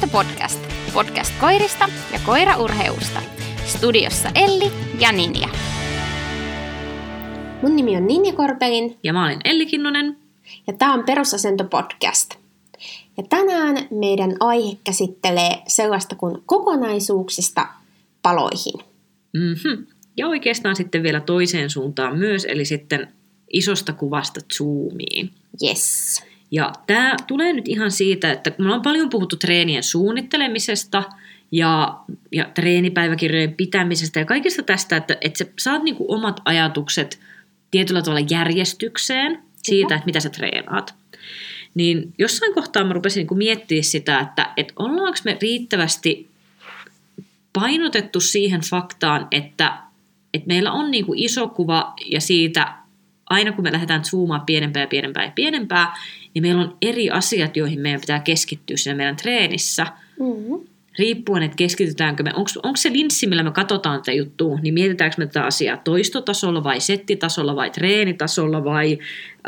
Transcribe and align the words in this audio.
Perusasento 0.00 0.24
podcast. 0.24 0.60
Podcast 0.94 1.32
koirista 1.40 1.88
ja 2.12 2.18
koiraurheusta. 2.26 3.22
Studiossa 3.66 4.30
Elli 4.34 4.72
ja 5.00 5.12
Ninja. 5.12 5.48
Mun 7.62 7.76
nimi 7.76 7.96
on 7.96 8.06
Ninja 8.06 8.32
Korpelin 8.32 8.96
Ja 9.02 9.12
mä 9.12 9.24
olen 9.24 9.40
Elli 9.44 9.66
Kinnunen. 9.66 10.16
ja 10.66 10.72
tämä 10.72 10.94
on 10.94 11.04
Perusasento 11.04 11.64
podcast. 11.64 12.34
Ja 13.16 13.22
tänään 13.28 13.76
meidän 13.90 14.36
aihe 14.40 14.76
käsittelee 14.84 15.62
sellaista 15.66 16.16
kuin 16.16 16.42
kokonaisuuksista 16.46 17.68
paloihin. 18.22 18.80
Mm-hmm. 19.32 19.86
Ja 20.16 20.28
oikeastaan 20.28 20.76
sitten 20.76 21.02
vielä 21.02 21.20
toiseen 21.20 21.70
suuntaan 21.70 22.18
myös, 22.18 22.44
eli 22.44 22.64
sitten 22.64 23.12
isosta 23.52 23.92
kuvasta 23.92 24.40
zoomiin. 24.56 25.30
Yes. 25.62 26.22
Ja 26.50 26.72
tämä 26.86 27.16
tulee 27.26 27.52
nyt 27.52 27.68
ihan 27.68 27.90
siitä, 27.90 28.32
että 28.32 28.52
me 28.58 28.64
ollaan 28.64 28.82
paljon 28.82 29.10
puhuttu 29.10 29.36
treenien 29.36 29.82
suunnittelemisesta 29.82 31.02
ja, 31.50 31.98
ja 32.32 32.50
treenipäiväkirjojen 32.54 33.54
pitämisestä 33.54 34.20
ja 34.20 34.26
kaikesta 34.26 34.62
tästä, 34.62 34.96
että, 34.96 35.16
että 35.20 35.44
sä 35.44 35.50
saat 35.58 35.82
niinku 35.82 36.04
omat 36.08 36.40
ajatukset 36.44 37.20
tietyllä 37.70 38.02
tavalla 38.02 38.26
järjestykseen 38.30 39.42
siitä, 39.62 39.94
että 39.94 40.06
mitä 40.06 40.20
sä 40.20 40.30
treenaat. 40.30 40.94
Niin 41.74 42.14
jossain 42.18 42.54
kohtaa 42.54 42.84
mä 42.84 42.92
rupesin 42.92 43.20
niinku 43.20 43.34
miettimään 43.34 43.84
sitä, 43.84 44.20
että, 44.20 44.52
että 44.56 44.74
ollaanko 44.76 45.18
me 45.24 45.38
riittävästi 45.42 46.28
painotettu 47.52 48.20
siihen 48.20 48.60
faktaan, 48.60 49.28
että, 49.30 49.78
että 50.34 50.48
meillä 50.48 50.72
on 50.72 50.90
niinku 50.90 51.12
iso 51.16 51.48
kuva 51.48 51.94
ja 52.06 52.20
siitä 52.20 52.74
aina 53.30 53.52
kun 53.52 53.64
me 53.64 53.72
lähdetään 53.72 54.04
zoomaan 54.04 54.40
pienempää 54.40 54.82
ja 54.82 54.86
pienempää 54.86 55.24
ja 55.24 55.32
pienempää, 55.34 55.96
niin 56.38 56.42
meillä 56.42 56.62
on 56.62 56.76
eri 56.82 57.10
asiat, 57.10 57.56
joihin 57.56 57.80
meidän 57.80 58.00
pitää 58.00 58.20
keskittyä 58.20 58.76
siinä 58.76 58.96
meidän 58.96 59.16
treenissä. 59.16 59.86
Mm-hmm. 60.20 60.68
Riippuen, 60.98 61.42
että 61.42 61.56
keskitytäänkö 61.56 62.22
me, 62.22 62.32
onko 62.34 62.76
se 62.76 62.92
linssi, 62.92 63.26
millä 63.26 63.42
me 63.42 63.50
katsotaan 63.50 64.00
tätä 64.00 64.12
juttua, 64.12 64.58
niin 64.62 64.74
mietitäänkö 64.74 65.14
me 65.18 65.26
tätä 65.26 65.44
asiaa 65.44 65.76
toistotasolla 65.76 66.64
vai 66.64 66.80
settitasolla 66.80 67.56
vai 67.56 67.70
treenitasolla 67.70 68.64
vai 68.64 68.98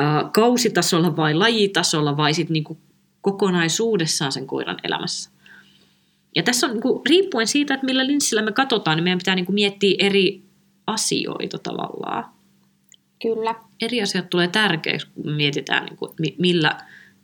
äh, 0.01 0.33
kausitasolla 0.33 1.17
vai 1.17 1.35
lajitasolla 1.35 2.17
vai 2.17 2.35
sitten 2.35 2.53
niinku 2.53 2.79
kokonaisuudessaan 3.21 4.33
sen 4.33 4.47
koiran 4.47 4.79
elämässä. 4.85 5.31
Ja 6.37 6.43
tässä 6.43 6.67
on 6.67 6.73
niinku, 6.73 7.03
riippuen 7.09 7.47
siitä, 7.47 7.75
että 7.75 7.87
millä 7.87 8.07
linssillä 8.07 8.43
me 8.43 8.53
katsotaan, 8.53 8.97
niin 8.97 9.05
meidän 9.05 9.19
pitää 9.19 9.35
niinku 9.35 9.53
miettiä 9.53 9.95
eri 9.99 10.43
asioita 10.87 11.59
tavallaan 11.59 12.25
Kyllä. 13.23 13.55
eri 13.83 14.03
asiat 14.03 14.31
tulee 14.31 14.49
tärkeäksi, 14.49 15.07
kun 15.15 15.33
mietitään, 15.33 15.85
niin 15.85 15.97
kuin, 15.97 16.13
millä, 16.39 16.79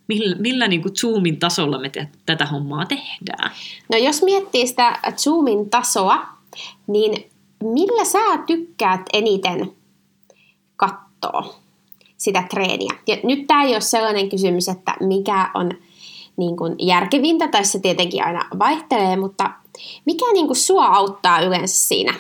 millä, 0.09 0.37
millä 0.39 0.69
niin 0.69 0.83
kuin 0.83 0.97
Zoomin 0.97 1.39
tasolla 1.39 1.79
me 1.79 1.89
te, 1.89 2.09
tätä 2.27 2.47
hommaa 2.47 2.87
tehdään. 2.87 3.51
No 3.93 3.99
jos 3.99 4.23
miettii 4.23 4.67
sitä 4.67 4.99
zoomin 5.17 5.71
tasoa, 5.71 6.27
niin 6.87 7.31
millä 7.62 8.05
sä 8.05 8.19
tykkäät 8.47 9.01
eniten 9.12 9.73
katsoa 10.77 11.55
sitä 12.17 12.45
treeniä? 12.51 12.93
Ja 13.07 13.17
nyt 13.25 13.47
tämä 13.47 13.62
ei 13.62 13.73
ole 13.73 13.81
sellainen 13.81 14.29
kysymys, 14.29 14.69
että 14.69 14.95
mikä 15.01 15.51
on 15.55 15.71
niin 16.37 16.57
kuin 16.57 16.75
järkevintä, 16.79 17.49
tai 17.49 17.65
se 17.65 17.79
tietenkin 17.79 18.25
aina 18.25 18.49
vaihtelee, 18.59 19.17
mutta 19.17 19.51
mikä 20.05 20.33
niin 20.33 20.47
kuin 20.47 20.57
sua 20.57 20.87
auttaa 20.87 21.41
yleensä 21.41 21.77
siinä? 21.77 22.15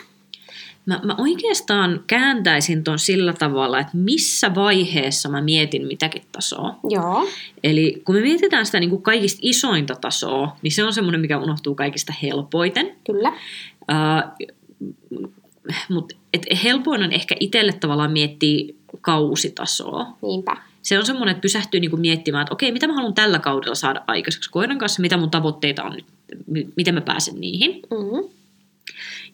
Mä, 0.86 1.00
mä 1.04 1.14
oikeastaan 1.18 2.04
kääntäisin 2.06 2.84
ton 2.84 2.98
sillä 2.98 3.32
tavalla, 3.32 3.80
että 3.80 3.96
missä 3.96 4.54
vaiheessa 4.54 5.28
mä 5.28 5.40
mietin 5.40 5.86
mitäkin 5.86 6.22
tasoa. 6.32 6.78
Joo, 6.88 7.28
Eli 7.64 8.02
kun 8.04 8.14
me 8.14 8.20
mietitään 8.20 8.66
sitä 8.66 8.80
niin 8.80 8.90
kuin 8.90 9.02
kaikista 9.02 9.38
isointa 9.42 9.94
tasoa, 9.94 10.56
niin 10.62 10.72
se 10.72 10.84
on 10.84 10.92
semmoinen, 10.92 11.20
mikä 11.20 11.38
unohtuu 11.38 11.74
kaikista 11.74 12.12
helpoiten. 12.22 12.96
kyllä. 13.06 13.28
Uh, 13.28 14.48
Mutta 15.88 16.14
helpoin 16.64 17.02
on 17.02 17.12
ehkä 17.12 17.36
itselle 17.40 17.72
tavallaan 17.72 18.12
miettiä 18.12 18.74
kausitasoa. 19.00 20.06
Niinpä. 20.22 20.56
se 20.82 20.98
on 20.98 21.06
semmoinen, 21.06 21.32
että 21.32 21.42
pysähtyy 21.42 21.80
niinku 21.80 21.96
miettimään, 21.96 22.42
että 22.42 22.54
okei, 22.54 22.72
mitä 22.72 22.86
mä 22.86 22.94
haluan 22.94 23.14
tällä 23.14 23.38
kaudella 23.38 23.74
saada 23.74 24.02
aikaiseksi 24.06 24.50
koiran 24.50 24.78
kanssa, 24.78 25.02
mitä 25.02 25.16
mun 25.16 25.30
tavoitteita 25.30 25.84
on 25.84 25.92
nyt, 25.92 26.06
miten 26.76 26.94
mä 26.94 27.00
pääsen 27.00 27.40
niihin. 27.40 27.82
Mm-hmm. 27.90 28.35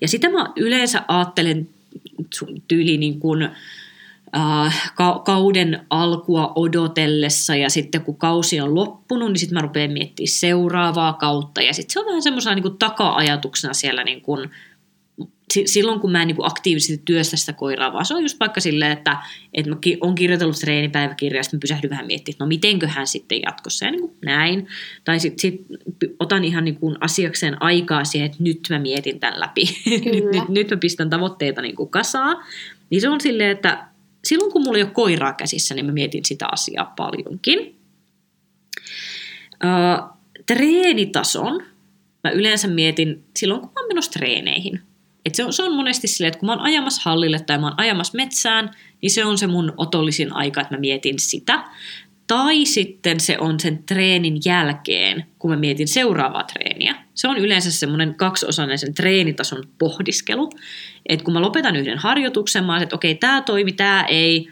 Ja 0.03 0.09
sitä 0.09 0.31
mä 0.31 0.53
yleensä 0.57 1.03
ajattelen 1.09 1.69
tyyli 2.69 2.97
niin 2.97 3.21
kuin, 3.21 3.49
äh, 4.37 4.93
ka- 4.95 5.23
kauden 5.25 5.87
alkua 5.91 6.53
odotellessa 6.57 7.57
ja 7.57 7.71
sitten 7.71 8.01
kun 8.01 8.17
kausi 8.17 8.61
on 8.61 8.75
loppunut, 8.75 9.29
niin 9.29 9.39
sitten 9.39 9.55
mä 9.55 9.63
rupean 9.63 9.93
miettimään 9.93 10.29
seuraavaa 10.29 11.13
kautta. 11.13 11.63
Ja 11.63 11.73
sitten 11.73 11.93
se 11.93 12.01
on 12.01 12.07
vähän 12.07 12.23
semmoisena 12.23 12.55
niin 12.55 12.63
kuin 12.63 12.79
taka-ajatuksena 12.79 13.75
siellä 13.75 14.05
niin 14.05 14.21
kuin, 14.21 14.51
silloin 15.65 16.01
kun 16.01 16.13
mä 16.13 16.23
en 16.23 16.29
niin 16.29 16.37
kuin 16.37 16.47
aktiivisesti 16.47 17.03
työstä 17.05 17.37
sitä 17.37 17.53
koiraa, 17.53 17.93
vaan 17.93 18.05
se 18.05 18.15
on 18.15 18.23
just 18.23 18.41
vaikka 18.41 18.61
silleen, 18.61 18.93
että, 18.93 19.17
että 19.55 19.71
mä 19.71 19.77
on 20.01 20.15
kirjoitellut 20.15 20.57
treenipäiväkirjaa 20.57 21.39
ja 21.39 21.43
sitten 21.43 21.59
mä 21.59 21.61
pysähdyn 21.61 21.91
vähän 21.91 22.07
miettimään, 22.07 22.35
että 22.35 22.45
no 22.45 22.49
mitenköhän 22.49 23.07
sitten 23.07 23.43
jatkossa 23.43 23.85
ja 23.85 23.91
niin 23.91 24.01
kuin 24.01 24.17
näin. 24.25 24.69
Tai 25.05 25.21
sitten 25.21 25.41
sit 25.41 25.67
otan 26.19 26.45
ihan 26.45 26.65
niin 26.65 26.77
kuin 26.77 26.97
asiakseen 27.01 27.63
aikaa 27.63 28.05
siihen, 28.05 28.27
että 28.27 28.43
nyt 28.43 28.61
mä 28.71 28.79
mietin 28.79 29.21
tämän 29.21 29.41
läpi. 29.41 29.63
nyt, 30.15 30.25
nyt, 30.33 30.49
nyt 30.49 30.71
mä 30.71 30.77
pistän 30.77 31.11
tavoitteita 31.11 31.63
niin 31.63 31.77
kuin 31.77 31.89
kasaan. 31.89 32.45
Niin 32.91 33.01
se 33.01 33.09
on 33.09 33.21
silleen, 33.21 33.51
että 33.51 33.87
silloin 34.25 34.53
kun 34.53 34.63
mulla 34.63 34.79
ei 34.79 34.85
ole 34.85 34.91
koiraa 34.91 35.33
käsissä, 35.33 35.75
niin 35.75 35.87
mä 35.87 35.93
mietin 35.93 36.25
sitä 36.25 36.47
asiaa 36.53 36.93
paljonkin. 36.97 37.77
Uh, 39.65 40.19
treenitason 40.47 41.63
mä 42.25 42.31
yleensä 42.31 42.69
mietin 42.69 43.25
silloin, 43.37 43.61
kun 43.61 43.71
mä 43.75 43.81
oon 43.81 43.89
menossa 43.89 44.13
treeneihin. 44.13 44.81
Et 45.27 45.35
se, 45.35 45.45
on, 45.45 45.53
se 45.53 45.63
on 45.63 45.77
monesti 45.77 46.09
silleen, 46.09 46.29
että 46.29 46.39
kun 46.39 46.47
mä 46.47 46.53
oon 46.53 46.61
ajamassa 46.61 47.03
hallille 47.05 47.41
tai 47.41 47.59
mä 47.59 47.67
oon 47.67 47.81
ajamassa 47.81 48.17
metsään, 48.17 48.71
niin 49.03 49.11
se 49.11 49.25
on 49.25 49.39
se 49.39 49.47
mun 49.47 49.73
otollisin 49.77 50.33
aika, 50.33 50.61
että 50.61 50.75
mä 50.75 50.81
mietin 50.81 51.19
sitä. 51.19 51.65
Tai 52.27 52.65
sitten 52.65 53.21
se 53.21 53.39
on 53.39 53.61
sen 53.61 53.85
treenin 53.85 54.41
jälkeen, 54.45 55.27
kun 55.39 55.51
mä 55.51 55.57
mietin 55.57 55.89
seuraavaa 55.89 56.43
treeniä. 56.43 56.95
Se 57.15 57.29
on 57.29 57.39
yleensä 57.39 57.73
semmoinen 57.73 58.15
kaksiosainen 58.15 58.79
sen 58.79 58.95
treenitason 58.95 59.65
pohdiskelu. 59.79 60.51
Että 61.09 61.25
kun 61.25 61.35
mä 61.35 61.41
lopetan 61.41 61.77
yhden 61.77 61.99
harjoituksen, 61.99 62.65
mä 62.65 62.83
että 62.83 62.97
okei, 62.97 63.15
tämä 63.15 63.41
toimi, 63.41 63.73
tämä 63.73 64.05
ei. 64.09 64.49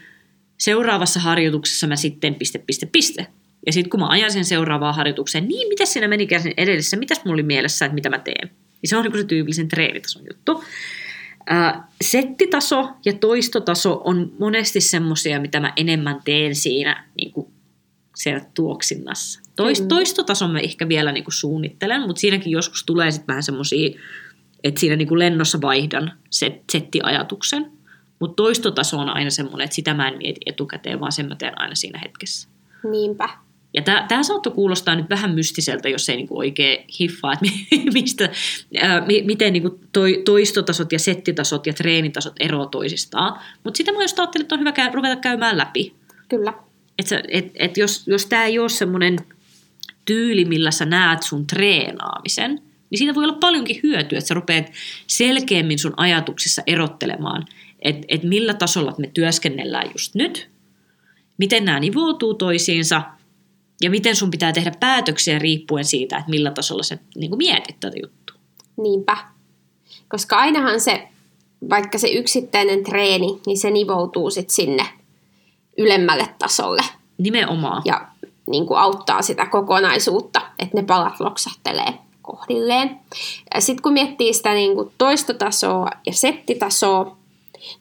Seuraavassa 0.57 1.19
harjoituksessa 1.19 1.87
mä 1.87 1.95
sitten 1.95 2.35
piste, 2.35 2.59
piste, 2.59 2.85
piste. 2.85 3.27
Ja 3.65 3.73
sitten 3.73 3.89
kun 3.89 3.99
mä 3.99 4.07
ajan 4.07 4.31
sen 4.31 4.45
seuraavaan 4.45 4.95
harjoitukseen, 4.95 5.47
niin 5.47 5.67
mitä 5.67 5.85
siinä 5.85 6.07
menikään 6.07 6.41
sen 6.41 6.53
edellisessä, 6.57 6.97
mitäs 6.97 7.21
mulla 7.25 7.33
oli 7.33 7.43
mielessä, 7.43 7.85
että 7.85 7.95
mitä 7.95 8.09
mä 8.09 8.19
teen. 8.19 8.51
Niin 8.81 8.89
se 8.89 8.97
on 8.97 9.03
niin 9.03 9.17
se 9.17 9.23
tyypillisen 9.23 9.67
treenitason 9.67 10.23
juttu. 10.29 10.63
Settitaso 12.01 12.89
ja 13.05 13.13
toistotaso 13.13 14.01
on 14.03 14.31
monesti 14.39 14.81
semmoisia, 14.81 15.41
mitä 15.41 15.59
mä 15.59 15.73
enemmän 15.75 16.21
teen 16.25 16.55
siinä 16.55 17.07
niin 17.17 17.31
kuin 17.31 17.47
siellä 18.15 18.45
tuoksinnassa. 18.53 19.41
Tois, 19.55 19.77
Kyllä. 19.77 19.89
toistotason 19.89 20.51
mä 20.51 20.59
ehkä 20.59 20.87
vielä 20.87 21.11
niin 21.11 21.23
kuin 21.23 21.33
suunnittelen, 21.33 22.01
mutta 22.01 22.19
siinäkin 22.19 22.51
joskus 22.51 22.83
tulee 22.83 23.11
sitten 23.11 23.27
vähän 23.27 23.43
semmoisia, 23.43 23.99
että 24.63 24.79
siinä 24.79 24.95
niin 24.95 25.07
kuin 25.07 25.19
lennossa 25.19 25.61
vaihdan 25.61 26.11
set, 26.29 26.53
settiajatuksen. 26.71 27.71
Mutta 28.19 28.35
toistotaso 28.35 28.97
on 28.97 29.09
aina 29.09 29.29
semmoinen, 29.29 29.65
että 29.65 29.75
sitä 29.75 29.93
mä 29.93 30.07
en 30.07 30.17
mieti 30.17 30.41
etukäteen, 30.45 30.99
vaan 30.99 31.11
sen 31.11 31.27
mä 31.27 31.35
teen 31.35 31.61
aina 31.61 31.75
siinä 31.75 31.99
hetkessä. 31.99 32.49
Niinpä. 32.91 33.29
Ja 33.73 33.81
tämä 33.81 34.23
saattoi 34.23 34.53
kuulostaa 34.53 34.95
nyt 34.95 35.09
vähän 35.09 35.31
mystiseltä, 35.31 35.89
jos 35.89 36.09
ei 36.09 36.15
niinku 36.15 36.37
oikein 36.37 36.85
hiffaa, 36.99 37.33
että 37.33 37.45
mi- 37.45 37.85
mistä, 38.01 38.29
ää, 38.81 39.05
mi- 39.05 39.21
miten 39.21 39.53
niinku 39.53 39.79
toi, 39.93 40.21
toistotasot 40.25 40.91
ja 40.91 40.99
settitasot 40.99 41.67
ja 41.67 41.73
treenitasot 41.73 42.33
eroavat 42.39 42.71
toisistaan. 42.71 43.39
Mutta 43.63 43.77
sitä 43.77 43.91
mä 43.91 44.01
just 44.01 44.19
ajattelin, 44.19 44.43
että 44.43 44.55
on 44.55 44.59
hyvä 44.59 44.71
käy, 44.71 44.91
ruveta 44.93 45.15
käymään 45.15 45.57
läpi. 45.57 45.93
Kyllä. 46.29 46.53
Että 46.99 47.23
et, 47.27 47.51
et 47.55 47.77
jos, 47.77 48.07
jos 48.07 48.25
tämä 48.25 48.45
ei 48.45 48.59
ole 48.59 48.69
semmoinen 48.69 49.17
tyyli, 50.05 50.45
millä 50.45 50.71
sä 50.71 50.85
näet 50.85 51.23
sun 51.23 51.47
treenaamisen, 51.47 52.61
niin 52.89 52.97
siitä 52.97 53.15
voi 53.15 53.23
olla 53.23 53.37
paljonkin 53.39 53.79
hyötyä, 53.83 54.17
että 54.17 54.27
sä 54.27 54.33
rupeat 54.33 54.65
selkeämmin 55.07 55.79
sun 55.79 55.93
ajatuksissa 55.97 56.61
erottelemaan, 56.67 57.45
että 57.81 58.05
et 58.07 58.23
millä 58.23 58.53
tasolla 58.53 58.95
me 58.97 59.11
työskennellään 59.13 59.91
just 59.93 60.15
nyt, 60.15 60.49
miten 61.37 61.65
nämä 61.65 61.79
nivoutuu 61.79 62.33
toisiinsa 62.33 63.01
ja 63.81 63.89
miten 63.89 64.15
sun 64.15 64.31
pitää 64.31 64.53
tehdä 64.53 64.71
päätöksiä 64.79 65.39
riippuen 65.39 65.85
siitä, 65.85 66.17
että 66.17 66.29
millä 66.29 66.51
tasolla 66.51 66.83
sä 66.83 66.97
niin 67.15 67.37
mietit 67.37 67.79
tätä 67.79 67.97
juttua. 68.01 68.37
Niinpä. 68.77 69.17
Koska 70.09 70.37
ainahan 70.37 70.79
se, 70.81 71.07
vaikka 71.69 71.97
se 71.97 72.07
yksittäinen 72.07 72.83
treeni, 72.83 73.41
niin 73.45 73.57
se 73.57 73.71
nivoutuu 73.71 74.29
sitten 74.29 74.55
sinne 74.55 74.85
ylemmälle 75.77 76.29
tasolle 76.39 76.81
Nimenomaan. 77.17 77.81
ja 77.85 78.07
niin 78.49 78.65
kuin 78.65 78.79
auttaa 78.79 79.21
sitä 79.21 79.45
kokonaisuutta, 79.45 80.41
että 80.59 80.77
ne 80.77 80.83
palat 80.83 81.19
loksahtelee 81.19 81.93
kohdilleen. 82.21 82.99
Sitten 83.59 83.81
kun 83.81 83.93
miettii 83.93 84.33
sitä 84.33 84.53
niin 84.53 84.75
kuin 84.75 84.91
toistotasoa 84.97 85.87
ja 86.05 86.13
settitasoa, 86.13 87.17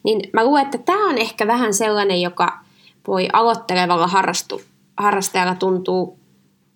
niin 0.02 0.30
mä 0.32 0.44
luulen, 0.44 0.64
että 0.64 0.78
tämä 0.78 1.08
on 1.08 1.18
ehkä 1.18 1.46
vähän 1.46 1.74
sellainen, 1.74 2.22
joka 2.22 2.58
voi 3.06 3.28
aloittelevalla 3.32 4.06
harrastu, 4.06 4.62
harrastajalla 5.00 5.54
tuntuu 5.54 6.18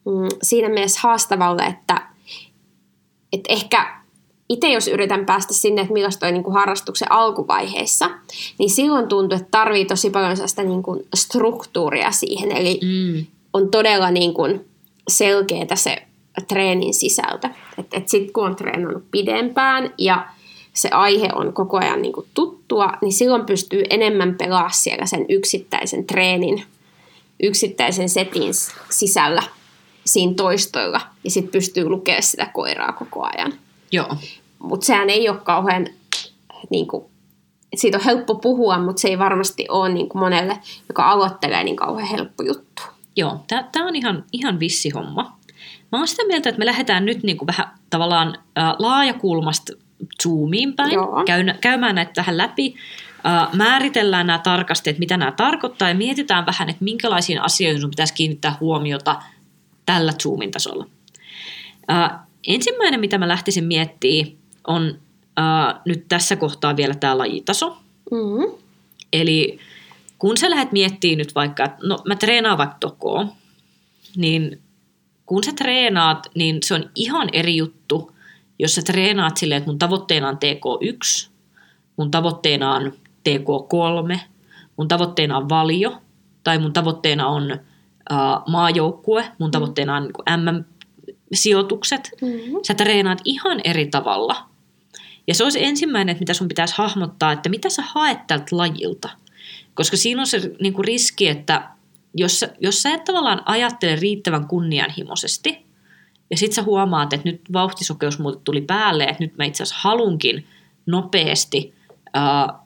mm, 0.04 0.28
siinä 0.42 0.68
mielessä 0.68 1.00
haastavalle, 1.02 1.62
että 1.62 2.02
et 3.32 3.40
ehkä 3.48 4.04
itse 4.48 4.68
jos 4.68 4.88
yritän 4.88 5.26
päästä 5.26 5.54
sinne, 5.54 5.80
että 5.80 5.92
millaista 5.92 6.26
on 6.26 6.32
niin 6.32 6.44
kuin 6.44 6.54
harrastuksen 6.54 7.12
alkuvaiheessa, 7.12 8.10
niin 8.58 8.70
silloin 8.70 9.08
tuntuu, 9.08 9.36
että 9.36 9.48
tarvii 9.50 9.84
tosi 9.84 10.10
paljon 10.10 10.36
sellaista 10.36 10.62
niin 10.62 10.82
kuin 10.82 11.06
struktuuria 11.14 12.10
siihen. 12.10 12.52
Eli 12.52 12.80
Mm. 12.82 13.26
on 13.52 13.70
todella 13.70 14.10
niin 14.10 14.34
kuin 14.34 14.64
selkeää 15.08 15.76
se 15.76 16.02
treenin 16.48 16.94
sisältö. 16.94 17.48
Että 17.78 17.96
et 17.96 18.08
sitten 18.08 18.32
kun 18.32 18.44
on 18.44 18.56
treenannut 18.56 19.04
pidempään 19.10 19.94
ja 19.98 20.26
se 20.72 20.88
aihe 20.88 21.28
on 21.34 21.52
koko 21.52 21.76
ajan 21.76 22.02
niin 22.02 22.12
kuin 22.12 22.26
tuttua, 22.34 22.92
niin 23.00 23.12
silloin 23.12 23.46
pystyy 23.46 23.82
enemmän 23.90 24.34
pelaa 24.34 24.70
siellä 24.70 25.06
sen 25.06 25.26
yksittäisen 25.28 26.04
treenin, 26.06 26.62
yksittäisen 27.42 28.08
setin 28.08 28.52
sisällä 28.90 29.42
siinä 30.04 30.34
toistoilla. 30.34 31.00
Ja 31.24 31.30
sitten 31.30 31.52
pystyy 31.52 31.88
lukemaan 31.88 32.22
sitä 32.22 32.50
koiraa 32.54 32.92
koko 32.92 33.26
ajan. 33.36 33.52
Joo. 33.92 34.16
Mutta 34.58 34.86
sehän 34.86 35.10
ei 35.10 35.28
ole 35.28 35.38
kauhean, 35.38 35.86
niin 36.70 36.86
kuin, 36.86 37.04
siitä 37.74 37.98
on 37.98 38.04
helppo 38.04 38.34
puhua, 38.34 38.78
mutta 38.78 39.00
se 39.00 39.08
ei 39.08 39.18
varmasti 39.18 39.66
ole 39.68 39.88
niin 39.88 40.08
kuin 40.08 40.20
monelle, 40.20 40.58
joka 40.88 41.10
aloittelee, 41.10 41.64
niin 41.64 41.76
kauhean 41.76 42.08
helppo 42.08 42.42
juttu. 42.42 42.82
Joo, 43.16 43.44
tämä 43.72 43.88
on 43.88 43.96
ihan, 43.96 44.24
ihan 44.32 44.60
vissi 44.60 44.90
homma. 44.90 45.36
Mä 45.92 45.98
oon 45.98 46.08
sitä 46.08 46.26
mieltä, 46.26 46.48
että 46.48 46.58
me 46.58 46.66
lähdetään 46.66 47.04
nyt 47.04 47.22
niinku 47.22 47.46
vähän 47.46 47.66
tavallaan 47.90 48.38
ä, 48.58 48.74
laajakulmasta 48.78 49.72
zoomiin 50.22 50.74
päin, 50.74 50.92
Joo. 50.92 51.22
käyn, 51.26 51.58
käymään 51.60 51.94
näitä 51.94 52.12
tähän 52.12 52.38
läpi, 52.38 52.74
määritellään 53.52 54.26
nämä 54.26 54.38
tarkasti, 54.38 54.90
että 54.90 55.00
mitä 55.00 55.16
nämä 55.16 55.32
tarkoittaa 55.32 55.88
ja 55.88 55.94
mietitään 55.94 56.46
vähän, 56.46 56.70
että 56.70 56.84
minkälaisiin 56.84 57.42
asioihin 57.42 57.80
sun 57.80 57.90
pitäisi 57.90 58.14
kiinnittää 58.14 58.56
huomiota 58.60 59.22
tällä 59.86 60.12
zoomin 60.22 60.50
tasolla. 60.50 60.86
Ensimmäinen, 62.46 63.00
mitä 63.00 63.18
mä 63.18 63.28
lähtisin 63.28 63.64
miettimään, 63.64 64.36
on 64.66 64.98
nyt 65.84 66.04
tässä 66.08 66.36
kohtaa 66.36 66.76
vielä 66.76 66.94
tämä 66.94 67.18
lajitaso. 67.18 67.76
Mm-hmm. 68.10 68.58
Eli 69.12 69.58
kun 70.18 70.36
sä 70.36 70.50
lähdet 70.50 70.72
miettimään 70.72 71.18
nyt 71.18 71.34
vaikka, 71.34 71.64
että 71.64 71.78
no 71.82 71.98
mä 72.04 72.16
treenaan 72.16 72.58
vaikka 72.58 72.76
tokoa, 72.80 73.26
niin 74.16 74.60
kun 75.26 75.44
sä 75.44 75.52
treenaat, 75.52 76.26
niin 76.34 76.58
se 76.62 76.74
on 76.74 76.90
ihan 76.94 77.28
eri 77.32 77.56
juttu, 77.56 78.14
jos 78.58 78.74
sä 78.74 78.82
treenaat 78.82 79.36
silleen, 79.36 79.58
että 79.58 79.70
mun 79.70 79.78
tavoitteena 79.78 80.28
on 80.28 80.36
TK1, 80.36 81.28
mun 81.96 82.10
tavoitteena 82.10 82.74
on 82.74 82.92
TK3, 83.28 84.18
mun 84.76 84.88
tavoitteena 84.88 85.36
on 85.36 85.48
valio, 85.48 86.02
tai 86.44 86.58
mun 86.58 86.72
tavoitteena 86.72 87.26
on 87.26 87.52
uh, 87.52 88.52
maajoukkue, 88.52 89.24
mun 89.38 89.50
tavoitteena 89.50 89.96
on 89.96 90.02
niin 90.02 90.40
MM-sijoitukset. 90.40 92.10
Mm-hmm. 92.22 92.58
Sä 92.62 92.74
treenaat 92.74 93.20
ihan 93.24 93.60
eri 93.64 93.86
tavalla. 93.86 94.36
Ja 95.26 95.34
se 95.34 95.44
olisi 95.44 95.64
ensimmäinen, 95.64 96.12
että 96.12 96.22
mitä 96.22 96.34
sun 96.34 96.48
pitäisi 96.48 96.74
hahmottaa, 96.78 97.32
että 97.32 97.48
mitä 97.48 97.68
sä 97.68 97.82
haet 97.86 98.26
tältä 98.26 98.56
lajilta. 98.56 99.08
Koska 99.74 99.96
siinä 99.96 100.20
on 100.20 100.26
se 100.26 100.50
niin 100.60 100.72
kuin 100.72 100.84
riski, 100.84 101.28
että 101.28 101.68
jos 102.14 102.44
jos 102.60 102.82
sä 102.82 102.94
et 102.94 103.04
tavallaan 103.04 103.42
ajattele 103.46 103.96
riittävän 103.96 104.46
kunnianhimoisesti, 104.46 105.64
ja 106.30 106.36
sit 106.36 106.52
sä 106.52 106.62
huomaat, 106.62 107.12
että 107.12 107.30
nyt 107.30 107.40
vauhtisokeus 107.52 108.18
muuten 108.18 108.40
tuli 108.44 108.60
päälle, 108.60 109.04
että 109.04 109.24
nyt 109.24 109.36
mä 109.36 109.44
itse 109.44 109.62
asiassa 109.62 109.88
halunkin 109.88 110.46
nopeasti 110.86 111.74
ää, 112.14 112.63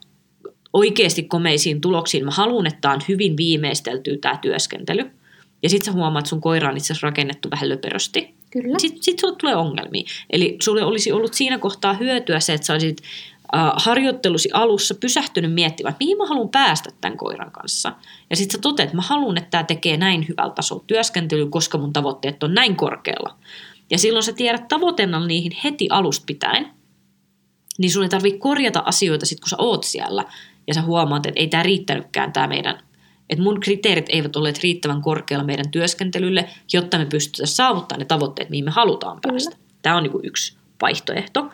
oikeasti 0.79 1.23
komeisiin 1.23 1.81
tuloksiin. 1.81 2.25
Mä 2.25 2.31
haluan, 2.31 2.67
että 2.67 2.81
tää 2.81 2.93
on 2.93 3.01
hyvin 3.09 3.37
viimeisteltyä 3.37 4.17
tämä 4.21 4.37
työskentely. 4.43 5.11
Ja 5.63 5.69
sit 5.69 5.85
sä 5.85 5.93
huomaat, 5.93 6.23
että 6.23 6.29
sun 6.29 6.41
koira 6.41 6.71
on 6.71 6.77
itse 6.77 6.93
asiassa 6.93 7.07
rakennettu 7.07 7.51
vähän 7.51 7.69
löperösti. 7.69 8.35
Kyllä. 8.51 8.79
Sitten 8.79 9.03
sit 9.03 9.19
sulle 9.19 9.37
tulee 9.37 9.57
ongelmia. 9.57 10.03
Eli 10.31 10.57
sulle 10.63 10.85
olisi 10.85 11.13
ollut 11.13 11.35
siinä 11.35 11.59
kohtaa 11.59 11.93
hyötyä 11.93 12.41
se, 12.41 12.55
että 12.55 12.67
sä 12.67 12.73
olisit 12.73 13.03
äh, 13.57 13.73
harjoittelusi 13.77 14.49
alussa 14.53 14.95
pysähtynyt 14.95 15.53
miettimään, 15.53 15.91
että 15.91 16.05
mihin 16.05 16.19
mä 16.19 16.27
haluan 16.27 16.49
päästä 16.49 16.91
tämän 17.01 17.19
koiran 17.19 17.51
kanssa. 17.51 17.93
Ja 18.31 18.37
sitten 18.37 18.59
sä 18.59 18.63
toteat, 18.63 18.87
että 18.87 18.97
mä 18.97 19.03
haluan, 19.03 19.39
että 19.39 19.51
tämä 19.51 19.65
tekee 19.65 19.97
näin 19.97 20.29
hyvällä 20.29 20.53
tasolla 20.55 20.85
työskentelyä, 20.87 21.47
koska 21.51 21.79
mun 21.79 21.93
tavoitteet 21.93 22.43
on 22.43 22.55
näin 22.55 22.77
korkealla. 22.77 23.37
Ja 23.91 23.99
silloin 23.99 24.23
sä 24.23 24.33
tiedät 24.33 24.69
tavoitteena 24.69 25.27
niihin 25.27 25.53
heti 25.65 25.89
alusta 25.91 26.25
pitäen, 26.27 26.71
niin 27.79 27.91
sun 27.91 28.03
ei 28.03 28.09
tarvitse 28.09 28.39
korjata 28.39 28.83
asioita 28.87 29.27
sit, 29.27 29.41
kun 29.41 29.49
sä 29.49 29.57
oot 29.59 29.85
siellä. 29.85 30.25
Ja 30.69 30.75
sä 30.75 30.83
huomaat, 30.83 31.27
että 31.27 31.41
ei 31.41 31.49
tämä 31.49 31.63
riittänytkään 31.63 32.33
tämä 32.33 32.47
meidän, 32.47 32.79
että 33.31 33.43
mun 33.43 33.61
kriteerit 33.61 34.07
eivät 34.09 34.37
olleet 34.37 34.63
riittävän 34.63 35.03
korkealla 35.03 35.45
meidän 35.45 35.71
työskentelylle, 35.71 36.49
jotta 36.73 36.99
me 36.99 37.07
pystytään 37.07 37.47
saavuttamaan 37.47 37.99
ne 38.01 38.05
tavoitteet, 38.05 38.51
mihin 38.51 38.65
me 38.65 38.71
halutaan 38.71 39.19
päästä. 39.23 39.57
Tämä 39.83 39.97
on 39.97 40.03
niinku 40.03 40.21
yksi 40.23 40.57
vaihtoehto. 40.83 41.51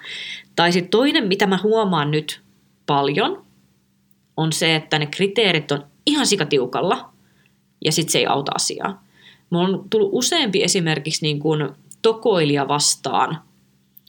Tai 0.56 0.72
sitten 0.72 0.90
toinen, 0.90 1.28
mitä 1.28 1.46
mä 1.46 1.58
huomaan 1.62 2.10
nyt 2.10 2.40
paljon, 2.86 3.44
on 4.36 4.52
se, 4.52 4.74
että 4.74 4.98
ne 4.98 5.06
kriteerit 5.06 5.72
on 5.72 5.86
ihan 6.06 6.26
sikatiukalla 6.26 7.10
ja 7.84 7.92
sitten 7.92 8.12
se 8.12 8.18
ei 8.18 8.26
auta 8.26 8.52
asiaa. 8.54 9.04
Mulla 9.50 9.68
on 9.68 9.90
tullut 9.90 10.10
useampi 10.12 10.62
esimerkiksi 10.62 11.22
niin 11.22 11.38
kuin 11.38 11.68
tokoilija 12.02 12.68
vastaan 12.68 13.38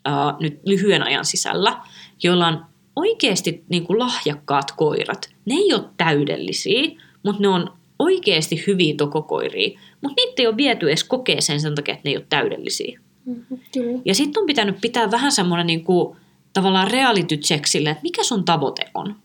ää, 0.05 0.33
nyt 0.39 0.59
lyhyen 0.65 1.03
ajan 1.03 1.25
sisällä, 1.25 1.81
joilla 2.23 2.47
on 2.47 2.65
oikeasti 2.95 3.63
niin 3.69 3.83
kuin 3.83 3.99
lahjakkaat 3.99 4.71
koirat. 4.71 5.29
Ne 5.45 5.55
ei 5.55 5.73
ole 5.73 5.83
täydellisiä, 5.97 6.81
mutta 7.23 7.41
ne 7.41 7.47
on 7.47 7.73
oikeasti 7.99 8.63
hyviä 8.67 8.95
tokokoiria. 8.97 9.79
Mutta 10.01 10.21
niitä 10.21 10.41
ei 10.41 10.47
ole 10.47 10.57
viety 10.57 10.87
edes 10.87 11.03
kokeeseen 11.03 11.61
sen 11.61 11.75
takia, 11.75 11.93
että 11.93 12.09
ne 12.09 12.11
ei 12.11 12.17
ole 12.17 12.25
täydellisiä. 12.29 12.99
Mm-hmm. 13.25 13.59
Kyllä. 13.73 14.01
Ja 14.05 14.15
sitten 14.15 14.41
on 14.41 14.47
pitänyt 14.47 14.81
pitää 14.81 15.11
vähän 15.11 15.31
semmoinen 15.31 15.67
niin 15.67 15.83
kuin, 15.83 16.17
tavallaan 16.53 16.91
reality 16.91 17.37
check 17.37 17.65
sille, 17.65 17.89
että 17.89 18.03
mikä 18.03 18.23
sun 18.23 18.45
tavoite 18.45 18.85
on. 18.93 19.15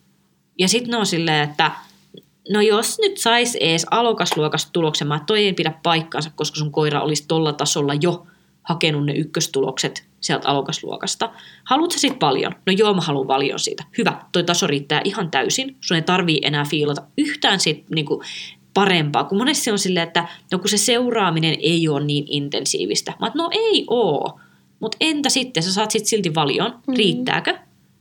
Ja 0.58 0.68
sitten 0.68 0.90
ne 0.90 0.96
on 0.96 1.06
silleen, 1.06 1.50
että 1.50 1.70
no 2.50 2.60
jos 2.60 2.98
nyt 2.98 3.18
sais 3.18 3.56
ees 3.60 3.86
alokasluokasta 3.90 4.72
tuloksen, 4.72 5.08
mä 5.08 5.24
toi 5.26 5.44
ei 5.44 5.52
pidä 5.52 5.74
paikkaansa, 5.82 6.30
koska 6.34 6.58
sun 6.58 6.72
koira 6.72 7.00
olisi 7.00 7.24
tolla 7.28 7.52
tasolla 7.52 7.94
jo 7.94 8.26
hakenut 8.62 9.06
ne 9.06 9.12
ykköstulokset 9.12 10.09
sieltä 10.20 10.48
alokasluokasta. 10.48 11.30
Haluatko 11.64 11.98
sit 11.98 12.18
paljon? 12.18 12.54
No 12.66 12.72
joo, 12.72 12.94
mä 12.94 13.00
haluan 13.00 13.26
paljon 13.26 13.58
siitä. 13.58 13.84
Hyvä, 13.98 14.20
toi 14.32 14.44
taso 14.44 14.66
riittää 14.66 15.00
ihan 15.04 15.30
täysin. 15.30 15.76
Sun 15.80 15.94
ei 15.96 16.02
tarvii 16.02 16.40
enää 16.42 16.64
fiilata 16.64 17.02
yhtään 17.18 17.60
sit 17.60 17.90
niinku 17.90 18.22
parempaa. 18.74 19.24
Kun 19.24 19.38
monesti 19.38 19.64
se 19.64 19.72
on 19.72 19.78
silleen, 19.78 20.06
että 20.06 20.28
no 20.52 20.58
kun 20.58 20.68
se 20.68 20.76
seuraaminen 20.76 21.56
ei 21.60 21.88
ole 21.88 22.04
niin 22.04 22.24
intensiivistä. 22.28 23.12
Mä 23.20 23.30
no 23.34 23.50
ei 23.52 23.84
oo. 23.90 24.40
Mutta 24.80 24.96
entä 25.00 25.28
sitten, 25.28 25.62
sä 25.62 25.72
saat 25.72 25.90
sit 25.90 26.06
silti 26.06 26.34
valion, 26.34 26.74
Mm. 26.86 26.94
riittääkö? 26.96 27.58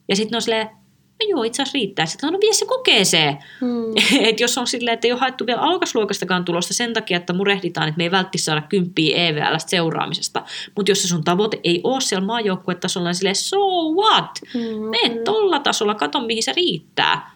Ja 0.09 0.15
sitten 0.15 0.35
on 0.37 0.41
silleen, 0.41 0.69
no 1.19 1.29
joo, 1.29 1.43
itse 1.43 1.61
asiassa 1.61 1.75
riittää. 1.75 2.05
Sitten 2.05 2.27
on, 2.27 2.33
no 2.33 2.39
vie 2.41 2.53
se 2.53 2.65
kokeeseen. 2.65 3.37
Mm. 3.61 3.93
Et 4.27 4.39
jos 4.39 4.57
on 4.57 4.67
silleen, 4.67 4.93
että 4.93 5.07
ei 5.07 5.11
ole 5.11 5.19
haettu 5.19 5.45
vielä 5.45 5.61
alokasluokastakaan 5.61 6.45
tulosta 6.45 6.73
sen 6.73 6.93
takia, 6.93 7.17
että 7.17 7.33
murehditaan, 7.33 7.87
että 7.87 7.97
me 7.97 8.03
ei 8.03 8.11
välttämättä 8.11 8.37
saada 8.37 8.61
kymppiä 8.61 9.27
EVLstä 9.27 9.69
seuraamisesta. 9.69 10.43
Mutta 10.75 10.91
jos 10.91 11.01
se 11.01 11.07
sun 11.07 11.23
tavoite 11.23 11.59
ei 11.63 11.81
ole 11.83 12.01
siellä 12.01 12.25
maajoukkuetasolla, 12.25 13.09
niin 13.09 13.15
silleen, 13.15 13.35
so 13.35 13.57
what? 13.93 14.39
Mm. 14.53 14.83
Mene 14.89 15.23
tolla 15.23 15.59
tasolla, 15.59 15.95
kato 15.95 16.19
mihin 16.19 16.43
se 16.43 16.53
riittää. 16.55 17.31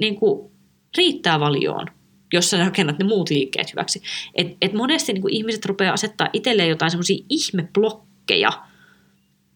Niin 0.00 0.16
kuin, 0.16 0.50
riittää 0.96 1.40
valioon, 1.40 1.86
jos 2.32 2.50
sä 2.50 2.58
rakennat 2.58 2.98
ne 2.98 3.04
muut 3.04 3.30
liikkeet 3.30 3.72
hyväksi. 3.72 4.02
Et, 4.34 4.46
et 4.62 4.72
monesti 4.72 5.12
niin 5.12 5.30
ihmiset 5.30 5.64
rupeaa 5.64 5.94
asettaa 5.94 6.28
itselleen 6.32 6.68
jotain 6.68 6.90
semmoisia 6.90 7.24
ihmeblokkeja, 7.28 8.52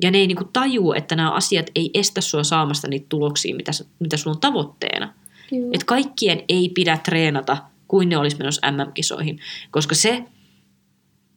ja 0.02 0.10
ne 0.10 0.18
ei 0.18 0.26
niin 0.26 0.36
kuin 0.36 0.50
tajuu, 0.52 0.92
että 0.92 1.16
nämä 1.16 1.30
asiat 1.30 1.70
ei 1.74 1.90
estä 1.94 2.20
sua 2.20 2.44
saamasta 2.44 2.88
niitä 2.88 3.06
tuloksia, 3.08 3.56
mitä, 3.56 3.72
mitä 3.98 4.16
sulla 4.16 4.34
on 4.34 4.40
tavoitteena. 4.40 5.14
Kyllä. 5.50 5.70
Että 5.72 5.86
kaikkien 5.86 6.42
ei 6.48 6.68
pidä 6.68 6.98
treenata 7.04 7.56
kuin 7.88 8.08
ne 8.08 8.16
olisi 8.16 8.36
menossa 8.38 8.70
MM-kisoihin, 8.70 9.40
koska 9.70 9.94
se 9.94 10.24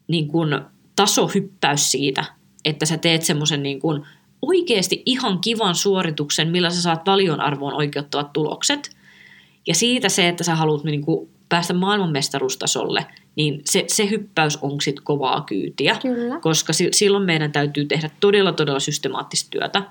niin 0.07 0.27
kun, 0.27 0.61
tasohyppäys 0.95 1.91
siitä, 1.91 2.25
että 2.65 2.85
sä 2.85 2.97
teet 2.97 3.21
semmoisen 3.21 3.63
niin 3.63 3.79
kun, 3.79 4.05
oikeasti 4.41 5.03
ihan 5.05 5.39
kivan 5.39 5.75
suorituksen, 5.75 6.47
millä 6.47 6.69
sä 6.69 6.81
saat 6.81 7.05
valion 7.05 7.41
arvoon 7.41 7.73
oikeuttavat 7.73 8.33
tulokset, 8.33 8.95
ja 9.67 9.75
siitä 9.75 10.09
se, 10.09 10.27
että 10.27 10.43
sä 10.43 10.55
haluat 10.55 10.83
niin 10.83 11.01
kun, 11.01 11.29
päästä 11.51 11.73
maailmanmestaruustasolle, 11.73 13.05
niin 13.35 13.61
se, 13.65 13.83
se 13.87 14.09
hyppäys 14.09 14.57
on 14.61 14.81
sit 14.81 14.99
kovaa 14.99 15.41
kyytiä 15.41 15.97
Kyllä. 16.01 16.39
koska 16.39 16.73
si- 16.73 16.89
silloin 16.91 17.23
meidän 17.23 17.51
täytyy 17.51 17.85
tehdä 17.85 18.09
todella, 18.19 18.51
todella 18.51 18.79
systemaattista 18.79 19.49
työtä. 19.49 19.83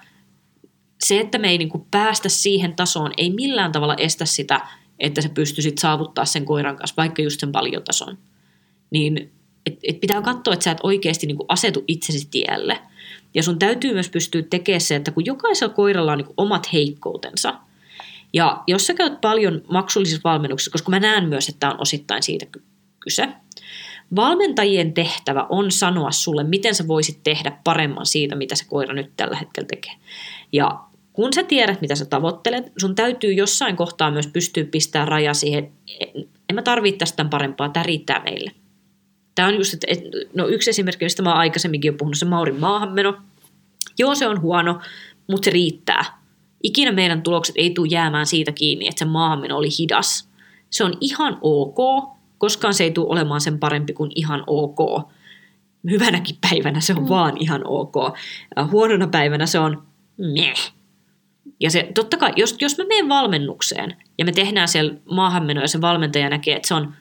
Se, 1.01 1.21
että 1.21 1.39
me 1.39 1.49
ei 1.49 1.59
niin 1.59 1.69
kuin 1.69 1.87
päästä 1.91 2.29
siihen 2.29 2.77
tasoon, 2.77 3.13
ei 3.17 3.31
millään 3.31 3.73
tavalla 3.73 3.95
estä 3.95 4.25
sitä, 4.25 4.61
että 4.99 5.23
sä 5.23 5.29
pystyisit 5.29 5.79
saavuttaa 5.79 6.25
sen 6.25 6.45
koiran 6.45 6.77
kanssa, 6.77 6.95
vaikka 6.97 7.23
just 7.23 7.41
sen 7.41 7.53
valiotason. 7.53 8.19
Niin 8.91 9.33
et, 9.67 9.79
et 9.83 10.01
pitää 10.01 10.23
katsoa, 10.23 10.55
että 10.55 10.65
sä 10.65 10.71
et 10.71 10.81
oikeasti 10.83 11.27
niin 11.27 11.37
kuin 11.37 11.47
asetu 11.49 11.85
itsesi 11.89 12.29
tielle. 12.31 12.79
Ja 13.35 13.43
sun 13.43 13.59
täytyy 13.59 13.93
myös 13.93 14.09
pystyä 14.09 14.43
tekemään 14.43 14.81
se, 14.81 14.97
että 14.97 15.11
kun 15.11 15.27
jokaisella 15.27 15.75
koiralla 15.75 16.13
on 16.13 16.19
niin 16.19 16.27
kuin 16.27 16.35
omat 16.37 16.73
heikkoutensa, 16.73 17.55
ja 18.33 18.63
jos 18.67 18.87
sä 18.87 18.95
käyt 18.95 19.21
paljon 19.21 19.63
maksullisissa 19.73 20.31
valmennuksissa, 20.31 20.71
koska 20.71 20.91
mä 20.91 21.01
näen 21.01 21.29
myös, 21.29 21.49
että 21.49 21.71
on 21.71 21.81
osittain 21.81 22.23
siitä 22.23 22.47
ky- 22.47 22.63
kyse, 23.01 23.29
valmentajien 24.17 24.93
tehtävä 24.93 25.47
on 25.49 25.71
sanoa 25.71 26.11
sulle, 26.11 26.45
miten 26.45 26.75
sä 26.75 26.89
voisit 26.89 27.21
tehdä 27.23 27.59
paremman 27.65 28.07
siitä, 28.07 28.35
mitä 28.35 28.55
se 28.55 28.65
koira 28.69 28.95
nyt 28.95 29.13
tällä 29.17 29.37
hetkellä 29.37 29.67
tekee. 29.67 29.93
Ja 30.53 30.81
kun 31.13 31.33
sä 31.33 31.43
tiedät, 31.43 31.81
mitä 31.81 31.95
sä 31.95 32.05
tavoittelet, 32.05 32.73
sun 32.79 32.95
täytyy 32.95 33.33
jossain 33.33 33.77
kohtaa 33.77 34.11
myös 34.11 34.27
pystyä 34.27 34.65
pistämään 34.65 35.09
raja 35.09 35.35
siihen, 35.35 35.73
en 36.49 36.55
mä 36.55 36.63
tarvitse 36.63 36.99
tästä 36.99 37.25
parempaa, 37.25 37.69
tämä 37.69 37.83
riittää 37.83 38.23
meille. 38.25 38.51
Tämä 39.35 39.49
on 39.49 39.55
just, 39.55 39.75
että, 39.75 40.05
no 40.35 40.47
yksi 40.47 40.71
esimerkki, 40.71 41.05
mistä 41.05 41.23
mä 41.23 41.31
oon 41.31 41.39
aikaisemminkin 41.39 41.89
jo 41.89 41.93
puhunut, 41.93 42.19
se 42.19 42.25
Maurin 42.25 42.61
maahanmeno. 42.61 43.15
Joo, 43.99 44.15
se 44.15 44.27
on 44.27 44.41
huono, 44.41 44.81
mutta 45.29 45.45
se 45.45 45.51
riittää. 45.51 46.20
Ikinä 46.63 46.93
meidän 46.93 47.23
tulokset 47.23 47.55
ei 47.59 47.71
tule 47.71 47.89
jäämään 47.91 48.27
siitä 48.27 48.53
kiinni, 48.53 48.89
että 48.89 48.99
se 48.99 49.05
maahanmeno 49.05 49.57
oli 49.57 49.69
hidas. 49.79 50.29
Se 50.71 50.85
on 50.85 50.95
ihan 51.01 51.39
ok, 51.41 52.09
koskaan 52.39 52.75
se 52.75 52.85
ei 52.85 52.91
tule 52.91 53.09
olemaan 53.09 53.41
sen 53.41 53.59
parempi 53.59 53.93
kuin 53.93 54.11
ihan 54.15 54.45
ok. 54.47 54.79
Hyvänäkin 55.91 56.37
päivänä 56.51 56.81
se 56.81 56.93
on 56.93 57.03
mm. 57.03 57.09
vaan 57.09 57.37
ihan 57.37 57.63
ok. 57.65 57.95
Huonona 58.71 59.07
päivänä 59.07 59.47
se 59.47 59.59
on 59.59 59.83
meh. 60.17 60.73
Ja 61.61 61.71
se, 61.71 61.89
totta 61.95 62.17
kai, 62.17 62.33
jos, 62.37 62.57
jos 62.61 62.79
mä 62.79 62.85
menen 62.85 63.09
valmennukseen 63.09 63.97
ja 64.19 64.25
me 64.25 64.33
tehdään 64.33 64.69
siellä 64.69 64.95
maahanmeno 65.11 65.61
ja 65.61 65.69
se 65.69 65.81
valmentaja 65.81 66.29
näkee, 66.29 66.57
että 66.57 66.69
se 66.69 66.75
on 66.75 66.95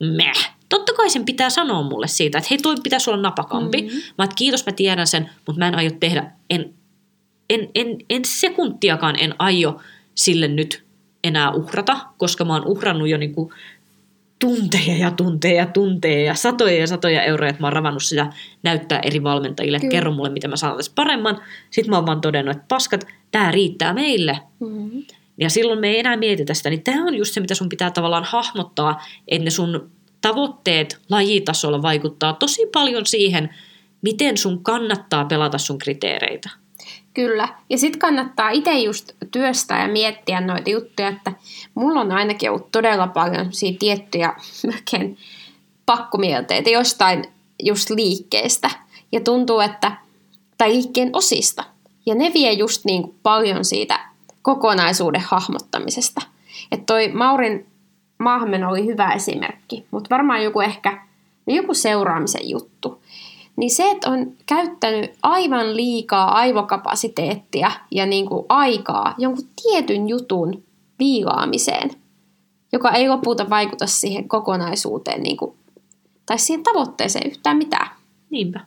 meh, 0.00 0.54
totta 0.68 0.92
kai 0.92 1.10
sen 1.10 1.24
pitää 1.24 1.50
sanoa 1.50 1.82
mulle 1.82 2.06
siitä, 2.06 2.38
että 2.38 2.48
hei 2.50 2.58
toi 2.58 2.76
pitäisi 2.82 3.10
olla 3.10 3.22
napakampi. 3.22 3.82
Mm-hmm. 3.82 4.00
Mä 4.18 4.24
että 4.24 4.36
kiitos 4.36 4.66
mä 4.66 4.72
tiedän 4.72 5.06
sen, 5.06 5.30
mutta 5.46 5.58
mä 5.58 5.68
en 5.68 5.74
aio 5.74 5.90
tehdä, 6.00 6.30
en, 6.50 6.74
en, 7.50 7.68
en, 7.74 7.96
en 8.10 8.24
sekuntiakaan 8.24 9.16
en 9.18 9.34
aio 9.38 9.80
sille 10.14 10.48
nyt 10.48 10.84
enää 11.24 11.50
uhrata, 11.50 11.98
koska 12.18 12.44
mä 12.44 12.52
oon 12.52 12.66
uhrannut 12.66 13.08
jo 13.08 13.18
niinku 13.18 13.52
tunteja 14.38 14.96
ja 14.96 15.10
tunteja 15.10 15.56
ja 15.56 15.66
tunteja 15.66 16.24
ja 16.24 16.34
satoja 16.34 16.78
ja 16.78 16.86
satoja 16.86 17.22
euroja, 17.22 17.50
että 17.50 17.62
mä 17.62 17.66
oon 17.66 17.72
ravannut 17.72 18.02
sitä 18.02 18.32
näyttää 18.62 19.00
eri 19.02 19.22
valmentajille, 19.22 19.76
että 19.76 19.88
kerro 19.88 20.12
mulle, 20.12 20.30
miten 20.30 20.50
mä 20.50 20.56
saan 20.56 20.76
tässä 20.76 20.92
paremman. 20.94 21.40
Sitten 21.70 21.90
mä 21.90 21.96
oon 21.96 22.06
vaan 22.06 22.20
todennut, 22.20 22.56
että 22.56 22.68
paskat, 22.68 23.06
tämä 23.30 23.50
riittää 23.50 23.94
meille. 23.94 24.40
Mm-hmm. 24.60 25.02
Ja 25.38 25.50
silloin 25.50 25.80
me 25.80 25.88
ei 25.88 25.98
enää 25.98 26.16
mietitä 26.16 26.54
sitä. 26.54 26.70
Niin 26.70 26.82
tämä 26.82 27.06
on 27.06 27.14
just 27.14 27.34
se, 27.34 27.40
mitä 27.40 27.54
sun 27.54 27.68
pitää 27.68 27.90
tavallaan 27.90 28.24
hahmottaa, 28.24 29.04
että 29.28 29.44
ne 29.44 29.50
sun 29.50 29.90
tavoitteet 30.20 31.00
lajitasolla 31.10 31.82
vaikuttaa 31.82 32.32
tosi 32.32 32.66
paljon 32.72 33.06
siihen, 33.06 33.54
miten 34.02 34.36
sun 34.36 34.62
kannattaa 34.62 35.24
pelata 35.24 35.58
sun 35.58 35.78
kriteereitä. 35.78 36.50
Kyllä. 37.14 37.48
Ja 37.70 37.78
sitten 37.78 37.98
kannattaa 37.98 38.50
itse 38.50 38.78
just 38.78 39.12
työstää 39.30 39.82
ja 39.82 39.92
miettiä 39.92 40.40
noita 40.40 40.70
juttuja, 40.70 41.08
että 41.08 41.32
mulla 41.74 42.00
on 42.00 42.12
ainakin 42.12 42.50
ollut 42.50 42.72
todella 42.72 43.06
paljon 43.06 43.52
siitä 43.52 43.78
tiettyjä 43.78 44.34
melkein 44.66 45.18
pakkomielteitä 45.86 46.70
jostain 46.70 47.24
just 47.62 47.90
liikkeestä. 47.90 48.70
Ja 49.12 49.20
tuntuu, 49.20 49.60
että, 49.60 49.92
tai 50.58 50.68
liikkeen 50.72 51.10
osista. 51.12 51.64
Ja 52.06 52.14
ne 52.14 52.30
vie 52.34 52.52
just 52.52 52.84
niin 52.84 53.02
kuin 53.02 53.16
paljon 53.22 53.64
siitä 53.64 54.00
kokonaisuuden 54.42 55.20
hahmottamisesta. 55.20 56.20
Että 56.72 56.86
toi 56.86 57.08
Maurin 57.08 57.66
maahanmeno 58.18 58.70
oli 58.70 58.86
hyvä 58.86 59.12
esimerkki, 59.12 59.86
mutta 59.90 60.10
varmaan 60.10 60.44
joku 60.44 60.60
ehkä 60.60 60.90
no 61.46 61.54
joku 61.54 61.74
seuraamisen 61.74 62.48
juttu. 62.48 63.02
Niin 63.56 63.70
se, 63.70 63.90
että 63.90 64.10
on 64.10 64.32
käyttänyt 64.46 65.10
aivan 65.22 65.76
liikaa 65.76 66.34
aivokapasiteettia 66.34 67.70
ja 67.90 68.06
niin 68.06 68.26
kuin 68.26 68.46
aikaa 68.48 69.14
jonkun 69.18 69.48
tietyn 69.62 70.08
jutun 70.08 70.64
viilaamiseen, 70.98 71.90
joka 72.72 72.90
ei 72.90 73.08
lopulta 73.08 73.50
vaikuta 73.50 73.86
siihen 73.86 74.28
kokonaisuuteen 74.28 75.22
niin 75.22 75.36
kuin, 75.36 75.56
tai 76.26 76.38
siihen 76.38 76.62
tavoitteeseen 76.62 77.30
yhtään 77.30 77.56
mitään. 77.56 77.88
Niinpä. 78.30 78.60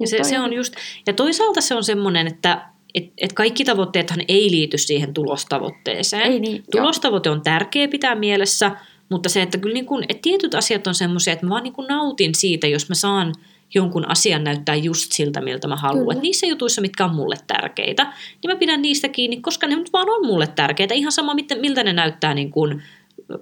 Ja, 0.00 0.08
se, 0.08 0.24
se 0.24 0.40
on 0.40 0.52
just, 0.52 0.74
ja 1.06 1.12
toisaalta 1.12 1.60
se 1.60 1.74
on 1.74 1.84
semmoinen, 1.84 2.26
että 2.26 2.68
et, 2.94 3.12
et 3.18 3.32
kaikki 3.32 3.64
tavoitteethan 3.64 4.20
ei 4.28 4.50
liity 4.50 4.78
siihen 4.78 5.14
tulostavoitteeseen. 5.14 6.22
Ei 6.22 6.40
niin, 6.40 6.64
Tulostavoite 6.70 7.30
on 7.30 7.42
tärkeä 7.42 7.88
pitää 7.88 8.14
mielessä, 8.14 8.70
mutta 9.08 9.28
se, 9.28 9.42
että 9.42 9.58
kyllä 9.58 9.74
niin 9.74 9.86
kun, 9.86 10.04
et 10.08 10.20
tietyt 10.22 10.54
asiat 10.54 10.86
on 10.86 10.94
semmoisia, 10.94 11.32
että 11.32 11.46
mä 11.46 11.50
vaan 11.50 11.62
niin 11.62 11.74
nautin 11.88 12.34
siitä, 12.34 12.66
jos 12.66 12.88
mä 12.88 12.94
saan 12.94 13.34
jonkun 13.74 14.10
asian 14.10 14.44
näyttää 14.44 14.74
just 14.74 15.12
siltä, 15.12 15.40
miltä 15.40 15.68
mä 15.68 15.76
haluan. 15.76 16.18
niissä 16.22 16.46
jutuissa, 16.46 16.80
mitkä 16.80 17.04
on 17.04 17.14
mulle 17.14 17.36
tärkeitä, 17.46 18.04
niin 18.42 18.50
mä 18.50 18.56
pidän 18.56 18.82
niistä 18.82 19.08
kiinni, 19.08 19.40
koska 19.40 19.66
ne 19.66 19.76
nyt 19.76 19.92
vaan 19.92 20.10
on 20.10 20.26
mulle 20.26 20.46
tärkeitä. 20.46 20.94
Ihan 20.94 21.12
sama, 21.12 21.34
miltä 21.60 21.84
ne 21.84 21.92
näyttää 21.92 22.34
niin 22.34 22.50
kuin, 22.50 22.82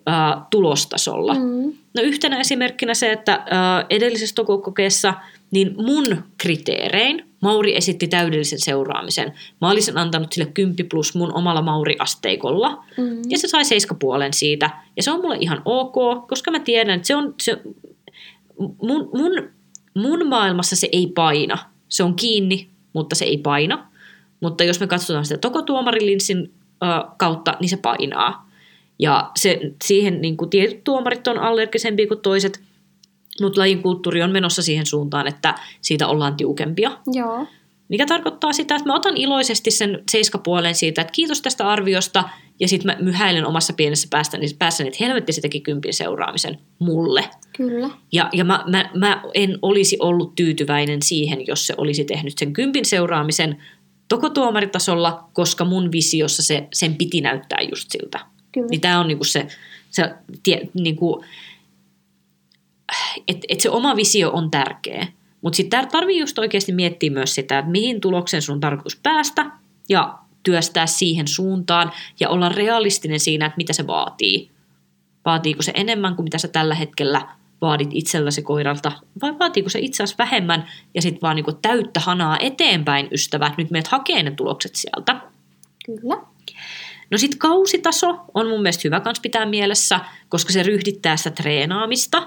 äh, 0.08 0.42
tulostasolla. 0.50 1.34
Mm. 1.34 1.72
No 1.94 2.02
yhtenä 2.02 2.40
esimerkkinä 2.40 2.94
se, 2.94 3.12
että 3.12 3.32
äh, 3.32 3.86
edellisessä 3.90 4.34
tokokokeessa 4.34 5.14
niin 5.50 5.74
mun 5.76 6.22
kriteerein 6.38 7.32
Mauri 7.40 7.76
esitti 7.76 8.08
täydellisen 8.08 8.60
seuraamisen. 8.60 9.32
Mä 9.60 9.70
olisin 9.70 9.98
antanut 9.98 10.32
sille 10.32 10.50
10 10.54 10.88
plus 10.90 11.14
mun 11.14 11.34
omalla 11.34 11.62
Mauri-asteikolla. 11.62 12.84
Mm. 12.96 13.20
Ja 13.28 13.38
se 13.38 13.48
sai 13.48 13.62
7,5 13.62 13.68
siitä. 14.32 14.70
Ja 14.96 15.02
se 15.02 15.10
on 15.10 15.20
mulle 15.20 15.36
ihan 15.40 15.62
ok, 15.64 16.28
koska 16.28 16.50
mä 16.50 16.60
tiedän, 16.60 16.96
että 16.96 17.06
se 17.06 17.16
on... 17.16 17.34
Se, 17.40 17.58
mun, 18.58 19.10
mun, 19.14 19.50
mun 19.94 20.26
maailmassa 20.28 20.76
se 20.76 20.88
ei 20.92 21.06
paina. 21.06 21.58
Se 21.88 22.02
on 22.02 22.16
kiinni, 22.16 22.68
mutta 22.92 23.14
se 23.14 23.24
ei 23.24 23.38
paina. 23.38 23.88
Mutta 24.40 24.64
jos 24.64 24.80
me 24.80 24.86
katsotaan 24.86 25.24
sitä 25.24 25.38
tokotuomarilinssin 25.38 26.52
ö, 26.82 26.86
kautta, 27.18 27.56
niin 27.60 27.68
se 27.68 27.76
painaa. 27.76 28.50
Ja 28.98 29.30
se, 29.36 29.60
siihen 29.84 30.20
niin 30.20 30.36
kuin 30.36 30.50
tietyt 30.50 30.84
tuomarit 30.84 31.26
on 31.26 31.38
allergisempia 31.38 32.06
kuin 32.06 32.20
toiset– 32.20 32.60
mutta 33.40 33.60
lajin 33.60 33.82
kulttuuri 33.82 34.22
on 34.22 34.30
menossa 34.30 34.62
siihen 34.62 34.86
suuntaan, 34.86 35.28
että 35.28 35.54
siitä 35.80 36.08
ollaan 36.08 36.36
tiukempia. 36.36 36.90
Joo. 37.12 37.46
Mikä 37.92 38.06
tarkoittaa 38.06 38.52
sitä, 38.52 38.76
että 38.76 38.88
mä 38.88 38.94
otan 38.94 39.16
iloisesti 39.16 39.70
sen 39.70 40.02
seiskapuolen 40.10 40.74
siitä, 40.74 41.00
että 41.00 41.12
kiitos 41.12 41.42
tästä 41.42 41.68
arviosta, 41.68 42.24
ja 42.60 42.68
sitten 42.68 42.92
mä 42.92 43.04
myhäilen 43.04 43.46
omassa 43.46 43.72
pienessä 43.72 44.08
päässäni, 44.10 44.46
niin 44.46 44.56
päässäni 44.58 44.88
että 44.88 45.04
helvetti 45.04 45.32
se 45.32 45.40
teki 45.40 45.60
kympin 45.60 45.94
seuraamisen 45.94 46.58
mulle. 46.78 47.24
Kyllä. 47.56 47.90
Ja, 48.12 48.28
ja 48.32 48.44
mä, 48.44 48.64
mä, 48.70 48.90
mä 48.94 49.22
en 49.34 49.58
olisi 49.62 49.96
ollut 50.00 50.34
tyytyväinen 50.34 51.02
siihen, 51.02 51.46
jos 51.46 51.66
se 51.66 51.74
olisi 51.76 52.04
tehnyt 52.04 52.38
sen 52.38 52.52
kympin 52.52 52.84
seuraamisen 52.84 53.62
tokotuomaritasolla, 54.08 55.28
koska 55.32 55.64
mun 55.64 55.92
visiossa 55.92 56.42
se, 56.42 56.68
sen 56.72 56.94
piti 56.94 57.20
näyttää 57.20 57.58
just 57.70 57.90
siltä. 57.90 58.20
Kyllä. 58.52 58.68
Niin 58.70 58.80
tämä 58.80 59.00
on 59.00 59.08
niinku 59.08 59.24
se, 59.24 59.46
se 59.90 60.10
tie, 60.42 60.68
niinku, 60.74 61.24
että 63.28 63.46
et 63.48 63.60
se 63.60 63.70
oma 63.70 63.96
visio 63.96 64.30
on 64.30 64.50
tärkeä. 64.50 65.06
Mutta 65.42 65.56
sitten 65.56 65.88
tarvii 65.88 66.20
just 66.20 66.38
oikeasti 66.38 66.72
miettiä 66.72 67.10
myös 67.10 67.34
sitä, 67.34 67.58
että 67.58 67.70
mihin 67.70 68.00
tulokseen 68.00 68.42
sun 68.42 68.52
on 68.52 68.60
tarkoitus 68.60 69.00
päästä 69.02 69.50
ja 69.88 70.18
työstää 70.42 70.86
siihen 70.86 71.28
suuntaan 71.28 71.92
ja 72.20 72.28
olla 72.28 72.48
realistinen 72.48 73.20
siinä, 73.20 73.46
että 73.46 73.56
mitä 73.56 73.72
se 73.72 73.86
vaatii. 73.86 74.50
Vaatiiko 75.24 75.62
se 75.62 75.72
enemmän 75.74 76.16
kuin 76.16 76.24
mitä 76.24 76.38
sä 76.38 76.48
tällä 76.48 76.74
hetkellä 76.74 77.28
vaadit 77.60 77.88
itselläsi 77.92 78.42
koiralta, 78.42 78.92
vai 79.22 79.38
vaatiiko 79.38 79.68
se 79.68 79.78
itse 79.78 80.02
asiassa 80.02 80.24
vähemmän 80.24 80.68
ja 80.94 81.02
sitten 81.02 81.22
vaan 81.22 81.36
niinku 81.36 81.52
täyttä 81.52 82.00
hanaa 82.00 82.36
eteenpäin, 82.40 83.08
ystävät, 83.12 83.56
nyt 83.56 83.70
meet 83.70 83.86
hakee 83.86 84.22
ne 84.22 84.30
tulokset 84.30 84.74
sieltä. 84.74 85.20
Kyllä. 85.86 86.16
No 87.10 87.18
sitten 87.18 87.38
kausitaso 87.38 88.18
on 88.34 88.48
mun 88.48 88.62
mielestä 88.62 88.80
hyvä 88.84 89.00
kans 89.00 89.20
pitää 89.20 89.46
mielessä, 89.46 90.00
koska 90.28 90.52
se 90.52 90.62
ryhdittää 90.62 91.16
sitä 91.16 91.30
treenaamista. 91.30 92.22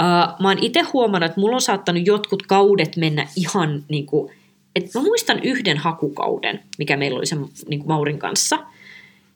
Uh, 0.00 0.40
mä 0.42 0.48
oon 0.48 0.58
itse 0.60 0.80
huomannut, 0.80 1.30
että 1.30 1.40
mulla 1.40 1.54
on 1.54 1.60
saattanut 1.60 2.06
jotkut 2.06 2.42
kaudet 2.42 2.96
mennä 2.96 3.26
ihan 3.36 3.84
niin 3.88 4.06
kuin, 4.06 4.32
että 4.76 4.98
mä 4.98 5.04
muistan 5.04 5.40
yhden 5.42 5.78
hakukauden, 5.78 6.62
mikä 6.78 6.96
meillä 6.96 7.18
oli 7.18 7.26
sen 7.26 7.46
niin 7.68 7.80
kuin 7.80 7.88
Maurin 7.88 8.18
kanssa, 8.18 8.58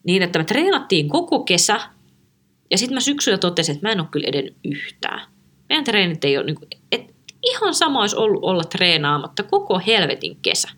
niin 0.05 0.23
että 0.23 0.39
me 0.39 0.45
treenattiin 0.45 1.09
koko 1.09 1.39
kesä, 1.39 1.81
ja 2.71 2.79
sitten 2.79 2.95
mä 2.95 3.01
syksyllä 3.01 3.39
totesin, 3.39 3.75
että 3.75 3.87
mä 3.87 3.93
en 3.93 4.01
ole 4.01 4.09
kyllä 4.11 4.29
edennyt 4.29 4.57
yhtään. 4.65 5.21
Meidän 5.69 5.85
treenit 5.85 6.25
ei 6.25 6.37
ole, 6.37 6.47
niin 6.47 6.57
kuin, 6.57 6.69
että 6.93 7.13
ihan 7.43 7.75
sama 7.75 8.01
olisi 8.01 8.17
ollut 8.17 8.45
olla 8.45 8.65
treenaamatta 8.65 9.43
koko 9.43 9.81
helvetin 9.87 10.37
kesä. 10.43 10.69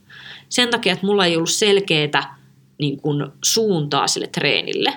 Sen 0.49 0.71
takia, 0.71 0.93
että 0.93 1.07
mulla 1.07 1.27
ei 1.27 1.37
ollut 1.37 1.51
selkeää 1.51 2.39
niin 2.79 3.01
kuin 3.01 3.27
suuntaa 3.45 4.07
sille 4.07 4.27
treenille. 4.27 4.95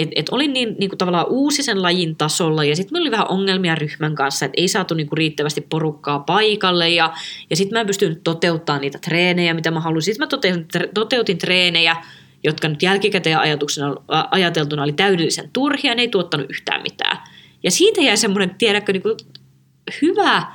Et, 0.00 0.08
et 0.16 0.28
olin 0.28 0.52
niin, 0.52 0.76
niin 0.78 0.90
kuin 0.90 0.98
tavallaan 0.98 1.26
uusi 1.28 1.62
sen 1.62 1.82
lajin 1.82 2.16
tasolla 2.16 2.64
ja 2.64 2.76
sitten 2.76 2.92
meillä 2.94 3.04
oli 3.04 3.10
vähän 3.10 3.30
ongelmia 3.30 3.74
ryhmän 3.74 4.14
kanssa, 4.14 4.44
että 4.44 4.60
ei 4.60 4.68
saatu 4.68 4.94
niin 4.94 5.06
kuin 5.06 5.18
riittävästi 5.18 5.60
porukkaa 5.60 6.18
paikalle 6.18 6.88
ja, 6.88 7.12
ja 7.50 7.56
sitten 7.56 7.76
mä 7.76 7.80
en 7.80 7.86
pystynyt 7.86 8.20
toteuttamaan 8.24 8.80
niitä 8.80 8.98
treenejä, 8.98 9.54
mitä 9.54 9.70
mä 9.70 9.80
halusin. 9.80 10.14
Sitten 10.14 10.26
mä 10.26 10.28
toteutin, 10.28 10.66
toteutin 10.94 11.38
treenejä, 11.38 11.96
jotka 12.44 12.68
nyt 12.68 12.82
jälkikäteen 12.82 13.38
ajatuksena, 13.38 13.94
ajateltuna 14.30 14.82
oli 14.82 14.92
täydellisen 14.92 15.50
turhia, 15.52 15.94
ne 15.94 16.02
ei 16.02 16.08
tuottanut 16.08 16.50
yhtään 16.50 16.82
mitään. 16.82 17.18
Ja 17.62 17.70
siitä 17.70 18.00
jäi 18.00 18.16
semmoinen, 18.16 18.54
tiedätkö, 18.54 18.92
niin 18.92 19.02
kuin 19.02 19.16
hyvä 20.02 20.46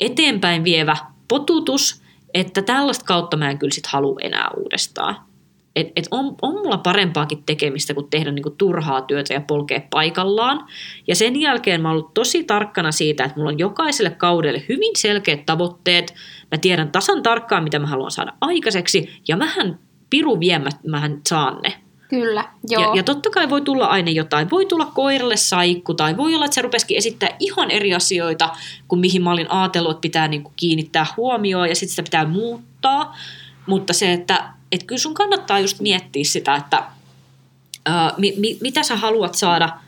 eteenpäin 0.00 0.64
vievä 0.64 0.96
potutus, 1.28 2.02
että 2.34 2.62
tällaista 2.62 3.04
kautta 3.04 3.36
mä 3.36 3.50
en 3.50 3.58
kyllä 3.58 3.74
sit 3.74 3.86
halua 3.86 4.18
enää 4.22 4.50
uudestaan. 4.56 5.31
Et, 5.76 5.92
et 5.96 6.08
on, 6.10 6.34
on 6.42 6.54
mulla 6.54 6.78
parempaakin 6.78 7.42
tekemistä 7.46 7.94
kuin 7.94 8.10
tehdä 8.10 8.32
niinku 8.32 8.50
turhaa 8.50 9.02
työtä 9.02 9.34
ja 9.34 9.40
polkea 9.40 9.80
paikallaan. 9.90 10.66
Ja 11.06 11.16
sen 11.16 11.40
jälkeen 11.40 11.80
mä 11.80 11.88
oon 11.88 11.96
ollut 11.96 12.14
tosi 12.14 12.44
tarkkana 12.44 12.92
siitä, 12.92 13.24
että 13.24 13.36
mulla 13.36 13.50
on 13.50 13.58
jokaiselle 13.58 14.10
kaudelle 14.10 14.64
hyvin 14.68 14.92
selkeät 14.96 15.46
tavoitteet. 15.46 16.14
Mä 16.50 16.58
tiedän 16.58 16.92
tasan 16.92 17.22
tarkkaan, 17.22 17.64
mitä 17.64 17.78
mä 17.78 17.86
haluan 17.86 18.10
saada 18.10 18.32
aikaiseksi, 18.40 19.20
ja 19.28 19.36
mähän 19.36 19.78
piru 20.10 20.40
viemät, 20.40 20.76
mähän 20.86 21.20
saan 21.28 21.62
ne. 21.62 21.74
Kyllä, 22.08 22.44
joo. 22.68 22.82
Ja, 22.82 22.96
ja 22.96 23.02
totta 23.02 23.30
kai 23.30 23.50
voi 23.50 23.60
tulla 23.60 23.86
aina 23.86 24.10
jotain. 24.10 24.50
Voi 24.50 24.66
tulla 24.66 24.84
koiralle 24.84 25.36
saikku 25.36 25.94
tai 25.94 26.16
voi 26.16 26.34
olla, 26.34 26.44
että 26.44 26.54
se 26.54 26.62
rupesikin 26.62 26.96
esittää 26.96 27.28
ihan 27.38 27.70
eri 27.70 27.94
asioita 27.94 28.50
kuin 28.88 29.00
mihin 29.00 29.22
mä 29.22 29.32
olin 29.32 29.50
ajatellut, 29.50 29.90
että 29.90 30.00
pitää 30.00 30.28
niinku 30.28 30.52
kiinnittää 30.56 31.06
huomioon 31.16 31.68
ja 31.68 31.74
sitten 31.74 31.90
sitä 31.90 32.02
pitää 32.02 32.26
muuttaa. 32.26 33.16
Mutta 33.66 33.92
se, 33.92 34.12
että 34.12 34.52
et 34.72 34.82
kyllä 34.82 34.98
sun 34.98 35.14
kannattaa 35.14 35.58
just 35.58 35.80
miettiä 35.80 36.24
sitä, 36.24 36.56
että 36.56 36.84
ää, 37.86 38.14
mi, 38.18 38.34
mi, 38.36 38.58
mitä 38.60 38.82
sä 38.82 38.96
haluat 38.96 39.34
saada 39.34 39.78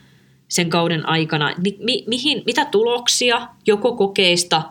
sen 0.48 0.70
kauden 0.70 1.08
aikana, 1.08 1.54
mi, 1.62 1.76
mi, 1.80 2.04
mihin, 2.06 2.42
mitä 2.46 2.64
tuloksia 2.64 3.48
joko 3.66 3.96
kokeista 3.96 4.62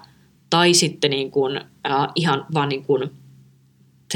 tai 0.49 0.73
sitten 0.73 1.11
niin 1.11 1.31
kuin, 1.31 1.61
ää, 1.83 2.07
ihan 2.15 2.45
vaan 2.53 2.69
niin 2.69 2.85
kuin 2.85 3.09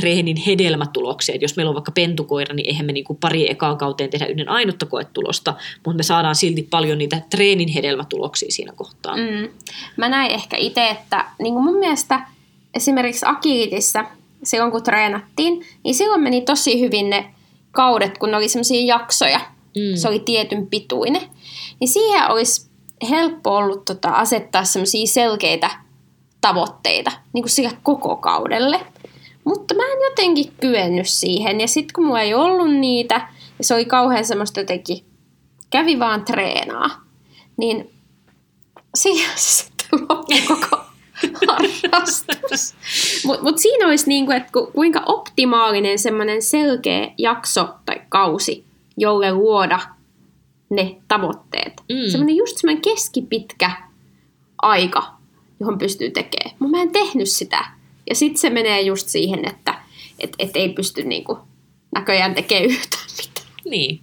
treenin 0.01 0.37
hedelmätuloksia. 0.37 1.35
Et 1.35 1.41
jos 1.41 1.55
meillä 1.55 1.69
on 1.69 1.75
vaikka 1.75 1.91
pentukoira, 1.91 2.55
niin 2.55 2.67
eihän 2.67 2.85
me 2.85 2.91
niin 2.91 3.03
kuin 3.03 3.17
pari 3.19 3.51
ekaan 3.51 3.77
kauteen 3.77 4.09
tehdä 4.09 4.25
yhden 4.25 4.49
ainutta 4.49 4.85
koetulosta, 4.85 5.53
mutta 5.85 5.97
me 5.97 6.03
saadaan 6.03 6.35
silti 6.35 6.67
paljon 6.69 6.97
niitä 6.97 7.21
treenin 7.29 7.69
hedelmätuloksia 7.69 8.51
siinä 8.51 8.73
kohtaa. 8.75 9.15
Mm. 9.15 9.49
Mä 9.97 10.09
näin 10.09 10.31
ehkä 10.31 10.57
itse, 10.57 10.89
että 10.89 11.25
niin 11.39 11.53
mun 11.53 11.77
mielestä 11.77 12.27
esimerkiksi 12.73 13.25
Akilitissä, 13.29 14.05
silloin 14.47 14.71
kun 14.71 14.83
treenattiin, 14.83 15.65
niin 15.83 15.95
silloin 15.95 16.23
meni 16.23 16.41
tosi 16.41 16.81
hyvin 16.81 17.09
ne 17.09 17.33
kaudet, 17.71 18.17
kun 18.17 18.31
ne 18.31 18.37
oli 18.37 18.49
semmoisia 18.49 18.95
jaksoja. 18.95 19.39
Mm. 19.75 19.95
Se 19.95 20.07
oli 20.07 20.19
tietyn 20.19 20.67
pituinen. 20.67 21.21
Niin 21.79 21.87
siihen 21.87 22.31
olisi 22.31 22.69
helppo 23.09 23.55
ollut 23.55 23.85
tota, 23.85 24.09
asettaa 24.09 24.63
semmoisia 24.63 25.07
selkeitä 25.07 25.69
tavoitteita 26.41 27.11
niin 27.33 27.43
kuin 27.43 27.51
sille 27.51 27.71
koko 27.83 28.15
kaudelle. 28.15 28.79
Mutta 29.43 29.75
mä 29.75 29.83
en 29.83 30.09
jotenkin 30.09 30.53
kyennyt 30.61 31.07
siihen. 31.07 31.61
Ja 31.61 31.67
sitten 31.67 31.93
kun 31.95 32.05
mulla 32.05 32.21
ei 32.21 32.33
ollut 32.33 32.75
niitä, 32.75 33.27
ja 33.57 33.63
se 33.63 33.73
oli 33.73 33.85
kauhean 33.85 34.25
semmoista 34.25 34.59
jotenkin, 34.59 35.05
kävi 35.69 35.99
vaan 35.99 36.25
treenaa, 36.25 36.89
niin 37.57 37.89
siihen 38.95 39.31
se 39.35 39.63
sitten 39.63 40.07
loppui 40.09 40.41
koko 40.47 40.86
harrastus. 41.47 42.75
Mutta 43.25 43.43
mut 43.43 43.57
siinä 43.57 43.87
olisi 43.87 44.07
niinku, 44.07 44.31
että 44.31 44.49
ku, 44.53 44.71
kuinka 44.73 45.03
optimaalinen 45.05 45.99
semmoinen 45.99 46.41
selkeä 46.41 47.11
jakso 47.17 47.69
tai 47.85 48.01
kausi, 48.09 48.65
jolle 48.97 49.31
luoda 49.31 49.79
ne 50.69 50.97
tavoitteet. 51.07 51.73
Mm. 51.89 52.11
Semmoinen 52.11 52.35
just 52.35 52.57
semmoinen 52.57 52.81
keskipitkä 52.81 53.71
aika, 54.61 55.13
johon 55.59 55.77
pystyy 55.77 56.09
tekemään. 56.11 56.55
Mutta 56.59 56.77
mä 56.77 56.81
en 56.81 56.91
tehnyt 56.91 57.29
sitä. 57.29 57.65
Ja 58.09 58.15
sitten 58.15 58.41
se 58.41 58.49
menee 58.49 58.81
just 58.81 59.07
siihen, 59.07 59.47
että 59.49 59.73
et, 60.19 60.35
et 60.39 60.51
ei 60.55 60.69
pysty 60.69 61.03
niinku 61.03 61.37
näköjään 61.95 62.35
tekemään 62.35 62.65
yhtään 62.65 63.03
mitään. 63.17 63.47
Niin. 63.65 64.01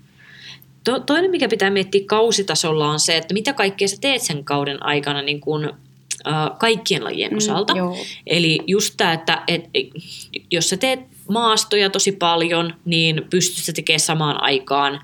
To, 0.85 1.01
toinen, 1.01 1.31
mikä 1.31 1.49
pitää 1.49 1.71
miettiä 1.71 2.01
kausitasolla 2.07 2.91
on 2.91 3.01
se, 3.01 3.17
että 3.17 3.35
mitä 3.35 3.53
kaikkea 3.53 3.89
sä 3.89 3.97
teet 4.01 4.23
sen 4.23 4.45
kauden 4.45 4.83
aikana 4.83 5.23
niin 5.23 5.41
kun, 5.41 5.73
äh, 6.27 6.59
kaikkien 6.59 7.05
lajien 7.05 7.37
osalta. 7.37 7.75
Mm, 7.75 7.79
joo. 7.79 7.97
Eli 8.27 8.61
just 8.67 8.95
tämä, 8.97 9.13
että 9.13 9.43
et, 9.49 9.65
et, 9.75 9.87
jos 10.51 10.71
sä 10.71 10.77
teet 10.77 11.01
maastoja 11.29 11.91
tosi 11.91 12.13
paljon, 12.13 12.75
niin 12.85 13.23
pystyt 13.31 13.65
sä 13.65 13.73
tekemään 13.73 14.01
samaan 14.01 14.43
aikaan 14.43 15.01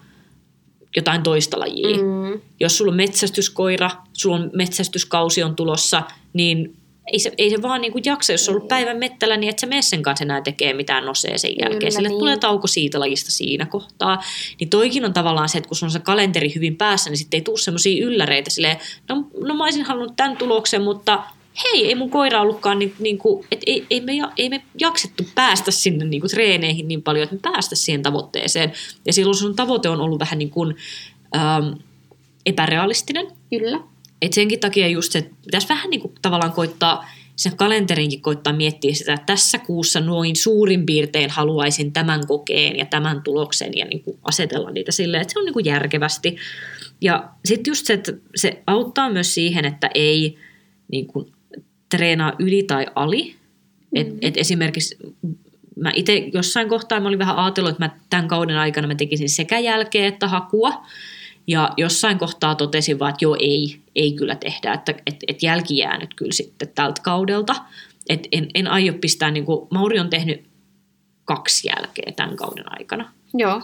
jotain 0.97 1.23
toista 1.23 1.61
lajia. 1.61 1.97
Mm. 1.97 2.41
Jos 2.61 2.79
sulla 2.79 2.91
on 2.91 2.97
metsästyskoira, 2.97 3.91
sulla 4.13 4.37
on 4.37 4.51
metsästyskausi 4.55 5.43
on 5.43 5.57
tulossa, 5.57 6.03
niin 6.33 6.77
ei 7.13 7.19
se, 7.19 7.33
ei 7.39 7.51
se 7.51 7.63
vaan 7.63 7.81
niinku 7.81 8.01
jaksa, 8.05 8.33
jos 8.33 8.49
on 8.49 8.55
ollut 8.55 8.69
päivän 8.69 8.97
mettällä, 8.97 9.37
niin 9.37 9.51
et 9.51 9.59
sä 9.59 9.67
mene 9.67 9.83
sen 9.83 10.03
kanssa 10.03 10.25
enää 10.25 10.41
tekee 10.41 10.73
mitään 10.73 11.05
nosee 11.05 11.39
sen 11.39 11.55
Kyllä, 11.55 11.69
jälkeen. 11.69 11.93
Sille 11.93 12.09
niin. 12.09 12.19
tulee 12.19 12.37
tauko 12.37 12.67
siitä 12.67 13.01
lajista 13.01 13.31
siinä 13.31 13.67
kohtaa. 13.67 14.23
Niin 14.61 14.71
toikin 14.71 15.05
on 15.05 15.13
tavallaan 15.13 15.49
se, 15.49 15.59
että 15.59 15.69
kun 15.69 15.79
on 15.83 15.91
se 15.91 15.99
kalenteri 15.99 16.55
hyvin 16.55 16.77
päässä, 16.77 17.11
niin 17.11 17.19
sitten 17.19 17.39
ei 17.39 17.43
tule 17.43 17.59
semmoisia 17.59 18.07
ylläreitä 18.07 18.51
silleen, 18.51 18.77
no, 19.09 19.25
no 19.41 19.55
mä 19.55 19.65
olisin 19.65 19.85
halunnut 19.85 20.17
tämän 20.17 20.37
tuloksen, 20.37 20.83
mutta 20.83 21.23
hei, 21.65 21.87
ei 21.87 21.95
mun 21.95 22.11
koira 22.11 22.41
ollutkaan, 22.41 22.79
niin, 22.79 22.95
niin 22.99 23.19
kuin, 23.19 23.47
että 23.51 23.65
ei, 23.67 23.87
ei, 23.91 24.01
me, 24.01 24.13
ei 24.37 24.49
me 24.49 24.63
jaksettu 24.81 25.25
päästä 25.35 25.71
sinne 25.71 26.05
niin 26.05 26.21
kuin 26.21 26.31
treeneihin 26.31 26.89
niin 26.89 27.03
paljon, 27.03 27.23
että 27.23 27.37
me 27.37 27.41
päästä 27.53 27.77
siihen 27.77 28.03
tavoitteeseen. 28.03 28.73
Ja 29.07 29.13
silloin 29.13 29.37
sun 29.37 29.57
tavoite 29.57 29.89
on 29.89 30.01
ollut 30.01 30.21
vähän 30.21 30.39
niin 30.39 30.51
kuin, 30.51 30.77
ähm, 31.37 31.73
epärealistinen. 32.47 33.27
Kyllä. 33.51 33.81
Et 34.23 34.33
senkin 34.33 34.61
takia 34.61 34.89
just 34.89 35.13
se, 35.13 35.19
että 35.19 35.35
pitäisi 35.45 35.69
vähän 35.69 35.91
niin 35.91 36.01
kuin 36.01 36.15
tavallaan 36.23 36.53
koittaa 36.53 37.11
sen 37.37 37.57
kalenterinkin 37.57 38.23
koittaa 38.23 38.53
miettiä 38.53 38.95
sitä, 38.95 39.13
että 39.13 39.27
tässä 39.27 39.59
kuussa 39.59 40.01
noin 40.01 40.37
suurin 40.37 40.87
piirtein 40.87 41.31
haluaisin 41.31 41.93
tämän 41.93 42.27
kokeen 42.27 42.79
ja 42.79 42.85
tämän 42.85 43.23
tuloksen 43.23 43.77
ja 43.79 43.85
niin 43.85 44.03
kuin 44.03 44.19
asetella 44.23 44.71
niitä 44.71 44.93
silleen, 44.93 45.21
että 45.21 45.33
se 45.33 45.39
on 45.39 45.45
niin 45.45 45.53
kuin 45.53 45.65
järkevästi. 45.65 46.37
Ja 47.01 47.29
sitten 47.45 47.71
just 47.71 47.87
se, 47.87 47.93
että 47.93 48.13
se 48.37 48.63
auttaa 48.67 49.11
myös 49.11 49.35
siihen, 49.35 49.65
että 49.65 49.91
ei 49.95 50.39
niin 50.93 51.07
kuin 51.07 51.33
treenaa 51.89 52.33
yli 52.39 52.63
tai 52.63 52.87
ali. 52.95 53.35
Et, 53.95 54.09
Mhm. 54.09 54.19
et 54.23 54.37
esimerkiksi 54.37 54.97
mä 55.77 55.93
itse 55.95 56.29
jossain 56.35 56.69
kohtaa 56.69 57.01
mä 57.01 57.09
olin 57.09 57.19
vähän 57.19 57.37
ajatellut, 57.37 57.71
että 57.71 57.85
mä 57.85 57.91
tämän 58.11 58.29
kauden 58.29 58.57
aikana 58.57 58.89
mä 58.89 58.95
tekisin 58.95 59.29
sekä 59.29 59.59
jälkeä 59.59 60.07
että 60.07 60.29
hakua. 60.29 60.87
Ja 61.51 61.71
jossain 61.77 62.19
kohtaa 62.19 62.55
totesin 62.55 62.99
vaan, 62.99 63.11
että 63.11 63.25
joo, 63.25 63.37
ei, 63.41 63.81
ei 63.95 64.13
kyllä 64.13 64.35
tehdä, 64.35 64.73
että 64.73 64.95
et, 65.07 65.17
et 65.29 65.43
jälki 65.43 65.77
jää 65.77 65.99
nyt 65.99 66.15
kyllä 66.15 66.33
sitten 66.33 66.69
tältä 66.75 67.03
kaudelta. 67.03 67.55
Et 68.09 68.29
en, 68.33 68.49
en 68.55 68.69
aio 68.69 68.93
pistää, 69.01 69.31
niin 69.31 69.45
kuin, 69.45 69.69
Mauri 69.71 70.01
on 70.01 70.11
tehnyt 70.11 70.45
kaksi 71.25 71.69
jälkeä 71.69 72.13
tämän 72.17 72.37
kauden 72.37 72.65
aikana. 72.67 73.13
Joo. 73.35 73.63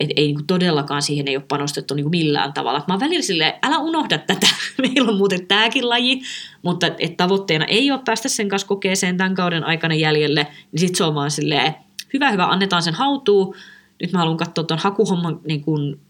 Et 0.00 0.10
ei 0.16 0.26
niin 0.26 0.34
kuin 0.34 0.46
todellakaan 0.46 1.02
siihen 1.02 1.28
ei 1.28 1.36
ole 1.36 1.44
panostettu 1.48 1.94
niin 1.94 2.04
kuin 2.04 2.10
millään 2.10 2.52
tavalla. 2.52 2.78
Et 2.78 2.88
Mä 2.88 2.94
oon 2.94 3.00
välillä 3.00 3.22
silleen, 3.22 3.54
älä 3.62 3.78
unohda 3.78 4.18
tätä, 4.18 4.46
meillä 4.82 5.10
on 5.10 5.16
muuten 5.16 5.46
tämäkin 5.46 5.88
laji, 5.88 6.22
mutta 6.62 6.86
et, 6.86 6.94
et 6.98 7.16
tavoitteena 7.16 7.64
ei 7.64 7.90
ole 7.90 8.00
päästä 8.04 8.28
sen 8.28 8.48
kanssa 8.48 8.68
kokeeseen 8.68 9.16
tämän 9.16 9.34
kauden 9.34 9.64
aikana 9.64 9.94
jäljelle, 9.94 10.46
niin 10.72 10.80
sitten 10.80 10.96
se 10.96 11.04
on 11.04 11.14
vaan 11.14 11.30
silleen, 11.30 11.74
hyvä, 12.12 12.30
hyvä, 12.30 12.46
annetaan 12.46 12.82
sen 12.82 12.94
hautuu. 12.94 13.56
Nyt 14.02 14.12
mä 14.12 14.18
haluan 14.18 14.36
katsoa 14.36 14.64
tuon 14.64 14.80
hakuhomman 14.80 15.40
niin 15.46 15.60
kuin 15.60 16.00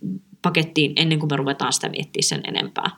pakettiin 0.44 0.92
ennen 0.96 1.18
kuin 1.18 1.30
me 1.32 1.36
ruvetaan 1.36 1.72
sitä 1.72 1.88
miettimään 1.88 2.22
sen 2.22 2.40
enempää. 2.44 2.90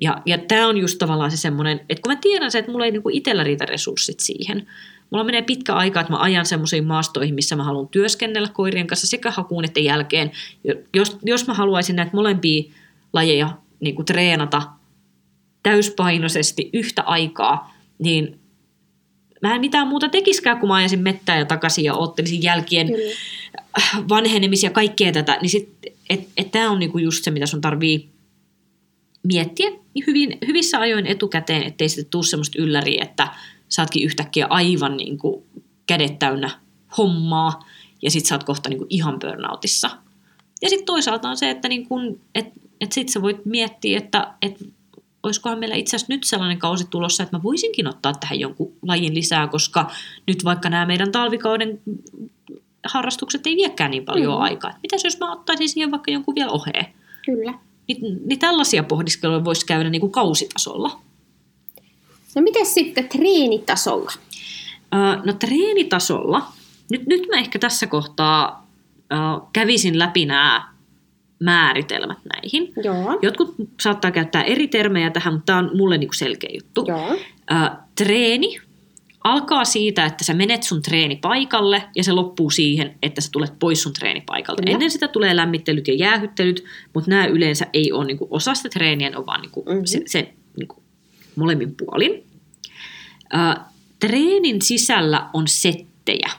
Ja, 0.00 0.22
ja 0.26 0.38
tämä 0.38 0.68
on 0.68 0.78
just 0.78 0.98
tavallaan 0.98 1.30
se 1.30 1.36
semmoinen, 1.36 1.80
että 1.88 2.02
kun 2.02 2.12
mä 2.12 2.18
tiedän 2.20 2.50
se, 2.50 2.58
että 2.58 2.72
mulla 2.72 2.84
ei 2.84 2.90
niinku 2.90 3.08
itsellä 3.12 3.44
riitä 3.44 3.66
resurssit 3.66 4.20
siihen. 4.20 4.66
Mulla 5.10 5.24
menee 5.24 5.42
pitkä 5.42 5.74
aika, 5.74 6.00
että 6.00 6.12
mä 6.12 6.18
ajan 6.18 6.46
semmoisiin 6.46 6.86
maastoihin, 6.86 7.34
missä 7.34 7.56
mä 7.56 7.64
haluan 7.64 7.88
työskennellä 7.88 8.48
koirien 8.52 8.86
kanssa 8.86 9.06
sekä 9.06 9.30
hakuun 9.30 9.64
että 9.64 9.80
jälkeen. 9.80 10.30
Jos, 10.94 11.18
jos 11.22 11.46
mä 11.46 11.54
haluaisin 11.54 11.96
näitä 11.96 12.10
molempia 12.14 12.72
lajeja 13.12 13.50
niinku 13.80 14.04
treenata 14.04 14.62
täyspainoisesti 15.62 16.70
yhtä 16.72 17.02
aikaa, 17.02 17.74
niin 17.98 18.40
mä 19.42 19.54
en 19.54 19.60
mitään 19.60 19.88
muuta 19.88 20.08
tekiskään, 20.08 20.58
kun 20.58 20.68
mä 20.68 20.74
ajasin 20.74 21.00
mettää 21.00 21.38
ja 21.38 21.44
takaisin 21.44 21.84
ja 21.84 21.94
ottelisin 21.94 22.42
jälkien 22.42 22.86
Kyllä. 22.86 23.14
Vanhenemisia 24.08 24.66
ja 24.66 24.72
kaikkea 24.72 25.12
tätä, 25.12 25.38
niin 25.42 25.50
sit, 25.50 25.76
et, 26.10 26.50
tämä 26.50 26.70
on 26.70 26.78
niinku 26.78 26.98
just 26.98 27.24
se, 27.24 27.30
mitä 27.30 27.46
sun 27.46 27.60
tarvii 27.60 28.10
miettiä 29.22 29.70
hyvin, 30.06 30.38
hyvissä 30.46 30.80
ajoin 30.80 31.06
etukäteen, 31.06 31.62
ettei 31.62 31.88
sitten 31.88 32.10
tule 32.10 32.24
semmoista 32.24 32.62
ylläriä, 32.62 33.02
että 33.02 33.28
saatkin 33.68 34.02
yhtäkkiä 34.02 34.46
aivan 34.50 34.96
niinku 34.96 35.46
kädet 35.86 36.18
täynnä 36.18 36.50
hommaa 36.98 37.64
ja 38.02 38.10
sit 38.10 38.26
sä 38.26 38.34
oot 38.34 38.44
kohta 38.44 38.68
niinku 38.68 38.86
ihan 38.88 39.18
burnoutissa. 39.18 39.90
Ja 40.62 40.68
sitten 40.68 40.86
toisaalta 40.86 41.28
on 41.28 41.36
se, 41.36 41.50
että 41.50 41.68
niinku, 41.68 42.20
et, 42.34 42.46
et 42.80 42.92
sit 42.92 43.08
sä 43.08 43.22
voit 43.22 43.44
miettiä, 43.44 43.98
että 43.98 44.34
et 44.42 44.64
olisikohan 45.22 45.58
meillä 45.58 45.76
itse 45.76 45.96
asiassa 45.96 46.12
nyt 46.12 46.24
sellainen 46.24 46.58
kausi 46.58 46.86
tulossa, 46.90 47.22
että 47.22 47.36
mä 47.36 47.42
voisinkin 47.42 47.88
ottaa 47.88 48.12
tähän 48.20 48.40
jonkun 48.40 48.72
lajin 48.82 49.14
lisää, 49.14 49.46
koska 49.46 49.90
nyt 50.26 50.44
vaikka 50.44 50.70
nämä 50.70 50.86
meidän 50.86 51.12
talvikauden 51.12 51.80
harrastukset 52.88 53.46
ei 53.46 53.56
viekään 53.56 53.90
niin 53.90 54.04
paljon 54.04 54.34
Mm. 54.34 54.40
aikaa. 54.42 54.70
Et 54.70 54.76
Mitäs 54.82 55.04
jos 55.04 55.18
mä 55.20 55.32
ottaisin 55.32 55.68
siihen 55.68 55.90
vaikka 55.90 56.10
jonkun 56.10 56.34
vielä 56.34 56.50
oheen? 56.50 56.86
Kyllä. 57.26 57.54
Niin, 57.88 58.18
niin 58.26 58.38
tällaisia 58.38 58.82
pohdiskeluja 58.82 59.44
voisi 59.44 59.66
käydä 59.66 59.90
niin 59.90 60.00
kuin 60.00 60.12
kausitasolla. 60.12 61.00
No 62.36 62.42
miten 62.42 62.66
sitten 62.66 63.08
treenitasolla? 63.08 64.12
Öö, 64.94 65.16
no 65.24 65.32
treenitasolla, 65.32 66.42
nyt, 66.90 67.06
nyt 67.06 67.22
mä 67.30 67.36
ehkä 67.38 67.58
tässä 67.58 67.86
kohtaa 67.86 68.66
öö, 69.12 69.18
kävisin 69.52 69.98
läpi 69.98 70.26
nämä 70.26 70.68
määritelmät 71.40 72.18
näihin. 72.34 72.72
Joo. 72.84 73.18
Jotkut 73.22 73.54
saattaa 73.80 74.10
käyttää 74.10 74.42
eri 74.42 74.68
termejä 74.68 75.10
tähän, 75.10 75.34
mutta 75.34 75.46
tämä 75.46 75.58
on 75.58 75.70
mulle 75.74 75.98
niin 75.98 76.08
kuin 76.08 76.18
selkeä 76.18 76.50
juttu. 76.54 76.84
Joo. 76.88 77.16
Treeni 77.94 78.58
alkaa 79.32 79.64
siitä, 79.64 80.04
että 80.06 80.24
sä 80.24 80.34
menet 80.34 80.62
sun 80.62 80.82
treenipaikalle 80.82 81.82
ja 81.96 82.04
se 82.04 82.12
loppuu 82.12 82.50
siihen, 82.50 82.94
että 83.02 83.20
sä 83.20 83.28
tulet 83.32 83.52
pois 83.58 83.82
sun 83.82 83.92
treenipaikalta. 83.92 84.62
Kyllä. 84.62 84.74
Ennen 84.74 84.90
sitä 84.90 85.08
tulee 85.08 85.36
lämmittelyt 85.36 85.88
ja 85.88 85.94
jäähyttelyt, 85.94 86.64
mutta 86.94 87.10
nämä 87.10 87.26
yleensä 87.26 87.66
ei 87.72 87.92
ole 87.92 88.04
niinku 88.04 88.28
osa 88.30 88.54
sitä 88.54 88.68
treeniä, 88.68 89.10
ne 89.10 89.16
on 89.16 89.26
vaan 89.26 89.40
niinku 89.40 89.64
Mhm. 89.68 89.84
se, 89.84 90.02
se 90.06 90.32
niinku 90.56 90.82
molemmin 91.36 91.74
puolin. 91.76 92.24
Ä, 93.34 93.56
treenin 94.00 94.62
sisällä 94.62 95.30
on 95.32 95.48
settejä. 95.48 96.30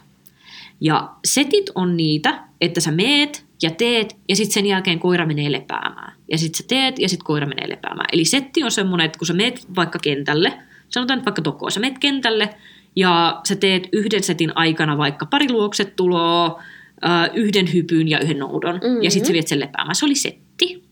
Ja 0.82 1.10
setit 1.26 1.70
on 1.76 1.98
niitä, 1.98 2.44
että 2.62 2.82
sä 2.82 2.92
meet 2.92 3.46
ja 3.62 3.72
teet, 3.72 4.16
ja 4.30 4.36
sitten 4.36 4.54
sen 4.54 4.66
jälkeen 4.66 5.00
koira 5.00 5.26
menee 5.26 5.52
lepäämään. 5.52 6.14
Ja 6.32 6.38
sitten 6.38 6.58
sä 6.58 6.64
teet, 6.68 7.00
ja 7.00 7.10
sitten 7.10 7.26
koira 7.26 7.48
menee 7.48 7.70
lepäämään. 7.70 8.08
Eli 8.12 8.26
setti 8.26 8.64
on 8.64 8.72
semmoinen, 8.72 9.06
että 9.06 9.20
kun 9.20 9.28
sä 9.28 9.34
meet 9.34 9.68
vaikka 9.76 10.00
kentälle, 10.00 10.54
sanotaan 10.90 11.20
nyt 11.20 11.26
vaikka 11.26 11.42
tokoa, 11.42 11.70
sä 11.70 11.80
meet 11.80 12.00
kentälle, 12.00 12.50
ja 12.98 13.42
sä 13.48 13.56
teet 13.56 13.90
yhden 13.94 14.24
setin 14.24 14.58
aikana 14.58 14.98
vaikka 14.98 15.26
pari 15.26 15.52
luokset 15.52 15.96
tuloa, 15.96 16.64
äh, 17.06 17.30
yhden 17.34 17.74
hypyn 17.74 18.08
ja 18.08 18.20
yhden 18.20 18.40
noudon, 18.40 18.76
mm-hmm. 18.76 19.04
ja 19.04 19.12
sitten 19.12 19.28
sä 19.28 19.34
viet 19.34 19.48
sen 19.48 19.60
lepäämään. 19.60 19.96
Se 19.96 20.06
oli 20.06 20.16
setti. 20.16 20.84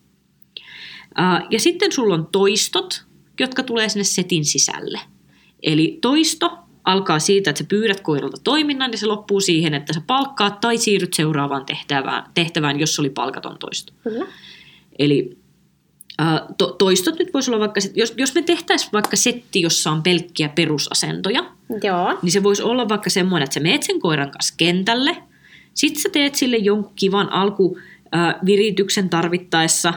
Äh, 1.20 1.44
ja 1.50 1.60
sitten 1.60 1.92
sulla 1.92 2.14
on 2.14 2.28
toistot, 2.32 3.06
jotka 3.40 3.64
tulee 3.64 3.90
sinne 3.90 4.04
setin 4.04 4.46
sisälle. 4.46 5.00
Eli 5.64 5.98
toisto 6.02 6.58
alkaa 6.84 7.20
siitä, 7.20 7.50
että 7.50 7.64
sä 7.64 7.68
pyydät 7.70 8.00
koiralta 8.00 8.38
toiminnan 8.44 8.92
ja 8.92 8.98
se 8.98 9.06
loppuu 9.06 9.42
siihen, 9.42 9.74
että 9.74 9.94
sä 9.94 10.02
palkkaat 10.08 10.60
tai 10.60 10.78
siirryt 10.78 11.14
seuraavaan 11.14 11.66
tehtävään, 11.66 12.24
tehtävään 12.34 12.80
jos 12.80 12.96
se 12.96 13.02
oli 13.02 13.10
palkaton 13.10 13.58
toisto. 13.60 13.94
Kyllä. 14.04 14.26
Eli 15.00 15.38
to, 16.58 16.68
toistot 16.68 17.20
nyt 17.20 17.34
voisi 17.34 17.52
olla 17.52 17.60
vaikka, 17.60 17.80
jos, 17.94 18.14
jos 18.18 18.36
me 18.36 18.42
tehtäisiin 18.42 18.92
vaikka 18.94 19.16
setti, 19.16 19.62
jossa 19.62 19.92
on 19.92 20.04
pelkkiä 20.04 20.50
perusasentoja, 20.50 21.46
Joo. 21.84 22.20
niin 22.22 22.32
se 22.32 22.44
voisi 22.44 22.64
olla 22.64 22.90
vaikka 22.90 23.10
semmoinen, 23.10 23.44
että 23.44 23.54
sä 23.54 23.60
meet 23.60 23.84
sen 23.84 24.00
koiran 24.00 24.32
kanssa 24.32 24.54
kentälle, 24.58 25.18
sit 25.74 25.98
sä 25.98 26.10
teet 26.10 26.36
sille 26.36 26.58
jonkun 26.58 26.94
kivan 26.96 27.30
alkuvirityksen 27.32 29.10
tarvittaessa, 29.10 29.94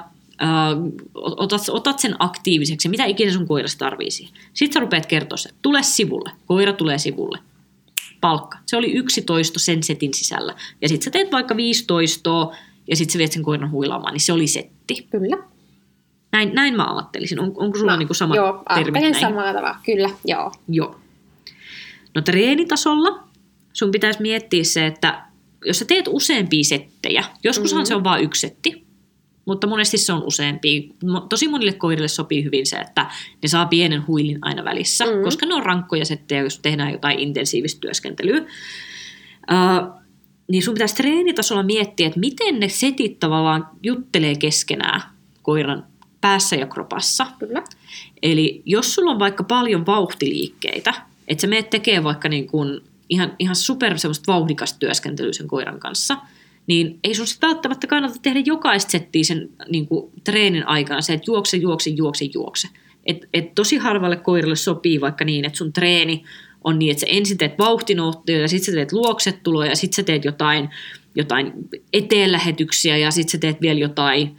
otat, 1.15 1.61
otat 1.71 1.99
sen 1.99 2.17
aktiiviseksi, 2.19 2.89
mitä 2.89 3.05
ikinä 3.05 3.33
sun 3.33 3.47
koirassa 3.47 3.79
tarvii 3.79 4.11
siihen. 4.11 4.35
Sitten 4.55 4.75
sä 4.75 4.81
rupeat 4.81 5.07
kertoa 5.07 5.37
se, 5.37 5.51
tule 5.63 5.83
sivulle, 5.83 6.31
koira 6.47 6.73
tulee 6.73 6.99
sivulle, 6.99 7.39
palkka. 8.21 8.59
Se 8.67 8.77
oli 8.77 8.93
yksi 8.93 9.23
toisto 9.23 9.59
sen 9.59 9.83
setin 9.83 10.15
sisällä. 10.15 10.55
Ja 10.83 10.89
sitten 10.89 11.05
sä 11.05 11.11
teet 11.11 11.33
vaikka 11.33 11.57
viisi 11.57 11.85
toistoa, 11.87 12.57
ja 12.89 12.97
sitten 12.97 13.13
sä 13.13 13.19
viet 13.19 13.33
sen 13.33 13.43
koiran 13.43 13.71
huilaamaan, 13.71 14.13
niin 14.13 14.21
se 14.21 14.33
oli 14.33 14.47
setti. 14.47 15.07
Kyllä. 15.11 15.37
Näin, 16.33 16.51
näin 16.55 16.77
mä 16.77 16.85
ajattelisin. 16.97 17.41
On, 17.41 17.53
onko 17.57 17.79
sulla 17.79 17.97
niinku 17.97 18.15
sama 18.15 18.37
Joo, 18.37 18.53
termit 18.53 18.65
ajattelen 18.69 19.03
näin? 19.13 19.21
samalla 19.21 19.53
tavalla. 19.53 19.77
Kyllä, 19.85 20.11
joo. 20.25 20.53
Joo. 20.69 21.01
No 22.15 22.23
treenitasolla 22.23 23.29
sun 23.73 23.91
pitäisi 23.91 24.23
miettiä 24.23 24.65
se, 24.65 24.87
että 24.87 25.23
jos 25.65 25.79
sä 25.79 25.85
teet 25.85 26.05
useampia 26.09 26.65
settejä, 26.65 27.25
joskushan 27.45 27.81
Mhm. 27.81 27.87
se 27.87 27.95
on 27.95 28.05
vain 28.05 28.25
yksi 28.25 28.41
setti, 28.41 28.85
mutta 29.45 29.67
monesti 29.67 29.99
se 29.99 30.13
on 30.13 30.23
useampia. 30.23 30.81
Mo- 31.05 31.27
Tosi 31.29 31.49
monille 31.49 31.73
koirille 31.73 32.09
sopii 32.09 32.45
hyvin 32.45 32.67
se, 32.67 32.77
että 32.77 33.07
ne 33.43 33.49
saa 33.49 33.67
pienen 33.67 34.07
huilin 34.07 34.39
aina 34.43 34.65
välissä, 34.65 35.05
Mhm. 35.07 35.23
koska 35.25 35.47
ne 35.47 35.55
on 35.55 35.63
rankkoja 35.63 36.05
settejä, 36.05 36.43
jos 36.43 36.59
tehdään 36.59 36.93
jotain 36.93 37.19
intensiivistä 37.19 37.81
työskentelyä. 37.81 38.41
Uh, 38.41 40.01
niin 40.51 40.63
sun 40.63 40.75
pitäisi 40.75 40.95
treenitasolla 40.95 41.63
miettiä, 41.63 42.07
että 42.07 42.21
miten 42.21 42.61
ne 42.61 42.69
setit 42.69 43.21
tavallaan 43.21 43.69
juttelee 43.83 44.35
keskenään 44.35 45.01
koiran 45.43 45.87
päässä 46.29 46.57
ja 46.57 46.67
kropassa. 46.67 47.27
Kyllä. 47.39 47.63
Eli 48.23 48.63
jos 48.67 48.95
sulla 48.95 49.11
on 49.11 49.19
vaikka 49.19 49.45
paljon 49.45 49.87
vauhtiliikkeitä, 49.87 50.95
että 51.29 51.43
sä 51.43 51.47
meet 51.47 51.71
tekemään 51.71 52.05
vaikka 52.05 52.29
niin 52.29 52.47
kuin 52.47 52.81
ihan, 53.09 53.33
ihan 53.39 53.57
super 53.57 53.99
semmoista 53.99 54.33
vauhdikasta 54.33 54.79
työskentelyä 54.79 55.33
sen 55.33 55.49
koiran 55.49 55.81
kanssa, 55.81 56.17
niin 56.67 56.99
ei 57.05 57.15
sun 57.15 57.27
sit 57.27 57.43
välttämättä 57.43 57.87
kannata 57.87 58.19
tehdä 58.23 58.41
jokaista 58.45 58.91
settiä 58.91 59.25
sen 59.25 59.49
niin 59.69 59.87
kuin 59.87 60.13
treenin 60.25 60.69
aikana 60.69 61.01
se, 61.01 61.13
että 61.13 61.31
juokse, 61.31 61.57
juokse, 61.57 61.91
juokse, 61.91 62.25
juokse. 62.35 62.69
Et, 63.07 63.29
et 63.35 63.55
tosi 63.55 63.77
harvalle 63.77 64.17
koiralle 64.17 64.57
sopii 64.57 65.01
vaikka 65.01 65.25
niin, 65.25 65.45
että 65.45 65.59
sun 65.59 65.73
treeni 65.73 66.25
on 66.65 66.79
niin, 66.79 66.91
että 66.91 67.01
sä 67.01 67.07
ensin 67.09 67.39
teet 67.39 67.59
vauhtinouttoja 67.59 68.41
ja 68.41 68.49
sitten 68.49 68.67
sä 68.67 68.73
teet 68.73 68.93
luoksetuloja 68.93 69.71
ja 69.71 69.77
sitten 69.77 69.97
sä 69.97 70.03
teet 70.03 70.25
jotain, 70.25 70.69
jotain 71.15 71.53
eteenlähetyksiä 71.93 72.97
ja 72.97 73.11
sitten 73.11 73.33
sä 73.33 73.39
teet 73.39 73.61
vielä 73.61 73.81
jotain 73.81 74.37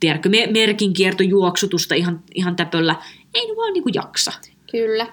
tiedätkö, 0.00 0.28
me- 0.28 0.46
merkinkiertojuoksutusta 0.46 1.94
ihan, 1.94 2.22
ihan 2.34 2.56
täpöllä. 2.56 2.96
Ei 3.34 3.46
ne 3.46 3.56
vaan 3.56 3.72
niinku 3.72 3.90
jaksa. 3.94 4.32
Kyllä. 4.70 5.06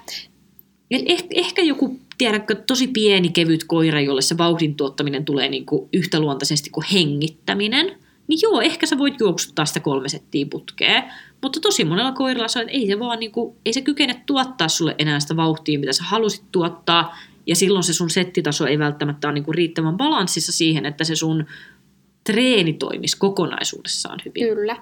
Et 0.92 1.02
ehkä, 1.06 1.28
ehkä 1.32 1.62
joku, 1.62 2.00
tiedätkö, 2.18 2.56
tosi 2.56 2.88
pieni 2.88 3.30
kevyt 3.30 3.64
koira, 3.64 4.02
jolle 4.02 4.22
se 4.22 4.38
vauhdin 4.38 4.76
tuottaminen 4.76 5.26
tulee 5.26 5.50
niinku 5.50 5.90
yhtä 5.94 6.20
luontaisesti 6.20 6.70
kuin 6.70 6.86
hengittäminen, 6.94 7.98
niin 8.28 8.40
joo, 8.42 8.62
ehkä 8.62 8.86
sä 8.86 8.98
voit 8.98 9.20
juoksuttaa 9.20 9.66
sitä 9.66 9.80
kolme 9.80 10.10
settiä 10.10 10.46
putkeen. 10.50 11.04
Mutta 11.42 11.60
tosi 11.60 11.86
monella 11.86 12.12
koiralla 12.12 12.48
se 12.48 12.60
on, 12.60 12.64
että 12.64 12.78
ei 12.78 12.88
se 12.88 13.00
vaan 13.00 13.20
niinku, 13.20 13.56
ei 13.66 13.74
se 13.74 13.82
kykene 13.82 14.24
tuottaa 14.26 14.68
sulle 14.68 14.96
enää 14.98 15.20
sitä 15.20 15.36
vauhtia, 15.36 15.80
mitä 15.80 15.94
sä 15.94 16.04
halusit 16.04 16.44
tuottaa. 16.52 17.18
Ja 17.48 17.56
silloin 17.56 17.84
se 17.84 17.94
sun 17.94 18.10
settitaso 18.10 18.68
ei 18.68 18.80
välttämättä 18.80 19.28
ole 19.28 19.34
niinku 19.34 19.52
riittävän 19.52 19.98
balanssissa 19.98 20.52
siihen, 20.52 20.86
että 20.86 21.04
se 21.04 21.16
sun 21.16 21.46
treeni 22.24 22.74
toimisi 22.74 23.18
kokonaisuudessaan 23.18 24.20
hyvin. 24.26 24.56
Kyllä. 24.56 24.78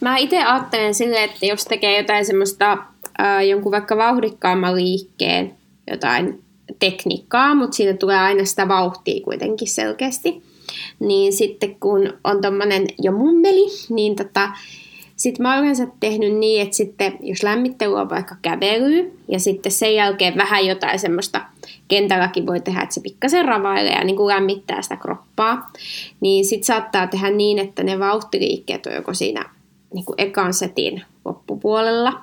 Mä 0.00 0.16
itse 0.16 0.44
ajattelen 0.44 0.94
silleen, 0.94 1.30
että 1.30 1.46
jos 1.46 1.64
tekee 1.64 1.98
jotain 1.98 2.24
semmoista 2.24 2.78
ää, 3.18 3.42
jonkun 3.42 3.72
vaikka 3.72 3.96
vauhdikkaamman 3.96 4.76
liikkeen, 4.76 5.54
jotain 5.90 6.42
tekniikkaa, 6.78 7.54
mutta 7.54 7.76
siinä 7.76 7.96
tulee 7.96 8.18
aina 8.18 8.44
sitä 8.44 8.68
vauhtia 8.68 9.24
kuitenkin 9.24 9.68
selkeästi, 9.68 10.42
niin 10.98 11.32
sitten 11.32 11.80
kun 11.80 12.12
on 12.24 12.40
tommonen 12.40 12.86
jo 12.98 13.12
mummeli, 13.12 13.70
niin 13.88 14.16
tota, 14.16 14.50
sitten 15.20 15.42
mä 15.42 15.54
oon 15.54 15.62
yleensä 15.62 15.86
tehnyt 16.00 16.34
niin, 16.34 16.62
että 16.62 16.76
sitten 16.76 17.18
jos 17.20 17.42
lämmittely 17.42 17.94
on 17.94 18.10
vaikka 18.10 18.36
kävelyä 18.42 19.04
ja 19.28 19.40
sitten 19.40 19.72
sen 19.72 19.94
jälkeen 19.94 20.36
vähän 20.36 20.66
jotain 20.66 20.98
semmoista 20.98 21.40
kentälläkin 21.88 22.46
voi 22.46 22.60
tehdä, 22.60 22.80
että 22.80 22.94
se 22.94 23.00
pikkasen 23.00 23.44
ravailee 23.44 23.92
ja 23.92 24.04
niin 24.04 24.16
kuin 24.16 24.34
lämmittää 24.34 24.82
sitä 24.82 24.96
kroppaa, 24.96 25.70
niin 26.20 26.44
sitten 26.44 26.64
saattaa 26.64 27.06
tehdä 27.06 27.30
niin, 27.30 27.58
että 27.58 27.82
ne 27.82 27.98
vauhtiliikkeet 27.98 28.86
on 28.86 28.94
joko 28.94 29.14
siinä 29.14 29.44
niin 29.94 30.04
kuin 30.04 30.14
ekan 30.18 30.54
setin 30.54 31.02
loppupuolella 31.24 32.20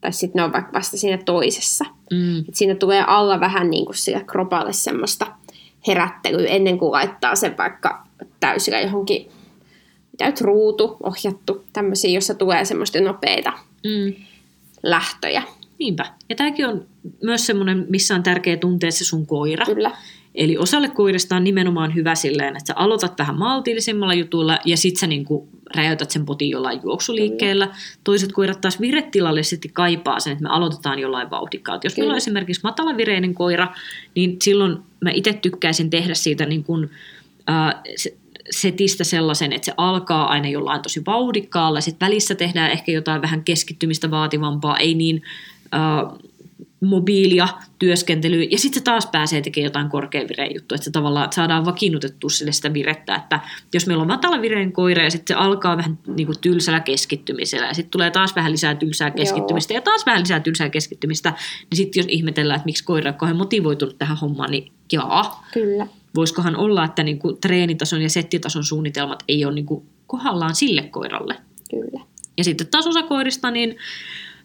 tai 0.00 0.12
sitten 0.12 0.40
ne 0.40 0.44
on 0.44 0.52
vaikka 0.52 0.72
vasta 0.72 0.96
siinä 0.96 1.18
toisessa. 1.24 1.84
Mm. 2.10 2.38
Et 2.48 2.54
siinä 2.54 2.74
tulee 2.74 3.04
alla 3.06 3.40
vähän 3.40 3.70
niin 3.70 3.86
kuin 3.86 3.96
sille 3.96 4.24
kropalle 4.26 4.72
semmoista 4.72 5.26
herättelyä 5.86 6.48
ennen 6.48 6.78
kuin 6.78 6.92
laittaa 6.92 7.34
sen 7.34 7.56
vaikka 7.56 8.06
täysillä 8.40 8.80
johonkin 8.80 9.30
mitä 10.12 10.26
nyt 10.26 10.40
ruutu 10.40 10.96
ohjattu, 11.02 11.64
tämmöisiä, 11.72 12.10
jossa 12.10 12.34
tulee 12.34 12.64
semmoista 12.64 13.00
nopeita 13.00 13.52
Mm. 13.84 14.14
lähtöjä. 14.82 15.42
Niinpä. 15.78 16.06
Ja 16.28 16.36
tämäkin 16.36 16.66
on 16.66 16.86
myös 17.22 17.46
semmoinen, 17.46 17.86
missä 17.88 18.14
on 18.14 18.22
tärkeä 18.22 18.56
tuntea 18.56 18.90
se 18.90 19.04
sun 19.04 19.26
koira. 19.26 19.66
Kyllä. 19.66 19.90
Eli 20.34 20.58
osalle 20.58 20.88
koirista 20.88 21.36
on 21.36 21.44
nimenomaan 21.44 21.94
hyvä 21.94 22.14
silleen, 22.14 22.56
että 22.56 22.66
sä 22.66 22.74
aloitat 22.76 23.18
vähän 23.18 23.38
maltillisemmalla 23.38 24.14
jutulla 24.14 24.58
ja 24.64 24.76
sit 24.76 24.96
sä 24.96 25.06
niinku 25.06 25.48
räjäytät 25.76 26.10
sen 26.10 26.24
potin 26.24 26.50
jollain 26.50 26.80
juoksuliikkeellä. 26.82 27.68
Toiset 28.04 28.32
koirat 28.32 28.60
taas 28.60 28.80
viretilallisesti 28.80 29.68
kaipaa 29.72 30.20
sen, 30.20 30.32
että 30.32 30.42
me 30.42 30.48
aloitetaan 30.50 30.98
jollain 30.98 31.30
vauhdikkaat. 31.30 31.84
Jos 31.84 31.96
meillä 31.96 32.10
on 32.10 32.12
Kyllä. 32.12 32.16
esimerkiksi 32.16 32.60
matalavireinen 32.64 33.34
koira, 33.34 33.68
niin 34.14 34.36
silloin 34.42 34.76
mä 35.00 35.10
itse 35.10 35.32
tykkäisin 35.32 35.90
tehdä 35.90 36.14
siitä 36.14 36.46
niin 36.46 36.64
kuin, 36.64 36.90
äh, 37.50 37.74
se- 37.96 38.14
setistä 38.50 39.04
sellaisen, 39.04 39.52
että 39.52 39.66
se 39.66 39.72
alkaa 39.76 40.26
aina 40.26 40.48
jollain 40.48 40.82
tosi 40.82 41.02
vauhdikkaalla, 41.06 41.80
sitten 41.80 42.06
välissä 42.06 42.34
tehdään 42.34 42.70
ehkä 42.70 42.92
jotain 42.92 43.22
vähän 43.22 43.44
keskittymistä 43.44 44.10
vaativampaa, 44.10 44.78
ei 44.78 44.94
niin 44.94 45.22
äh, 45.74 46.18
mobiilia 46.80 47.48
työskentelyä, 47.78 48.46
ja 48.50 48.58
sitten 48.58 48.80
se 48.80 48.84
taas 48.84 49.06
pääsee 49.06 49.40
tekemään 49.40 49.64
jotain 49.64 49.88
korkean 49.88 50.28
vireen 50.28 50.54
juttua, 50.54 50.74
että 50.74 50.84
se 50.84 50.90
tavallaan 50.90 51.32
saadaan 51.32 51.64
vakiinnutettua 51.64 52.30
sille 52.30 52.52
sitä 52.52 52.72
virettä, 52.72 53.14
että 53.14 53.40
jos 53.74 53.86
meillä 53.86 54.00
on 54.02 54.08
matala 54.08 54.40
vireen 54.40 54.72
koira, 54.72 55.02
ja 55.02 55.10
sitten 55.10 55.36
se 55.36 55.40
alkaa 55.40 55.76
vähän 55.76 55.98
niin 56.06 56.26
kuin 56.26 56.38
tylsällä 56.40 56.80
keskittymisellä, 56.80 57.66
ja 57.66 57.74
sitten 57.74 57.90
tulee 57.90 58.10
taas 58.10 58.36
vähän 58.36 58.52
lisää 58.52 58.74
tylsää 58.74 59.10
keskittymistä, 59.10 59.74
ja 59.74 59.80
taas 59.80 60.06
vähän 60.06 60.22
lisää 60.22 60.40
tylsää 60.40 60.70
keskittymistä, 60.70 61.30
niin 61.70 61.76
sitten 61.76 62.00
jos 62.00 62.06
ihmetellään, 62.10 62.56
että 62.56 62.66
miksi 62.66 62.84
koira 62.84 63.14
on 63.20 63.36
motivoitunut 63.36 63.98
tähän 63.98 64.16
hommaan, 64.16 64.50
niin 64.50 64.72
jaa, 64.92 65.46
Kyllä. 65.52 65.86
Voisikohan 66.14 66.56
olla, 66.56 66.84
että 66.84 67.02
niin 67.02 67.18
kuin 67.18 67.40
treenitason 67.40 68.02
ja 68.02 68.10
settitason 68.10 68.64
suunnitelmat 68.64 69.22
ei 69.28 69.44
ole 69.44 69.54
niin 69.54 69.66
kuin 69.66 69.86
kohdallaan 70.06 70.54
sille 70.54 70.82
koiralle. 70.82 71.36
Kyllä. 71.70 72.04
Ja 72.38 72.44
sitten 72.44 72.66
taas 72.66 72.86
osa 72.86 73.02
koirista, 73.02 73.50
niin 73.50 73.76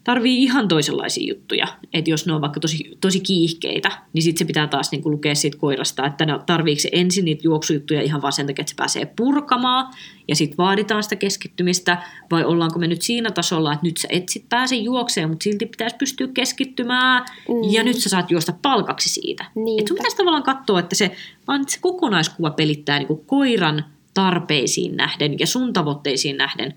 tarvii 0.08 0.42
ihan 0.42 0.68
toisenlaisia 0.68 1.28
juttuja. 1.28 1.66
Että 1.92 2.10
jos 2.10 2.26
ne 2.26 2.32
on 2.32 2.40
vaikka 2.40 2.60
tosi, 2.60 2.90
tosi 3.00 3.20
kiihkeitä, 3.20 3.90
niin 4.12 4.22
sitten 4.22 4.38
se 4.38 4.44
pitää 4.44 4.66
taas 4.66 4.90
niinku 4.90 5.10
lukea 5.10 5.34
siitä 5.34 5.58
koirasta, 5.58 6.06
että 6.06 6.26
ne 6.26 6.32
tarviiko 6.46 6.80
se 6.80 6.88
ensin 6.92 7.24
niitä 7.24 7.40
juoksujuttuja 7.44 8.02
ihan 8.02 8.22
vaan 8.22 8.32
sen 8.32 8.46
takia, 8.46 8.62
että 8.62 8.70
se 8.70 8.76
pääsee 8.76 9.12
purkamaan 9.16 9.94
ja 10.28 10.36
sitten 10.36 10.56
vaaditaan 10.56 11.02
sitä 11.02 11.16
keskittymistä, 11.16 12.02
vai 12.30 12.44
ollaanko 12.44 12.78
me 12.78 12.86
nyt 12.86 13.02
siinä 13.02 13.30
tasolla, 13.30 13.72
että 13.72 13.86
nyt 13.86 13.96
sä 13.96 14.08
et 14.10 14.28
sit 14.28 14.44
pääse 14.48 14.76
juokseen, 14.76 15.28
mutta 15.28 15.44
silti 15.44 15.66
pitäisi 15.66 15.96
pystyä 15.96 16.28
keskittymään 16.34 17.26
mm. 17.48 17.72
ja 17.72 17.82
nyt 17.82 17.96
sä 17.96 18.08
saat 18.08 18.30
juosta 18.30 18.52
palkaksi 18.62 19.08
siitä. 19.08 19.44
Niinpä. 19.54 19.82
Et 19.82 19.88
sun 19.88 19.96
pitäisi 19.96 20.16
tavallaan 20.16 20.42
katsoa, 20.42 20.80
että 20.80 20.94
se, 20.94 21.10
vaan 21.48 21.68
se 21.68 21.78
kokonaiskuva 21.80 22.50
pelittää 22.50 22.98
niinku 22.98 23.16
koiran 23.16 23.84
tarpeisiin 24.14 24.96
nähden 24.96 25.38
ja 25.38 25.46
sun 25.46 25.72
tavoitteisiin 25.72 26.36
nähden 26.36 26.74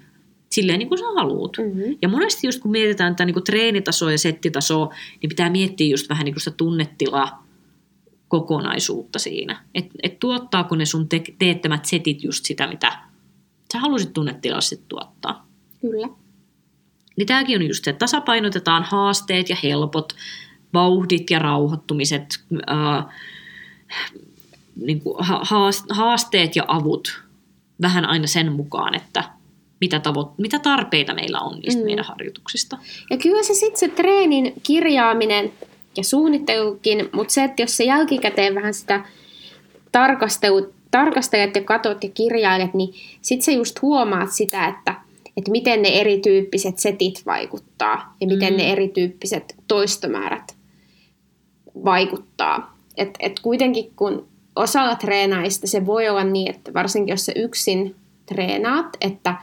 silleen 0.51 0.79
niin 0.79 0.89
kuin 0.89 0.99
sä 0.99 1.05
haluut. 1.15 1.57
Mm-hmm. 1.57 1.97
Ja 2.01 2.09
monesti 2.09 2.47
just 2.47 2.61
kun 2.61 2.71
mietitään 2.71 3.15
tätä 3.15 3.25
niin 3.25 3.33
kuin 3.33 3.43
treenitasoa 3.43 4.11
ja 4.11 4.17
settitasoa, 4.17 4.93
niin 5.21 5.29
pitää 5.29 5.49
miettiä 5.49 5.87
just 5.87 6.09
vähän 6.09 6.25
niin 6.25 6.33
kuin 6.33 6.41
sitä 6.41 6.57
tunnetilaa 6.57 7.47
kokonaisuutta 8.27 9.19
siinä. 9.19 9.63
Että 9.75 9.93
et 10.03 10.19
tuottaako 10.19 10.75
ne 10.75 10.85
sun 10.85 11.09
te- 11.09 11.23
teettämät 11.39 11.85
setit 11.85 12.23
just 12.23 12.45
sitä, 12.45 12.67
mitä 12.67 12.99
sä 13.73 13.79
halusit 13.79 14.13
tunnetilaa 14.13 14.61
sitten 14.61 14.87
tuottaa. 14.87 15.47
Kyllä. 15.81 16.07
Niin 17.17 17.27
tämäkin 17.27 17.61
on 17.61 17.67
just 17.67 17.83
se, 17.83 17.89
että 17.89 17.99
tasapainotetaan 17.99 18.83
haasteet 18.83 19.49
ja 19.49 19.55
helpot, 19.63 20.15
vauhdit 20.73 21.29
ja 21.29 21.39
rauhoittumiset, 21.39 22.43
ää, 22.67 23.13
niin 24.75 25.01
kuin 25.01 25.15
ha- 25.19 25.41
haas- 25.43 25.85
haasteet 25.89 26.55
ja 26.55 26.65
avut 26.67 27.23
vähän 27.81 28.05
aina 28.05 28.27
sen 28.27 28.51
mukaan, 28.51 28.95
että 28.95 29.23
mitä, 29.81 29.97
tavo- 29.97 30.31
mitä 30.37 30.59
tarpeita 30.59 31.13
meillä 31.13 31.39
on 31.39 31.59
niistä 31.59 31.81
Mm. 31.81 31.85
meidän 31.85 32.05
harjoituksista. 32.05 32.77
Ja 33.09 33.17
kyllä 33.17 33.43
se 33.43 33.53
sitten 33.53 33.77
se 33.79 33.87
treenin 33.87 34.53
kirjaaminen 34.63 35.51
ja 35.97 36.03
suunnittelukin, 36.03 37.09
mutta 37.13 37.33
se, 37.33 37.43
että 37.43 37.61
jos 37.61 37.77
se 37.77 37.83
jälkikäteen 37.83 38.55
vähän 38.55 38.73
sitä 38.73 39.05
tarkastelu, 39.91 40.73
tarkastelet 40.91 41.55
ja 41.55 41.63
katot 41.63 42.03
ja 42.03 42.09
kirjailet, 42.09 42.73
niin 42.73 42.93
sitten 43.21 43.45
sä 43.45 43.51
just 43.51 43.81
huomaat 43.81 44.31
sitä, 44.31 44.67
että, 44.67 44.95
että 45.37 45.51
miten 45.51 45.81
ne 45.81 45.89
erityyppiset 45.89 46.79
setit 46.79 47.21
vaikuttaa 47.25 48.15
ja 48.21 48.27
miten 48.27 48.53
Mm. 48.53 48.57
ne 48.57 48.71
erityyppiset 48.71 49.55
toistomäärät 49.67 50.55
vaikuttaa. 51.85 52.77
Et, 52.97 53.09
et 53.19 53.39
kuitenkin 53.39 53.91
kun 53.95 54.27
osalla 54.55 54.95
treenaista 54.95 55.67
se 55.67 55.85
voi 55.85 56.09
olla 56.09 56.23
niin, 56.23 56.49
että 56.49 56.73
varsinkin 56.73 57.13
jos 57.13 57.25
sä 57.25 57.31
yksin 57.35 57.95
treenaat, 58.25 58.87
että 59.01 59.35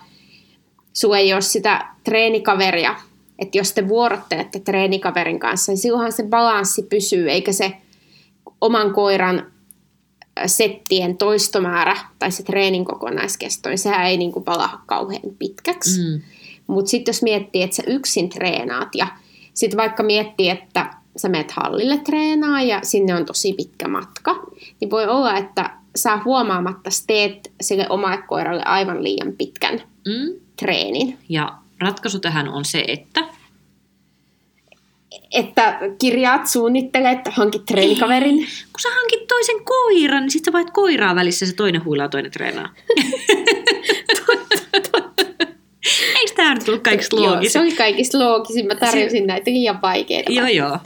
sulla 0.99 1.19
ei 1.19 1.33
ole 1.33 1.41
sitä 1.41 1.87
treenikaveria, 2.05 2.97
että 3.39 3.59
jos 3.59 3.73
te 3.73 3.89
vuorottelette 3.89 4.61
treenikaverin 4.61 5.39
kanssa, 5.39 5.73
niin 5.73 5.79
silloinhan 5.79 6.13
se 6.13 6.23
balanssi 6.23 6.83
pysyy, 6.83 7.31
eikä 7.31 7.53
se 7.53 7.73
oman 8.61 8.95
koiran 8.95 9.53
settien 10.47 11.17
toistomäärä 11.17 11.97
tai 12.19 12.33
se 12.33 12.43
treenin 12.43 12.85
kokonaiskesto, 12.85 13.69
niin 13.69 13.79
sehän 13.79 14.07
ei 14.07 14.17
niin 14.17 14.33
kuin 14.33 14.45
palaha 14.45 14.81
kauhean 14.87 15.23
pitkäksi. 15.39 16.01
Mm. 16.01 16.21
Mutta 16.67 16.91
sitten 16.91 17.13
jos 17.13 17.23
miettii, 17.23 17.63
että 17.63 17.77
sä 17.77 17.83
yksin 17.87 18.29
treenaat 18.29 18.95
ja 18.95 19.07
sitten 19.55 19.77
vaikka 19.77 20.03
miettii, 20.03 20.49
että 20.49 20.95
sä 21.17 21.29
menet 21.29 21.51
hallille 21.51 21.99
treenaa 21.99 22.63
ja 22.63 22.81
sinne 22.83 23.15
on 23.15 23.27
tosi 23.27 23.53
pitkä 23.53 23.89
matka, 23.89 24.47
niin 24.81 24.91
voi 24.91 25.07
olla, 25.07 25.37
että 25.37 25.71
sä 25.97 26.19
huomaamatta 26.25 26.91
teet 27.07 27.53
sille 27.61 27.87
omalle 27.89 28.23
koiralle 28.23 28.63
aivan 28.65 29.03
liian 29.03 29.33
pitkän 29.39 29.83
Mm. 30.07 30.48
Treenin. 30.59 31.19
Ja 31.29 31.53
ratkaisu 31.81 32.19
tähän 32.19 32.49
on 32.49 32.65
se, 32.65 32.85
että 32.89 33.21
Että 35.33 35.79
kirjaat, 35.99 36.47
suunnittelet, 36.47 37.19
hankit 37.31 37.65
treenikaverin. 37.67 38.37
kun 38.73 38.81
sä 38.83 38.89
hankit 38.95 39.27
toisen 39.27 39.65
koiran, 39.65 40.23
niin 40.23 40.31
sit 40.31 40.45
sä 40.45 40.53
vaihdat 40.53 40.75
koiraa 40.75 41.15
välissä 41.15 41.47
se 41.47 41.55
toinen 41.55 41.85
huilaa 41.85 42.09
toinen 42.09 42.31
treenaa. 42.33 42.69
Eikö 46.19 46.33
tämä 46.37 46.55
nyt 46.55 46.65
tullut 46.65 46.83
kaikista 46.83 47.17
Joo, 47.17 47.39
se 47.49 47.61
oli 47.61 47.73
kaikista 47.73 48.19
loogisin. 48.19 48.67
Mä 48.67 48.75
tarjosin 48.75 49.27
näitä 49.27 49.51
liian 49.51 49.83
vaikeita. 49.83 50.33
Joo, 50.33 50.47
joo. 50.47 50.79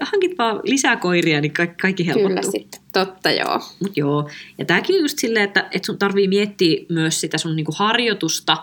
Hankit 0.00 0.38
vaan 0.38 0.60
lisää 0.62 0.96
koiria, 0.96 1.40
niin 1.40 1.52
kaikki, 1.52 1.76
kaikki 1.82 2.06
helpottuu. 2.06 2.28
Kyllä 2.28 2.42
sitten. 2.42 2.80
Totta 2.92 3.30
joo. 3.30 3.60
Mut 3.80 3.96
joo, 3.96 4.30
ja 4.58 4.64
tämäkin 4.64 4.96
on 4.96 5.02
just 5.02 5.18
silleen, 5.18 5.44
että, 5.44 5.68
että 5.72 5.86
sun 5.86 5.98
tarvii 5.98 6.28
miettiä 6.28 6.84
myös 6.88 7.20
sitä 7.20 7.38
sun 7.38 7.56
niinku 7.56 7.72
harjoitusta, 7.76 8.56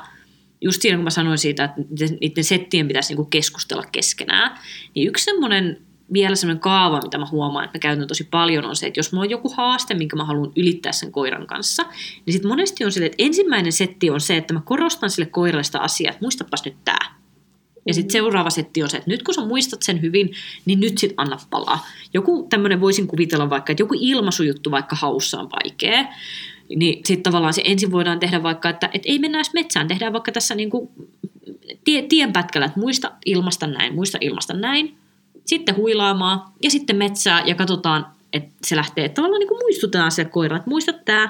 just 0.62 0.82
siinä 0.82 0.98
kun 0.98 1.04
mä 1.04 1.10
sanoin 1.10 1.38
siitä, 1.38 1.64
että 1.64 1.82
niiden- 2.22 2.44
settien 2.44 2.88
pitäisi 2.88 3.10
niinku 3.10 3.26
keskustella 3.26 3.84
keskenään, 3.92 4.60
niin 4.96 5.08
yksi 5.08 5.26
semmoinen 5.26 5.82
vielä 6.14 6.36
semmoinen 6.36 6.62
kaava, 6.62 7.00
mitä 7.04 7.18
mä 7.18 7.28
huomaan, 7.32 7.66
että 7.66 7.78
mä 7.78 7.80
käytän 7.80 8.08
tosi 8.08 8.24
paljon, 8.24 8.66
on 8.66 8.76
se, 8.76 8.88
että 8.88 9.00
jos 9.00 9.12
mulla 9.12 9.26
on 9.26 9.30
joku 9.30 9.54
haaste, 9.58 9.94
minkä 9.94 10.16
mä 10.16 10.26
haluan 10.26 10.52
ylittää 10.56 10.92
sen 10.92 11.12
koiran 11.12 11.48
kanssa, 11.48 11.84
niin 12.26 12.34
sitten 12.34 12.50
monesti 12.50 12.86
on 12.86 12.92
sille, 12.92 13.06
että 13.06 13.24
ensimmäinen 13.24 13.72
setti 13.72 14.10
on 14.10 14.22
se, 14.22 14.38
että 14.38 14.54
mä 14.54 14.62
korostan 14.66 15.10
sille 15.10 15.26
koiralle 15.26 15.64
sitä 15.64 15.80
asiaa, 15.80 16.12
että 16.12 16.24
muistapas 16.24 16.66
nyt 16.66 16.76
tää. 16.86 17.22
Ja 17.88 17.94
sitten 17.94 18.12
seuraava 18.12 18.50
setti 18.50 18.84
on 18.84 18.90
se, 18.90 18.98
että 18.98 19.10
nyt 19.10 19.24
kun 19.24 19.34
sä 19.34 19.46
muistat 19.46 19.82
sen 19.84 20.02
hyvin, 20.02 20.34
niin 20.66 20.80
nyt 20.80 20.98
sit 20.98 21.14
anna 21.18 21.38
palaa. 21.50 21.88
Joku 22.14 22.48
tämmöinen 22.50 22.82
voisin 22.82 23.08
kuvitella 23.08 23.50
vaikka, 23.50 23.72
että 23.72 23.84
joku 23.84 23.96
ilmaisujuttu 24.00 24.72
vaikka 24.72 24.96
haussa 24.96 25.40
on 25.40 25.50
vaikea, 25.52 26.06
niin 26.76 27.06
sitten 27.06 27.24
tavallaan 27.24 27.54
se 27.54 27.62
ensin 27.66 27.92
voidaan 27.92 28.20
tehdä 28.20 28.44
vaikka, 28.44 28.70
että, 28.70 28.90
että 28.94 29.10
ei 29.10 29.20
mennä 29.20 29.38
edes 29.38 29.54
metsään, 29.54 29.88
tehdään 29.88 30.14
vaikka 30.14 30.32
tässä 30.32 30.56
niinku 30.56 30.92
tie, 31.84 32.02
tienpätkällä, 32.02 32.66
että 32.66 32.80
muista 32.80 33.12
ilmasta 33.26 33.68
näin, 33.68 33.96
muista 33.96 34.18
ilmasta 34.22 34.54
näin, 34.54 34.98
sitten 35.46 35.76
huilaamaan 35.76 36.42
ja 36.64 36.70
sitten 36.70 36.96
metsää 36.96 37.44
ja 37.46 37.56
katsotaan, 37.56 38.06
että 38.34 38.52
se 38.64 38.76
lähtee, 38.76 39.06
että 39.06 39.16
tavallaan 39.16 39.40
niinku 39.40 39.58
muistutetaan 39.62 40.12
se 40.12 40.26
koira, 40.26 40.58
että 40.58 40.70
muista 40.70 40.94
tämä, 40.94 41.30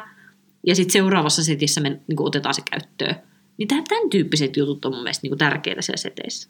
ja 0.67 0.75
sitten 0.75 0.93
seuraavassa 0.93 1.43
setissä 1.43 1.81
me 1.81 1.99
niinku 2.07 2.25
otetaan 2.25 2.55
se 2.55 2.61
käyttöön. 2.71 3.15
Niin 3.57 3.67
tämän, 3.67 4.09
tyyppiset 4.09 4.57
jutut 4.57 4.85
on 4.85 4.91
mun 4.93 5.03
mielestä 5.03 5.23
niinku 5.23 5.35
tärkeitä 5.35 5.81
siellä 5.81 5.97
seteissä. 5.97 6.49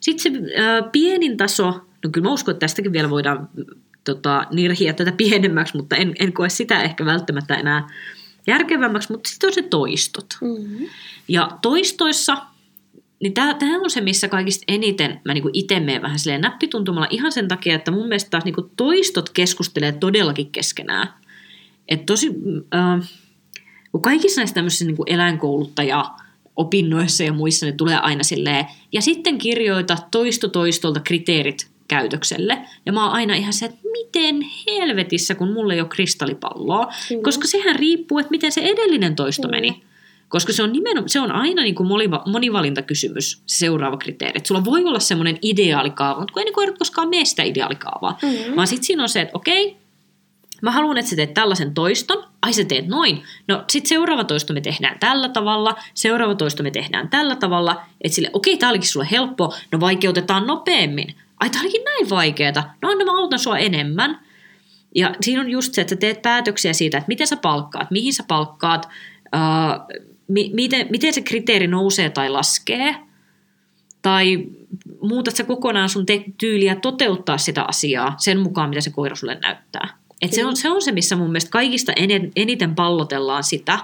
Sitten 0.00 0.32
se 0.32 0.60
äh, 0.60 0.92
pienin 0.92 1.36
taso, 1.36 1.70
no 2.04 2.10
kyllä 2.12 2.28
mä 2.28 2.32
uskon, 2.32 2.52
että 2.52 2.60
tästäkin 2.64 2.92
vielä 2.92 3.10
voidaan 3.10 3.48
tota, 4.04 4.46
nirhiä 4.52 4.92
tätä 4.92 5.12
pienemmäksi, 5.12 5.76
mutta 5.76 5.96
en, 5.96 6.14
en 6.18 6.32
koe 6.32 6.48
sitä 6.48 6.82
ehkä 6.82 7.04
välttämättä 7.04 7.54
enää 7.54 7.88
järkevämmäksi, 8.46 9.12
mutta 9.12 9.30
sitten 9.30 9.48
on 9.48 9.54
se 9.54 9.62
toistot. 9.62 10.26
Mm-hmm. 10.40 10.86
Ja 11.28 11.58
toistoissa, 11.62 12.36
niin 13.20 13.34
tämä 13.34 13.56
on 13.82 13.90
se, 13.90 14.00
missä 14.00 14.28
kaikista 14.28 14.64
eniten 14.68 15.20
mä 15.24 15.34
niinku 15.34 15.50
itse 15.52 15.80
menen 15.80 16.02
vähän 16.02 16.18
silleen 16.18 16.40
näppituntumalla 16.40 17.08
ihan 17.10 17.32
sen 17.32 17.48
takia, 17.48 17.74
että 17.74 17.90
mun 17.90 18.08
mielestä 18.08 18.30
taas 18.30 18.44
niinku 18.44 18.70
toistot 18.76 19.30
keskustelee 19.30 19.92
todellakin 19.92 20.50
keskenään. 20.50 21.08
Et 21.88 22.06
tosi, 22.06 22.30
äh, 22.74 23.08
kun 23.92 24.02
kaikissa 24.02 24.40
näissä 24.40 24.54
tämmöisissä 24.54 24.84
niinku 24.84 25.04
eläinkouluttaja 25.06 26.10
opinnoissa 26.56 27.24
ja 27.24 27.32
muissa 27.32 27.66
ne 27.66 27.72
tulee 27.72 27.96
aina 27.96 28.22
silleen, 28.22 28.66
ja 28.92 29.00
sitten 29.00 29.38
kirjoita 29.38 29.96
toisto 30.10 30.48
toistolta 30.48 31.00
kriteerit 31.00 31.73
käytökselle. 31.88 32.58
Ja 32.86 32.92
mä 32.92 33.04
oon 33.04 33.12
aina 33.12 33.34
ihan 33.34 33.52
se, 33.52 33.66
että 33.66 33.78
miten 33.92 34.40
helvetissä, 34.66 35.34
kun 35.34 35.52
mulla 35.52 35.74
ei 35.74 35.80
ole 35.80 35.88
kristallipalloa. 35.88 36.92
Kyllä. 37.08 37.22
Koska 37.22 37.46
sehän 37.46 37.76
riippuu, 37.76 38.18
että 38.18 38.30
miten 38.30 38.52
se 38.52 38.60
edellinen 38.60 39.16
toisto 39.16 39.48
Kyllä. 39.48 39.56
meni. 39.56 39.82
Koska 40.28 40.52
se 40.52 40.62
on, 40.62 40.72
nimenomaan, 40.72 41.08
se 41.08 41.20
on 41.20 41.32
aina 41.32 41.62
niin 41.62 41.74
kuin 41.74 41.86
moniva, 41.86 42.22
monivalintakysymys, 42.26 43.42
se 43.46 43.56
seuraava 43.58 43.96
kriteeri. 43.96 44.38
Et 44.38 44.46
sulla 44.46 44.64
voi 44.64 44.84
olla 44.84 45.00
semmoinen 45.00 45.38
ideaalikaava, 45.42 46.20
mutta 46.20 46.32
kun 46.32 46.42
ei 46.42 46.52
koirat 46.52 46.78
koskaan 46.78 47.08
mene 47.08 47.24
sitä 47.24 47.42
ideaalikaavaa. 47.42 48.18
Mm-hmm. 48.22 48.56
Vaan 48.56 48.66
sitten 48.66 48.84
siinä 48.84 49.02
on 49.02 49.08
se, 49.08 49.20
että 49.20 49.36
okei, 49.36 49.76
mä 50.62 50.70
haluan, 50.70 50.98
että 50.98 51.10
sä 51.10 51.16
teet 51.16 51.34
tällaisen 51.34 51.74
toiston. 51.74 52.24
Ai 52.42 52.52
sä 52.52 52.64
teet 52.64 52.86
noin. 52.86 53.22
No 53.48 53.64
sit 53.70 53.86
seuraava 53.86 54.24
toisto 54.24 54.52
me 54.52 54.60
tehdään 54.60 54.98
tällä 54.98 55.28
tavalla, 55.28 55.74
seuraava 55.94 56.34
toisto 56.34 56.62
me 56.62 56.70
tehdään 56.70 57.08
tällä 57.08 57.36
tavalla. 57.36 57.82
Että 58.00 58.14
sille, 58.14 58.30
okei, 58.32 58.56
tää 58.56 58.70
olikin 58.70 58.88
sulle 58.88 59.08
helppo, 59.10 59.54
no 59.72 59.80
vaikeutetaan 59.80 60.46
nopeammin. 60.46 61.14
Ai 61.44 61.50
tää 61.50 61.60
olikin 61.60 61.84
näin 61.84 62.10
vaikeeta, 62.10 62.64
no 62.82 62.90
anna 62.90 63.04
mä 63.04 63.18
autan 63.18 63.38
sua 63.38 63.58
enemmän. 63.58 64.20
Ja 64.94 65.14
siinä 65.20 65.40
on 65.40 65.50
just 65.50 65.74
se, 65.74 65.80
että 65.80 65.94
sä 65.94 65.96
teet 65.96 66.22
päätöksiä 66.22 66.72
siitä, 66.72 66.98
että 66.98 67.08
miten 67.08 67.26
sä 67.26 67.36
palkkaat, 67.36 67.90
mihin 67.90 68.14
sä 68.14 68.24
palkkaat, 68.28 68.88
ää, 69.32 69.86
mi- 70.28 70.50
miten, 70.54 70.86
miten 70.90 71.12
se 71.12 71.20
kriteeri 71.22 71.66
nousee 71.66 72.10
tai 72.10 72.30
laskee, 72.30 72.96
tai 74.02 74.46
muutat 75.00 75.36
sä 75.36 75.44
kokonaan 75.44 75.88
sun 75.88 76.06
te- 76.06 76.24
tyyliä 76.38 76.74
toteuttaa 76.74 77.38
sitä 77.38 77.62
asiaa 77.62 78.14
sen 78.18 78.38
mukaan, 78.38 78.68
mitä 78.68 78.80
se 78.80 78.90
koira 78.90 79.16
sulle 79.16 79.38
näyttää. 79.42 79.88
Et 80.22 80.32
se, 80.32 80.44
on, 80.44 80.56
se 80.56 80.70
on 80.70 80.82
se, 80.82 80.92
missä 80.92 81.16
mun 81.16 81.28
mielestä 81.28 81.50
kaikista 81.50 81.92
eniten 82.36 82.74
pallotellaan 82.74 83.44
sitä, 83.44 83.78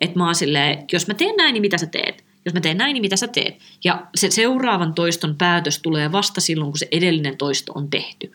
että 0.00 0.18
mä 0.18 0.24
oon 0.24 0.34
silleen, 0.34 0.84
jos 0.92 1.08
mä 1.08 1.14
teen 1.14 1.36
näin, 1.36 1.52
niin 1.52 1.60
mitä 1.62 1.78
sä 1.78 1.86
teet? 1.86 2.24
Jos 2.46 2.54
mä 2.54 2.60
teen 2.60 2.78
näin, 2.78 2.94
niin 2.94 3.00
mitä 3.00 3.16
sä 3.16 3.28
teet? 3.28 3.58
Ja 3.84 4.06
se 4.14 4.30
seuraavan 4.30 4.94
toiston 4.94 5.34
päätös 5.36 5.78
tulee 5.82 6.12
vasta 6.12 6.40
silloin, 6.40 6.70
kun 6.70 6.78
se 6.78 6.88
edellinen 6.92 7.36
toisto 7.36 7.72
on 7.74 7.90
tehty. 7.90 8.32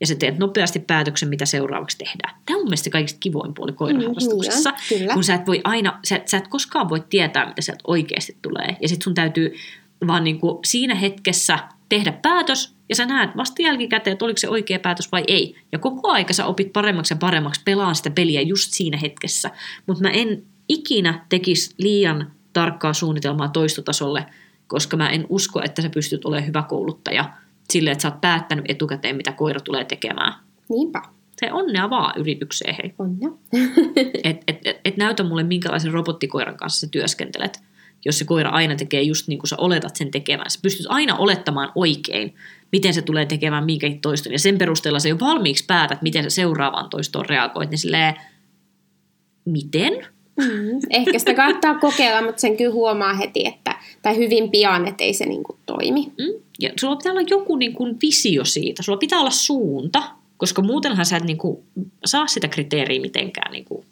Ja 0.00 0.06
sä 0.06 0.14
teet 0.14 0.38
nopeasti 0.38 0.78
päätöksen, 0.78 1.28
mitä 1.28 1.46
seuraavaksi 1.46 1.98
tehdään. 1.98 2.40
Tämä 2.46 2.56
on 2.56 2.60
mun 2.60 2.68
mielestä 2.68 2.90
kaikista 2.90 3.18
kivoin 3.20 3.54
puoli 3.54 3.72
koiraharrastuksessa. 3.72 4.70
Mm, 4.70 4.76
kyllä. 4.88 5.14
kun 5.14 5.24
sä 5.24 5.34
et 5.34 5.46
voi 5.46 5.60
aina, 5.64 6.00
sä, 6.04 6.20
sä 6.26 6.36
et 6.36 6.48
koskaan 6.48 6.88
voi 6.88 7.04
tietää, 7.10 7.46
mitä 7.46 7.62
sieltä 7.62 7.82
oikeasti 7.86 8.36
tulee. 8.42 8.76
Ja 8.80 8.88
sit 8.88 9.02
sun 9.02 9.14
täytyy 9.14 9.54
vaan 10.06 10.24
niin 10.24 10.40
kuin 10.40 10.58
siinä 10.64 10.94
hetkessä 10.94 11.58
tehdä 11.88 12.12
päätös, 12.12 12.74
ja 12.88 12.94
sä 12.94 13.06
näet 13.06 13.30
vasta 13.36 13.62
jälkikäteen, 13.62 14.12
että 14.12 14.24
oliko 14.24 14.38
se 14.38 14.48
oikea 14.48 14.78
päätös 14.78 15.12
vai 15.12 15.24
ei. 15.28 15.56
Ja 15.72 15.78
koko 15.78 16.10
aika 16.10 16.32
sä 16.32 16.46
opit 16.46 16.72
paremmaksi 16.72 17.14
ja 17.14 17.18
paremmaksi 17.18 17.60
pelaan 17.64 17.94
sitä 17.94 18.10
peliä 18.10 18.40
just 18.40 18.72
siinä 18.72 18.96
hetkessä. 18.96 19.50
Mutta 19.86 20.02
mä 20.02 20.10
en 20.10 20.42
ikinä 20.68 21.26
tekisi 21.28 21.74
liian 21.78 22.32
tarkkaa 22.58 22.92
suunnitelmaa 22.92 23.48
toistotasolle, 23.48 24.26
koska 24.66 24.96
mä 24.96 25.10
en 25.10 25.26
usko, 25.28 25.62
että 25.64 25.82
sä 25.82 25.90
pystyt 25.90 26.24
olemaan 26.24 26.46
hyvä 26.46 26.62
kouluttaja 26.62 27.32
sille, 27.70 27.90
että 27.90 28.02
sä 28.02 28.08
oot 28.08 28.20
päättänyt 28.20 28.64
etukäteen, 28.68 29.16
mitä 29.16 29.32
koira 29.32 29.60
tulee 29.60 29.84
tekemään. 29.84 30.34
Niinpä. 30.68 31.02
Se 31.40 31.52
onnea 31.52 31.90
vaan 31.90 32.20
yritykseen, 32.20 32.74
hei. 32.82 32.94
Onnea. 32.98 33.30
Et, 34.24 34.36
et, 34.46 34.58
et, 34.64 34.80
et 34.84 34.96
näytä 34.96 35.22
mulle, 35.22 35.42
minkälaisen 35.42 35.92
robottikoiran 35.92 36.56
kanssa 36.56 36.80
sä 36.80 36.90
työskentelet, 36.90 37.60
jos 38.04 38.18
se 38.18 38.24
koira 38.24 38.50
aina 38.50 38.76
tekee 38.76 39.02
just 39.02 39.28
niin 39.28 39.38
kuin 39.38 39.48
sä 39.48 39.56
oletat 39.58 39.96
sen 39.96 40.10
tekemään. 40.10 40.50
Sä 40.50 40.58
pystyt 40.62 40.86
aina 40.88 41.16
olettamaan 41.16 41.72
oikein, 41.74 42.34
miten 42.72 42.94
se 42.94 43.02
tulee 43.02 43.26
tekemään 43.26 43.64
minkäkin 43.64 44.00
toiston. 44.00 44.32
Ja 44.32 44.38
sen 44.38 44.58
perusteella 44.58 44.98
sä 44.98 45.08
jo 45.08 45.20
valmiiksi 45.20 45.64
päätät, 45.66 46.02
miten 46.02 46.22
sä 46.22 46.30
seuraavaan 46.30 46.90
toistoon 46.90 47.26
reagoit. 47.26 47.70
Niin 47.70 47.78
silleen, 47.78 48.14
miten? 49.44 50.06
Mm. 50.38 50.80
Ehkä 50.90 51.18
sitä 51.18 51.34
kannattaa 51.34 51.74
kokeilla, 51.74 52.22
mutta 52.22 52.40
sen 52.40 52.56
kyllä 52.56 52.72
huomaa 52.72 53.14
heti, 53.14 53.46
että, 53.46 53.74
tai 54.02 54.16
hyvin 54.16 54.50
pian, 54.50 54.88
että 54.88 55.04
ei 55.04 55.14
se 55.14 55.26
niin 55.26 55.42
kuin 55.42 55.58
toimi. 55.66 56.12
Mm? 56.18 56.42
Ja 56.58 56.70
sulla 56.80 56.96
pitää 56.96 57.12
olla 57.12 57.26
joku 57.30 57.56
niin 57.56 57.72
kuin 57.72 57.96
visio 58.02 58.44
siitä. 58.44 58.82
Sulla 58.82 58.98
pitää 58.98 59.20
olla 59.20 59.30
suunta, 59.30 60.02
koska 60.36 60.62
muutenhan 60.62 61.06
sä 61.06 61.16
et 61.16 61.24
niin 61.24 61.38
kuin 61.38 61.58
saa 62.04 62.26
sitä 62.26 62.48
kriteeriä 62.48 63.00
mitenkään 63.00 63.52
niin 63.52 63.64
kuin 63.64 63.84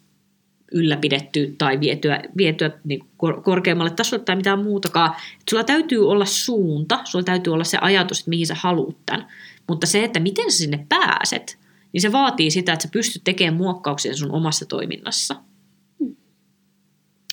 ylläpidettyä 0.71 1.47
tai 1.57 1.79
vietyä, 1.79 2.23
vietyä 2.37 2.71
niin 2.83 2.99
korkeammalle 3.43 3.91
tasolle 3.91 4.23
tai 4.23 4.35
mitään 4.35 4.63
muutakaan. 4.63 5.11
Et 5.11 5.49
sulla 5.49 5.63
täytyy 5.63 6.09
olla 6.09 6.25
suunta, 6.25 6.99
sulla 7.03 7.23
täytyy 7.23 7.53
olla 7.53 7.63
se 7.63 7.77
ajatus, 7.81 8.19
että 8.19 8.29
mihin 8.29 8.47
sä 8.47 8.55
haluut 8.55 8.97
tämän. 9.05 9.27
Mutta 9.67 9.87
se, 9.87 10.03
että 10.03 10.19
miten 10.19 10.51
sä 10.51 10.57
sinne 10.57 10.85
pääset, 10.89 11.57
niin 11.93 12.01
se 12.01 12.11
vaatii 12.11 12.51
sitä, 12.51 12.73
että 12.73 12.83
sä 12.83 12.89
pystyt 12.91 13.23
tekemään 13.23 13.53
muokkauksia 13.53 14.15
sun 14.15 14.31
omassa 14.31 14.65
toiminnassa. 14.65 15.35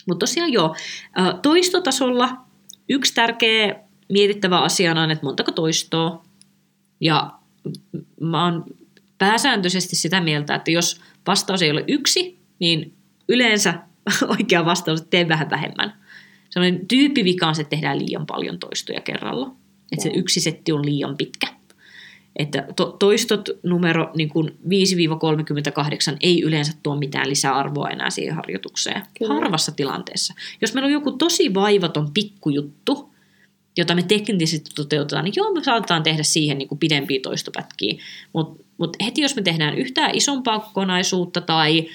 Mutta 0.07 0.27
tosiaan 0.27 0.53
joo, 0.53 0.77
toistotasolla 1.43 2.37
yksi 2.88 3.14
tärkeä 3.14 3.75
mietittävä 4.12 4.61
asia 4.61 4.93
on, 4.93 5.11
että 5.11 5.27
montako 5.27 5.53
toistoa. 5.53 6.25
Ja 7.01 7.33
mä 8.21 8.45
oon 8.45 8.64
pääsääntöisesti 9.19 9.97
sitä 9.97 10.21
mieltä, 10.21 10.55
että 10.55 10.71
jos 10.71 11.01
vastaus 11.27 11.62
ei 11.62 11.71
ole 11.71 11.85
yksi, 11.88 12.38
niin 12.59 12.95
yleensä 13.29 13.75
oikea 14.38 14.64
vastaus 14.64 15.01
on, 15.01 15.05
että 15.05 15.11
tee 15.11 15.29
vähän 15.29 15.51
vähemmän. 15.51 16.05
Sellainen 16.51 16.88
tyyppivika 16.88 17.49
on 17.49 17.55
se, 17.55 17.62
että 17.62 17.71
tehdään 17.71 17.99
liian 17.99 18.27
paljon 18.27 18.59
toistoja 18.59 19.01
kerralla. 19.01 19.55
Että 19.93 20.03
se 20.03 20.11
yksi 20.14 20.40
setti 20.40 20.73
on 20.73 20.87
liian 20.87 21.17
pitkä. 21.17 21.47
Että 22.37 22.66
to, 22.77 22.97
toistot 22.99 23.49
numero 23.62 24.11
niin 24.16 24.29
kuin 24.29 24.49
5-38 24.49 26.16
ei 26.20 26.42
yleensä 26.42 26.73
tuo 26.83 26.97
mitään 26.97 27.29
lisäarvoa 27.29 27.90
enää 27.90 28.11
siihen 28.11 28.35
harjoitukseen. 28.35 29.03
Kyllä. 29.18 29.35
Harvassa 29.35 29.73
tilanteessa. 29.73 30.35
Jos 30.61 30.75
meillä 30.75 30.87
on 30.87 30.92
joku 30.92 31.12
tosi 31.12 31.55
vaivaton 31.55 32.11
pikkujuttu, 32.14 33.14
jota 33.77 33.94
me 33.94 34.03
teknisesti 34.03 34.70
toteutetaan, 34.75 35.25
niin 35.25 35.33
joo, 35.37 35.53
me 35.53 35.64
saatetaan 35.64 36.03
tehdä 36.03 36.23
siihen 36.23 36.59
niin 36.59 36.68
kuin 36.68 36.79
pidempiä 36.79 37.20
toistopätkiä. 37.23 38.03
Mutta 38.33 38.64
mut 38.79 38.97
heti 39.05 39.20
jos 39.20 39.37
me 39.37 39.42
tehdään 39.42 39.79
yhtään 39.79 40.14
isompaa 40.14 40.61
kokonaisuutta 40.61 41.40
tai 41.40 41.88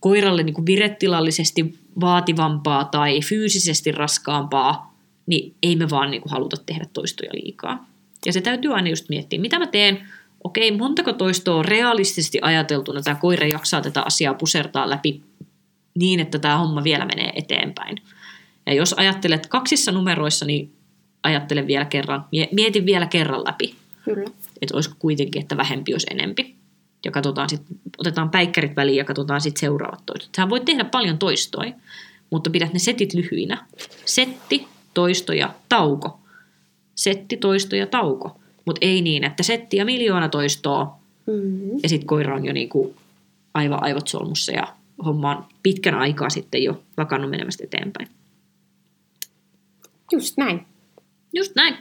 koiralle 0.00 0.42
niin 0.42 0.54
kuin 0.54 0.66
virettilallisesti 0.66 1.78
vaativampaa 2.00 2.84
tai 2.84 3.20
fyysisesti 3.20 3.92
raskaampaa, 3.92 4.94
niin 5.26 5.54
ei 5.62 5.76
me 5.76 5.90
vaan 5.90 6.10
niin 6.10 6.22
kuin 6.22 6.32
haluta 6.32 6.56
tehdä 6.66 6.84
toistoja 6.92 7.30
liikaa. 7.32 7.86
Ja 8.26 8.32
se 8.32 8.40
täytyy 8.40 8.74
aina 8.74 8.88
just 8.88 9.08
miettiä, 9.08 9.40
mitä 9.40 9.58
mä 9.58 9.66
teen, 9.66 10.08
okei, 10.44 10.76
montako 10.76 11.12
toistoa 11.12 11.62
realistisesti 11.62 12.38
ajateltuna 12.42 13.02
tämä 13.02 13.14
koira 13.20 13.46
jaksaa 13.46 13.80
tätä 13.80 14.02
asiaa 14.02 14.34
pusertaa 14.34 14.90
läpi 14.90 15.22
niin, 15.94 16.20
että 16.20 16.38
tämä 16.38 16.58
homma 16.58 16.84
vielä 16.84 17.04
menee 17.04 17.32
eteenpäin. 17.34 17.96
Ja 18.66 18.72
jos 18.74 18.92
ajattelet 18.92 19.46
kaksissa 19.46 19.92
numeroissa, 19.92 20.44
niin 20.44 20.72
ajattele 21.22 21.66
vielä 21.66 21.84
kerran, 21.84 22.24
mietin 22.52 22.86
vielä 22.86 23.06
kerran 23.06 23.44
läpi. 23.44 23.74
Kyllä. 24.04 24.30
Että 24.62 24.74
olisiko 24.74 24.96
kuitenkin, 24.98 25.42
että 25.42 25.56
vähempi 25.56 25.94
olisi 25.94 26.06
enempi. 26.10 26.54
Ja 27.04 27.10
katsotaan 27.10 27.50
sit, 27.50 27.62
otetaan 27.98 28.30
päikkärit 28.30 28.76
väliin 28.76 28.96
ja 28.96 29.04
katsotaan 29.04 29.40
sitten 29.40 29.60
seuraavat 29.60 30.06
toistot. 30.06 30.34
Sähän 30.36 30.50
voit 30.50 30.64
tehdä 30.64 30.84
paljon 30.84 31.18
toistoja, 31.18 31.72
mutta 32.30 32.50
pidät 32.50 32.72
ne 32.72 32.78
setit 32.78 33.14
lyhyinä. 33.14 33.66
Setti, 34.04 34.66
toisto 34.94 35.32
ja 35.32 35.54
tauko 35.68 36.20
setti, 36.94 37.36
toisto 37.36 37.76
ja 37.76 37.86
tauko. 37.86 38.40
Mutta 38.64 38.78
ei 38.86 39.02
niin, 39.02 39.24
että 39.24 39.42
setti 39.42 39.76
ja 39.76 39.84
miljoona 39.84 40.28
toistoa 40.28 40.98
mm-hmm. 41.26 41.78
ja 41.82 41.88
sitten 41.88 42.06
koira 42.06 42.34
on 42.34 42.44
jo 42.44 42.52
niinku 42.52 42.94
aivan 43.54 43.82
aivot 43.82 44.08
solmussa 44.08 44.52
ja 44.52 44.66
homma 45.04 45.36
on 45.36 45.44
pitkän 45.62 45.94
aikaa 45.94 46.30
sitten 46.30 46.62
jo 46.62 46.82
lakannut 46.96 47.30
menemästä 47.30 47.64
eteenpäin. 47.64 48.08
Just 50.12 50.36
näin. 50.36 50.60
Just 51.32 51.52
näin. 51.56 51.76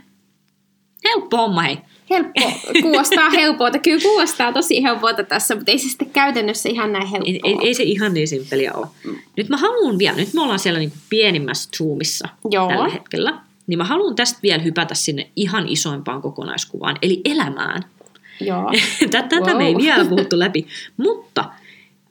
Helppo 1.04 1.38
homma 1.38 1.62
hei. 1.62 1.78
Helppo, 2.10 2.42
kuulostaa 2.82 3.30
helpolta. 3.30 3.80
Kyllä 3.80 4.02
kuulostaa 4.02 4.54
tosi 4.54 4.84
helpolta 4.84 5.24
tässä, 5.24 5.56
mutta 5.56 5.72
ei 5.72 5.80
se 5.80 5.90
sitten 5.90 6.10
käytännössä 6.10 6.70
ihan 6.70 6.92
näin 6.92 7.08
helppoa. 7.08 7.34
Ei, 7.34 7.42
ei, 7.44 7.58
ei 7.62 7.74
se 7.74 7.84
ihan 7.84 8.14
niin 8.14 8.28
simpeliä 8.28 8.72
ole. 8.74 8.88
Mm. 9.06 9.16
Nyt 9.38 9.50
mä 9.50 9.58
haluan 9.58 9.98
vielä, 9.98 10.18
nyt 10.18 10.34
me 10.34 10.42
ollaan 10.42 10.60
siellä 10.60 10.80
niinku 10.80 10.98
pienimmässä 11.10 11.70
zoomissa 11.78 12.30
Joo. 12.52 12.68
tällä 12.68 12.90
hetkellä 12.90 13.40
niin 13.68 13.78
mä 13.78 13.84
haluan 13.84 14.16
tästä 14.16 14.40
vielä 14.44 14.64
hypätä 14.64 14.96
sinne 14.96 15.30
ihan 15.36 15.68
isoimpaan 15.68 16.22
kokonaiskuvaan, 16.22 16.98
eli 17.02 17.22
elämään. 17.26 17.84
Joo. 18.40 18.72
Tätä 19.12 19.36
wow. 19.36 19.58
me 19.58 19.68
ei 19.68 19.76
vielä 19.76 20.06
puhuttu 20.10 20.40
läpi. 20.40 20.68
Mutta 20.98 21.46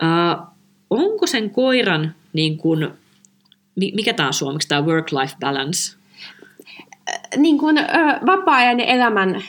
äh, 0.03 0.47
onko 0.91 1.27
sen 1.27 1.51
koiran, 1.51 2.15
niin 2.33 2.59
kun, 2.59 2.95
mikä 3.77 4.13
tämä 4.13 4.27
on 4.27 4.33
suomeksi, 4.33 4.69
tämä 4.69 4.81
work-life 4.81 5.37
balance? 5.41 5.97
Niin 7.37 7.59
kuin 7.59 7.79
äh, 7.79 7.87
vapaa-ajan 8.27 8.81
ja 8.81 8.87
elämän 8.87 9.43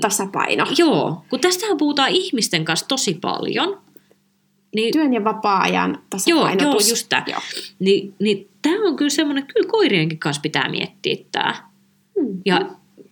tasapaino. 0.00 0.66
Joo, 0.78 1.24
kun 1.30 1.40
tästähän 1.40 1.76
puhutaan 1.76 2.10
ihmisten 2.10 2.64
kanssa 2.64 2.88
tosi 2.88 3.14
paljon. 3.14 3.80
Niin, 4.74 4.92
Työn 4.92 5.14
ja 5.14 5.24
vapaa-ajan 5.24 5.98
tasapainotus. 6.10 6.62
Joo, 6.62 6.72
joo 6.72 6.88
just 6.88 7.06
tämä. 7.08 7.24
Joo. 7.26 7.40
Ni, 7.78 8.12
niin 8.18 8.48
tämä 8.62 8.88
on 8.88 8.96
kyllä 8.96 9.10
semmoinen, 9.10 9.46
kyllä 9.46 9.68
koirienkin 9.70 10.18
kanssa 10.18 10.40
pitää 10.40 10.68
miettiä 10.68 11.16
tämä. 11.32 11.54
Hmm. 12.20 12.40
Ja, 12.46 12.60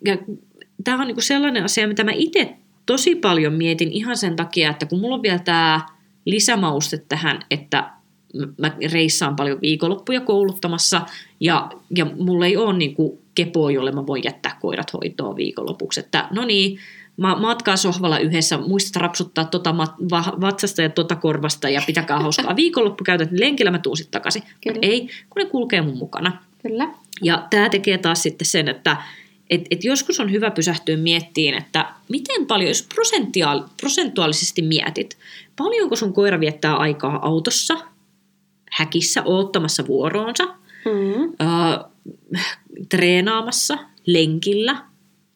ja 0.05 0.19
tämä 0.85 1.01
on 1.01 1.07
niinku 1.07 1.21
sellainen 1.21 1.65
asia, 1.65 1.89
mitä 1.89 2.05
mä 2.05 2.13
itse 2.15 2.57
tosi 2.87 3.15
paljon 3.15 3.53
mietin 3.53 3.93
ihan 3.93 4.17
sen 4.17 4.37
takia, 4.37 4.71
että 4.71 4.87
kun 4.87 5.01
mulla 5.01 5.15
on 5.15 5.23
vielä 5.23 5.39
tämä 5.39 5.81
lisämauste 6.25 6.99
tähän, 7.09 7.41
että 7.51 7.91
mä 8.59 8.77
reissaan 8.93 9.37
paljon 9.37 9.61
viikonloppuja 9.61 10.21
kouluttamassa 10.21 11.03
ja, 11.41 11.71
ja 11.97 12.05
mulla 12.05 12.47
ei 12.47 12.57
ole 12.57 12.79
niinku 12.79 13.21
kepoa, 13.35 13.71
jolle 13.71 13.93
mä 13.93 14.07
voin 14.07 14.25
jättää 14.25 14.59
koirat 14.61 14.93
hoitoon 14.93 15.37
viikonlopuksi. 15.37 16.01
Että 16.01 16.29
no 16.31 16.45
niin, 16.45 16.79
matkaa 17.17 17.77
sohvalla 17.77 18.19
yhdessä, 18.19 18.59
muistat 18.59 19.03
rapsuttaa 19.03 19.45
tota 19.45 19.77
vatsasta 20.41 20.83
ja 20.83 20.89
tota 20.89 21.17
korvasta 21.17 21.69
ja 21.69 21.83
pitäkää 21.87 22.21
hauskaa 22.21 22.57
viikonloppu, 22.63 23.05
käytät 23.05 23.29
lenkillä, 23.33 23.71
mä 23.71 23.79
tuun 23.79 23.97
sitten 23.97 24.21
takaisin. 24.21 24.43
Kyllä. 24.61 24.79
Ei, 24.83 25.01
kun 25.01 25.43
ne 25.43 25.45
kulkee 25.45 25.83
mun 25.83 25.99
mukana. 25.99 26.43
Kyllä. 26.63 26.89
Ja 27.23 27.47
tämä 27.51 27.69
tekee 27.69 27.99
taas 27.99 28.23
sitten 28.23 28.47
sen, 28.47 28.69
että 28.69 28.97
et, 29.51 29.67
et 29.71 29.85
joskus 29.85 30.21
on 30.21 30.33
hyvä 30.33 30.51
pysähtyä 30.51 30.97
miettiin, 30.97 31.55
että 31.55 31.93
miten 32.09 32.47
paljon, 32.47 32.69
jos 32.69 32.89
prosentuaalisesti 33.81 34.63
mietit, 34.63 35.19
paljonko 35.57 35.97
sun 35.97 36.13
koira 36.13 36.41
viettää 36.41 36.77
aikaa 36.77 37.27
autossa, 37.27 37.79
häkissä, 38.73 39.23
oottamassa 39.25 39.87
vuoroonsa, 39.87 40.45
mm. 40.45 41.47
äh, 41.47 41.79
treenaamassa, 42.89 43.79
lenkillä, 44.07 44.83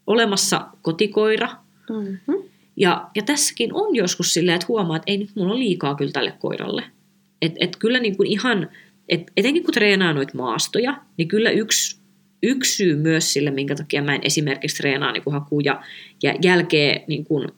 olemassa 0.07 0.67
kotikoira, 0.83 1.49
Mm-hmm. 1.91 2.49
Ja, 2.77 3.11
ja 3.15 3.23
tässäkin 3.23 3.75
on 3.75 3.97
joskus 3.97 4.35
silleen, 4.35 4.55
että 4.55 4.67
huomaa, 4.69 4.97
että 4.97 5.11
ei 5.11 5.19
nyt 5.19 5.31
mulla 5.35 5.53
ole 5.53 5.59
liikaa 5.59 5.95
kyllä 5.95 6.13
tälle 6.13 6.33
koiralle. 6.39 6.85
Et, 7.43 7.53
et 7.61 7.77
kyllä 7.77 8.01
niin 8.01 8.17
kuin 8.17 8.27
ihan, 8.27 8.69
et, 9.09 9.33
etenkin 9.37 9.65
kun 9.65 9.75
treenaa 9.75 10.13
noita 10.13 10.37
maastoja, 10.37 11.03
niin 11.17 11.29
kyllä 11.29 11.51
yksi, 11.51 12.01
yksi 12.43 12.77
syy 12.77 12.97
myös 12.97 13.33
sille, 13.33 13.51
minkä 13.51 13.75
takia 13.75 14.03
mä 14.03 14.15
en 14.15 14.21
esimerkiksi 14.25 14.77
treenaa 14.77 15.13
niin 15.13 15.23
haku 15.31 15.61
ja, 15.61 15.83
ja 16.23 16.35
jälkeen 16.43 17.05
niin 17.09 17.25
kuin, 17.25 17.49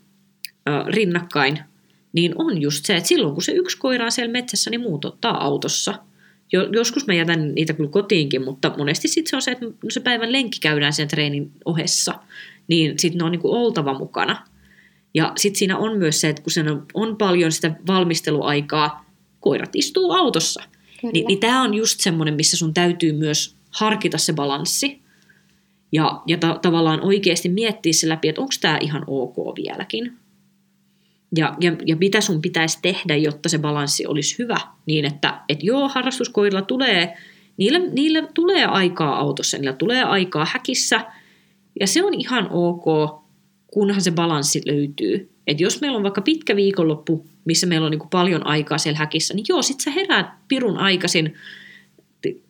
äh, 0.69 0.87
rinnakkain, 0.87 1.59
niin 2.13 2.33
on 2.37 2.63
just 2.63 2.85
se, 2.87 2.97
että 2.97 3.09
silloin 3.09 3.35
kun 3.35 3.43
se 3.43 3.53
yksi 3.53 3.79
koira 3.79 4.05
on 4.05 4.13
siellä 4.13 4.33
metsässä, 4.33 4.71
niin 4.71 4.81
muut 4.81 5.05
ottaa 5.05 5.45
autossa. 5.45 5.95
Jo, 6.53 6.69
joskus 6.73 7.07
mä 7.07 7.15
jätän 7.15 7.55
niitä 7.55 7.73
kyllä 7.73 7.91
kotiinkin, 7.91 8.45
mutta 8.45 8.75
monesti 8.79 9.09
sitten 9.09 9.31
se 9.31 9.37
on 9.37 9.43
se, 9.43 9.51
että 9.51 9.67
se 9.91 10.01
päivän 10.01 10.33
lenkki 10.33 10.59
käydään 10.61 10.93
sen 10.93 11.09
treenin 11.09 11.51
ohessa 11.65 12.15
niin 12.73 12.99
sitten 12.99 13.19
ne 13.19 13.25
on 13.25 13.33
niin 13.33 13.41
kuin 13.41 13.55
oltava 13.55 13.99
mukana. 13.99 14.47
Ja 15.15 15.33
sitten 15.37 15.59
siinä 15.59 15.79
on 15.79 15.99
myös 15.99 16.21
se, 16.21 16.29
että 16.29 16.43
kun 16.43 16.53
sen 16.53 16.69
on, 16.69 16.87
on 16.95 17.17
paljon 17.17 17.53
sitä 17.53 17.75
valmisteluaikaa, 17.87 19.05
koirat 19.41 19.71
istuu 19.75 20.13
autossa. 20.13 20.63
Ni, 21.13 21.25
niin 21.29 21.41
tämä 21.41 21.63
on 21.63 21.75
just 21.75 22.01
semmoinen, 22.01 22.35
missä 22.35 22.57
sun 22.57 22.75
täytyy 22.75 23.13
myös 23.13 23.57
harkita 23.71 24.19
se 24.19 24.33
balanssi. 24.33 25.03
Ja, 25.93 26.23
ja 26.27 26.39
ta- 26.39 26.59
tavallaan 26.63 27.01
oikeasti 27.01 27.49
miettiä 27.49 27.93
se 27.93 28.09
läpi, 28.09 28.29
että 28.29 28.41
onko 28.41 28.55
tämä 28.61 28.79
ihan 28.81 29.05
ok 29.07 29.37
vieläkin. 29.57 30.13
Ja, 31.37 31.57
ja, 31.61 31.73
ja 31.87 31.97
mitä 31.97 32.21
sun 32.21 32.43
pitäisi 32.43 32.79
tehdä, 32.83 33.17
jotta 33.17 33.49
se 33.49 33.59
balanssi 33.59 34.07
olisi 34.07 34.39
hyvä. 34.39 34.57
Niin, 34.87 35.05
että 35.05 35.41
et 35.49 35.63
joo, 35.63 35.89
harrastuskoirilla 35.89 36.63
tulee, 36.63 37.17
niille, 37.57 37.79
niille 37.79 38.29
tulee 38.35 38.65
aikaa 38.65 39.19
autossa, 39.19 39.59
niillä 39.59 39.73
tulee 39.73 40.03
aikaa 40.03 40.47
häkissä. 40.53 41.01
Ja 41.81 41.87
se 41.87 42.05
on 42.05 42.15
ihan 42.15 42.49
ok, 42.51 42.85
kunhan 43.67 44.01
se 44.01 44.11
balanssi 44.11 44.63
löytyy. 44.67 45.31
Et 45.47 45.61
jos 45.61 45.81
meillä 45.81 45.97
on 45.97 46.03
vaikka 46.03 46.21
pitkä 46.21 46.57
viikonloppu, 46.57 47.27
missä 47.45 47.67
meillä 47.67 47.85
on 47.85 47.91
niin 47.91 48.09
paljon 48.11 48.47
aikaa 48.47 48.79
siellä 48.79 48.99
häkissä, 48.99 49.35
niin 49.35 49.47
joo, 49.49 49.63
sit 49.63 49.81
sä 49.81 49.91
heräät 49.91 50.27
pirun 50.49 50.79
aikaisin 50.79 51.35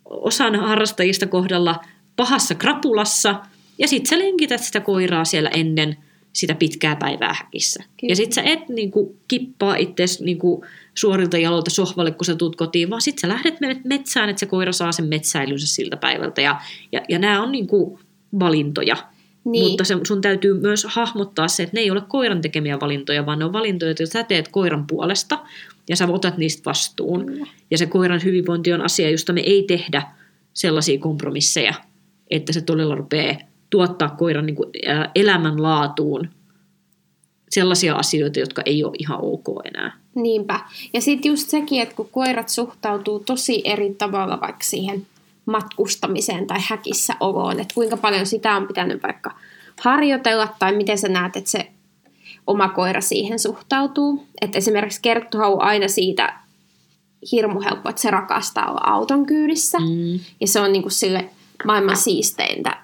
osan 0.05 0.55
harrastajista 0.55 1.27
kohdalla 1.27 1.81
pahassa 2.17 2.55
krapulassa, 2.55 3.41
ja 3.79 3.89
sit 3.89 4.07
sä 4.07 4.19
lenkität 4.19 4.63
sitä 4.63 4.81
koiraa 4.81 5.25
siellä 5.25 5.51
ennen 5.51 5.97
sitä 6.33 6.55
pitkää 6.55 6.97
päivää 6.97 7.35
häkissä. 7.35 7.85
Kyllä. 8.01 8.13
Ja 8.13 8.17
sit 8.17 8.33
sä 8.33 8.43
et 8.43 8.69
niin 8.69 8.91
kuin, 8.91 9.17
kippaa 9.29 9.77
itse 9.77 10.05
niin 10.21 10.39
suorilta 10.95 11.39
jaloilta 11.39 11.71
sohvalle, 11.71 12.11
kun 12.11 12.25
sä 12.25 12.35
tuut 12.35 12.57
kotiin, 12.57 12.91
vaan 12.91 13.03
sit 13.03 13.19
sä 13.19 13.29
lähdet 13.29 13.61
menet 13.61 13.85
metsään, 13.85 14.29
että 14.29 14.41
se 14.41 14.47
koira 14.47 14.73
saa 14.73 14.93
sen 14.93 15.07
metsäilynsä 15.07 15.67
siltä 15.67 15.97
päivältä. 15.97 16.41
Ja, 16.41 16.61
ja, 16.93 17.01
ja 17.09 17.19
nämä 17.19 17.43
on 17.43 17.53
niin 17.53 17.67
kuin, 17.67 17.99
valintoja. 18.39 18.97
Niin. 19.45 19.69
Mutta 19.69 19.85
se, 19.85 19.97
sun 20.07 20.21
täytyy 20.21 20.61
myös 20.61 20.87
hahmottaa 20.89 21.49
se, 21.49 21.63
että 21.63 21.77
ne 21.77 21.81
ei 21.81 21.91
ole 21.91 22.03
koiran 22.09 22.41
tekemiä 22.41 22.81
valintoja, 22.81 23.27
vaan 23.27 23.39
ne 23.39 23.45
on 23.45 23.53
valintoja, 23.53 23.89
joita 23.89 24.07
sä 24.07 24.25
teet 24.25 24.49
koiran 24.49 24.87
puolesta 24.87 25.39
ja 25.89 25.97
sä 25.97 26.09
otat 26.09 26.39
niistä 26.39 26.63
vastuun. 26.67 27.27
Kyllä. 27.27 27.47
Ja 27.71 27.79
se 27.79 27.87
koiran 27.87 28.21
hyvinvointi 28.25 28.73
on 28.73 28.83
asia, 28.83 29.11
josta 29.11 29.33
me 29.33 29.41
ei 29.41 29.63
tehdä 29.63 30.03
sellaisia 30.53 30.99
kompromisseja, 30.99 31.75
että 32.31 32.53
se 32.53 32.61
todella 32.61 32.95
rupeaa 32.95 33.37
tuottaa 33.71 34.09
koiran 34.09 34.47
niin 34.47 34.57
kuin, 34.57 34.71
ää, 34.87 35.11
elämänlaatuun 35.15 36.29
sellaisia 37.51 37.95
asioita, 37.95 38.41
jotka 38.41 38.63
ei 38.67 38.85
ole 38.85 38.93
ihan 38.99 39.19
ok 39.23 39.47
enää. 39.65 39.97
Niinpä. 40.15 40.61
Ja 40.93 41.01
sitten 41.01 41.31
just 41.31 41.49
sekin, 41.49 41.83
että 41.83 41.95
kun 41.95 42.09
koirat 42.13 42.49
suhtautuu 42.49 43.19
tosi 43.19 43.63
eri 43.65 43.95
tavalla 43.95 44.41
vaikka 44.41 44.65
siihen 44.65 45.07
matkustamiseen 45.47 46.47
tai 46.47 46.59
häkissä 46.69 47.15
oloon, 47.21 47.61
että 47.61 47.75
kuinka 47.75 47.97
paljon 47.97 48.27
sitä 48.27 48.57
on 48.57 48.67
pitänyt 48.67 49.03
vaikka 49.03 49.31
harjoitella 49.81 50.49
tai 50.59 50.77
miten 50.77 50.99
sä 50.99 51.09
näet, 51.09 51.37
että 51.37 51.51
se 51.51 51.71
oma 52.47 52.69
koira 52.69 53.01
siihen 53.01 53.39
suhtautuu. 53.39 54.27
Että 54.41 54.59
esimerkiksi 54.59 55.03
Kerttuhan 55.03 55.53
on 55.53 55.63
aina 55.63 55.89
siitä 55.89 56.35
hirmu 57.33 57.61
helppo, 57.61 57.89
että 57.89 58.03
se 58.03 58.11
rakastaa 58.11 58.71
olla 58.71 58.81
auton 58.85 59.27
kyydissä. 59.27 59.79
Mm. 59.79 60.21
Ja 60.41 60.47
se 60.47 60.61
on 60.61 60.73
niin 60.73 60.83
kuin 60.83 60.93
sille 60.93 61.31
maailman 61.65 61.97
siisteintä 61.97 62.77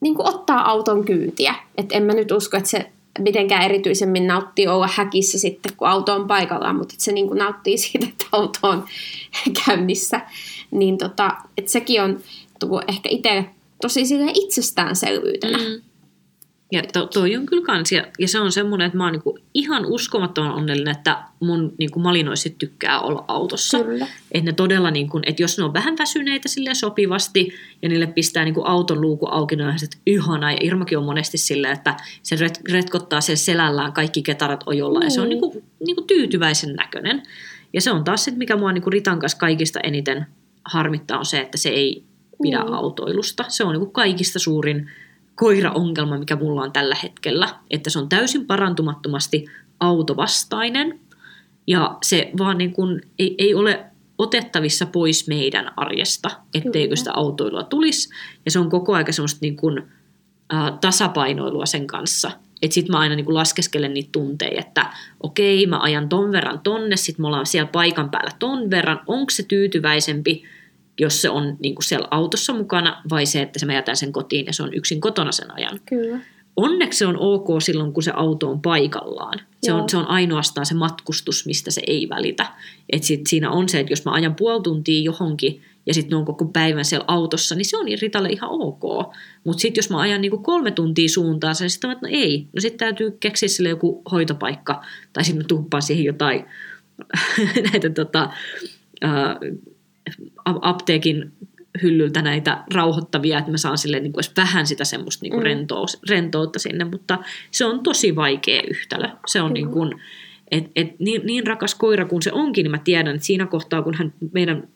niin 0.00 0.14
kuin 0.14 0.28
ottaa 0.28 0.70
auton 0.70 1.04
kyytiä. 1.04 1.54
Että 1.78 1.96
en 1.96 2.02
mä 2.02 2.12
nyt 2.12 2.32
usko, 2.32 2.56
että 2.56 2.68
se 2.70 2.90
mitenkään 3.18 3.62
erityisemmin 3.62 4.26
nauttii 4.26 4.68
olla 4.68 4.88
häkissä 4.92 5.38
sitten, 5.38 5.72
kun 5.76 5.88
auto 5.88 6.14
on 6.14 6.26
paikallaan, 6.26 6.76
mutta 6.76 6.94
se 6.98 7.12
niin 7.12 7.26
kuin 7.26 7.38
nauttii 7.38 7.78
siitä, 7.78 8.06
että 8.08 8.26
auto 8.32 8.58
on 8.62 8.84
käynnissä. 9.66 10.20
Niin 10.70 10.98
tota, 10.98 11.36
että 11.58 11.70
sekin 11.70 12.02
on 12.02 12.20
tullut 12.60 12.82
ehkä 12.88 13.08
itselle 13.08 13.50
tosi 13.82 14.06
sille 14.06 14.32
itsestäänselvyytenä. 14.34 15.58
Mm. 15.58 15.80
Ja 16.72 16.82
to, 16.92 17.06
toi 17.06 17.36
on 17.36 17.46
kyllä 17.46 17.66
kans, 17.66 17.92
ja, 17.92 18.06
ja 18.18 18.28
se 18.28 18.40
on 18.40 18.52
semmoinen, 18.52 18.86
että 18.86 18.98
mä 18.98 19.04
oon 19.04 19.12
niinku 19.12 19.38
ihan 19.54 19.86
uskomattoman 19.86 20.54
onnellinen, 20.54 20.96
että 20.96 21.22
mun 21.40 21.72
niinku 21.78 21.98
malinoiset 22.00 22.58
tykkää 22.58 23.00
olla 23.00 23.24
autossa. 23.28 23.84
Kyllä. 23.84 24.06
Että 24.32 24.50
ne 24.50 24.52
todella, 24.52 24.90
niinku, 24.90 25.20
että 25.26 25.42
jos 25.42 25.58
ne 25.58 25.64
on 25.64 25.74
vähän 25.74 25.98
väsyneitä 25.98 26.48
silleen 26.48 26.76
sopivasti, 26.76 27.52
ja 27.82 27.88
niille 27.88 28.06
pistää 28.06 28.44
niinku 28.44 28.62
auton 28.64 29.00
luuku 29.00 29.26
auki, 29.26 29.56
ne 29.56 29.64
on 29.64 29.68
ihan, 29.70 29.78
ihana, 30.06 30.52
ja 30.52 30.58
Irmakin 30.60 30.98
on 30.98 31.04
monesti 31.04 31.38
silleen, 31.38 31.72
että 31.72 31.96
se 32.22 32.36
ret, 32.36 32.60
retkottaa 32.70 33.20
siellä 33.20 33.36
selällään 33.36 33.92
kaikki 33.92 34.22
ketarat 34.22 34.64
ojolla, 34.66 35.04
ja 35.04 35.10
se 35.10 35.20
on 35.20 35.26
Mm. 35.26 35.30
niinku, 35.30 35.62
niinku 35.86 36.02
tyytyväisen 36.02 36.74
näköinen. 36.74 37.22
Ja 37.72 37.80
se 37.80 37.90
on 37.90 38.04
taas 38.04 38.24
se, 38.24 38.30
mikä 38.30 38.56
mua 38.56 38.72
niinku 38.72 38.90
Ritan 38.90 39.18
kanssa 39.18 39.38
kaikista 39.38 39.80
eniten 39.80 40.26
harmittaa, 40.64 41.18
on 41.18 41.26
se, 41.26 41.40
että 41.40 41.58
se 41.58 41.68
ei 41.68 42.04
pidä 42.42 42.58
Mm. 42.60 42.72
autoilusta. 42.72 43.44
Se 43.48 43.64
on 43.64 43.72
niinku 43.72 43.90
kaikista 43.90 44.38
suurin 44.38 44.90
koiraongelma, 45.34 46.18
mikä 46.18 46.36
mulla 46.36 46.62
on 46.62 46.72
tällä 46.72 46.96
hetkellä, 47.02 47.48
että 47.70 47.90
se 47.90 47.98
on 47.98 48.08
täysin 48.08 48.46
parantumattomasti 48.46 49.46
autovastainen 49.80 51.00
ja 51.66 51.98
se 52.02 52.30
vaan 52.38 52.58
niin 52.58 52.72
kuin 52.72 53.02
ei, 53.18 53.34
ei 53.38 53.54
ole 53.54 53.84
otettavissa 54.18 54.86
pois 54.86 55.28
meidän 55.28 55.72
arjesta, 55.76 56.30
etteikö 56.54 56.86
Kyllä. 56.88 56.96
sitä 56.96 57.10
autoilua 57.14 57.62
tulisi. 57.62 58.08
Ja 58.44 58.50
se 58.50 58.58
on 58.58 58.70
koko 58.70 58.94
aika 58.94 59.12
semmoista 59.12 59.38
niin 59.42 59.56
kuin, 59.56 59.82
ä, 60.52 60.72
tasapainoilua 60.80 61.66
sen 61.66 61.86
kanssa. 61.86 62.30
Että 62.62 62.74
sit 62.74 62.88
mä 62.88 62.98
aina 62.98 63.14
niin 63.14 63.24
kuin 63.24 63.34
laskeskelen 63.34 63.94
niitä 63.94 64.08
tunteja, 64.12 64.60
että 64.60 64.86
okei, 65.20 65.66
mä 65.66 65.80
ajan 65.80 66.08
ton 66.08 66.32
verran 66.32 66.60
tonne, 66.60 66.96
sit 66.96 67.18
me 67.18 67.26
ollaan 67.26 67.46
siellä 67.46 67.70
paikan 67.72 68.10
päällä 68.10 68.30
ton 68.38 68.70
verran. 68.70 69.00
Onko 69.06 69.30
se 69.30 69.42
tyytyväisempi, 69.42 70.44
jos 71.00 71.22
se 71.22 71.30
on 71.30 71.56
niin 71.60 71.74
kuin 71.74 71.84
siellä 71.84 72.08
autossa 72.10 72.52
mukana, 72.52 73.02
vai 73.10 73.26
se, 73.26 73.42
että 73.42 73.58
se 73.58 73.66
mä 73.66 73.74
jätän 73.74 73.96
sen 73.96 74.12
kotiin 74.12 74.46
ja 74.46 74.52
se 74.52 74.62
on 74.62 74.74
yksin 74.74 75.00
kotona 75.00 75.32
sen 75.32 75.54
ajan. 75.54 75.80
Kyllä. 75.86 76.18
Onneksi 76.56 76.98
se 76.98 77.06
on 77.06 77.16
ok 77.18 77.62
silloin, 77.62 77.92
kun 77.92 78.02
se 78.02 78.10
auto 78.14 78.50
on 78.50 78.62
paikallaan. 78.62 79.38
Se 79.62 79.70
Joo. 79.70 79.82
on, 79.82 79.88
se 79.88 79.96
on 79.96 80.06
ainoastaan 80.06 80.66
se 80.66 80.74
matkustus, 80.74 81.46
mistä 81.46 81.70
se 81.70 81.82
ei 81.86 82.08
välitä. 82.08 82.46
Et 82.90 83.04
sit 83.04 83.26
siinä 83.26 83.50
on 83.50 83.68
se, 83.68 83.80
että 83.80 83.92
jos 83.92 84.04
mä 84.04 84.12
ajan 84.12 84.34
puoli 84.34 84.62
tuntia 84.62 85.02
johonkin 85.02 85.62
ja 85.86 85.94
sitten 85.94 86.10
ne 86.10 86.16
on 86.16 86.24
koko 86.24 86.44
päivän 86.44 86.84
siellä 86.84 87.04
autossa, 87.08 87.54
niin 87.54 87.64
se 87.64 87.76
on 87.76 87.86
Ritalle 88.02 88.28
ihan 88.28 88.50
ok. 88.50 88.82
Mutta 89.44 89.60
sitten 89.60 89.78
jos 89.78 89.90
mä 89.90 90.00
ajan 90.00 90.20
niinku 90.20 90.38
kolme 90.38 90.70
tuntia 90.70 91.08
suuntaan, 91.08 91.54
niin 91.60 91.70
sitten 91.70 91.90
että 91.90 92.06
no 92.06 92.12
ei. 92.12 92.46
No 92.54 92.60
sitten 92.60 92.78
täytyy 92.78 93.16
keksiä 93.20 93.48
sille 93.48 93.68
joku 93.68 94.02
hoitopaikka. 94.10 94.82
Tai 95.12 95.24
sitten 95.24 95.44
mä 95.44 95.48
tuppaan 95.48 95.82
siihen 95.82 96.04
jotain 96.04 96.44
näitä 97.72 97.90
tota, 97.90 98.30
ää, 99.00 99.36
a- 100.44 100.68
apteekin 100.70 101.32
hyllyltä 101.82 102.22
näitä 102.22 102.64
rauhoittavia, 102.74 103.38
että 103.38 103.50
mä 103.50 103.56
saan 103.56 103.78
sille 103.78 104.00
niin 104.00 104.12
kuin 104.12 104.24
edes 104.24 104.36
vähän 104.36 104.66
sitä 104.66 104.84
semmoista 104.84 105.22
niin 105.22 105.30
kuin 105.30 105.40
Mm. 105.40 105.44
rentous, 105.44 105.98
rentoutta 106.08 106.58
sinne, 106.58 106.84
mutta 106.84 107.18
se 107.50 107.64
on 107.64 107.82
tosi 107.82 108.16
vaikea 108.16 108.62
yhtälö. 108.70 109.08
Se 109.26 109.40
on 109.40 109.52
Kyllä. 109.52 109.54
niin 109.66 109.72
kuin, 109.74 109.94
et, 110.50 110.64
et 110.76 111.00
niin, 111.00 111.22
niin 111.24 111.46
rakas 111.46 111.74
koira 111.74 112.04
kuin 112.04 112.22
se 112.22 112.32
onkin, 112.32 112.62
niin 112.62 112.70
mä 112.70 112.78
tiedän, 112.78 113.14
että 113.14 113.26
siinä 113.26 113.46
kohtaa, 113.46 113.82
kun 113.82 113.94
hän 113.94 114.12
meidän 114.32 114.68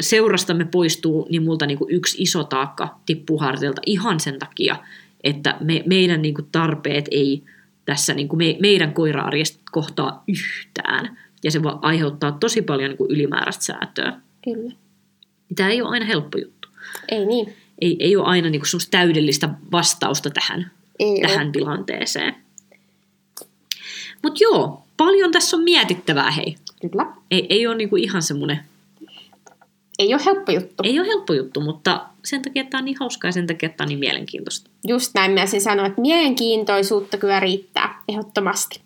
seurastamme 0.00 0.64
poistuu, 0.64 1.26
niin 1.30 1.42
multa 1.42 1.66
niin 1.66 1.78
kuin 1.78 1.94
yksi 1.94 2.22
iso 2.22 2.44
taakka 2.44 2.98
tippuu 3.06 3.38
harteilta 3.38 3.82
ihan 3.86 4.20
sen 4.20 4.38
takia, 4.38 4.76
että 5.24 5.56
me, 5.60 5.82
meidän 5.86 6.22
niin 6.22 6.34
kuin 6.34 6.48
tarpeet 6.52 7.08
ei 7.10 7.42
tässä 7.84 8.14
niin 8.14 8.28
kuin 8.28 8.38
me, 8.38 8.56
meidän 8.60 8.94
koira-arjesta 8.94 9.58
kohtaa 9.72 10.24
yhtään. 10.28 11.18
Ja 11.44 11.50
se 11.50 11.62
voi 11.62 11.78
aiheuttaa 11.82 12.32
tosi 12.32 12.62
paljon 12.62 12.88
niin 12.90 12.98
kuin 12.98 13.10
ylimääräistä 13.10 13.64
säätöä. 13.64 14.12
Kyllä. 14.44 14.72
Tämä 15.56 15.68
ei 15.68 15.82
ole 15.82 15.90
aina 15.90 16.06
helppo 16.06 16.38
juttu. 16.38 16.68
Ei 17.08 17.26
niin. 17.26 17.54
Ei, 17.80 17.96
ei 18.00 18.16
ole 18.16 18.26
aina 18.26 18.50
niin 18.50 18.66
semmoista 18.66 18.90
täydellistä 18.90 19.48
vastausta 19.72 20.30
tähän, 20.30 20.70
Ei 20.98 21.20
tähän 21.20 21.46
ole. 21.46 21.52
tilanteeseen. 21.52 22.34
Mutta 24.22 24.38
joo, 24.40 24.82
paljon 24.96 25.32
tässä 25.32 25.56
on 25.56 25.62
mietittävää, 25.62 26.30
hei. 26.30 26.56
Kyllä. 26.90 27.06
Ei, 27.30 27.46
ei 27.48 27.66
ole 27.66 27.76
niinku 27.76 27.96
ihan 27.96 28.22
semmoinen, 28.22 28.60
Ei 30.02 30.14
ole 30.14 30.24
helppo 30.26 30.52
juttu. 30.52 30.82
ei 30.84 31.00
ole 31.00 31.08
helppo 31.08 31.32
juttu, 31.32 31.60
mutta 31.60 32.06
sen 32.24 32.42
takia, 32.42 32.60
että 32.60 32.70
tämä 32.70 32.80
on 32.80 32.84
niin 32.84 32.96
hauskaa 33.00 33.28
ja 33.28 33.32
sen 33.32 33.46
takia, 33.46 33.66
että 33.66 33.76
tämä 33.76 33.84
on 33.84 33.88
niin 33.88 33.98
mielenkiintoista. 33.98 34.70
Just 34.86 35.14
näin 35.14 35.32
mä 35.32 35.46
sen 35.46 35.60
sanoin, 35.60 35.88
että 35.88 36.00
mielenkiintoisuutta 36.00 37.18
kyllä 37.18 37.40
riittää 37.40 38.02
ehdottomasti. 38.08 38.80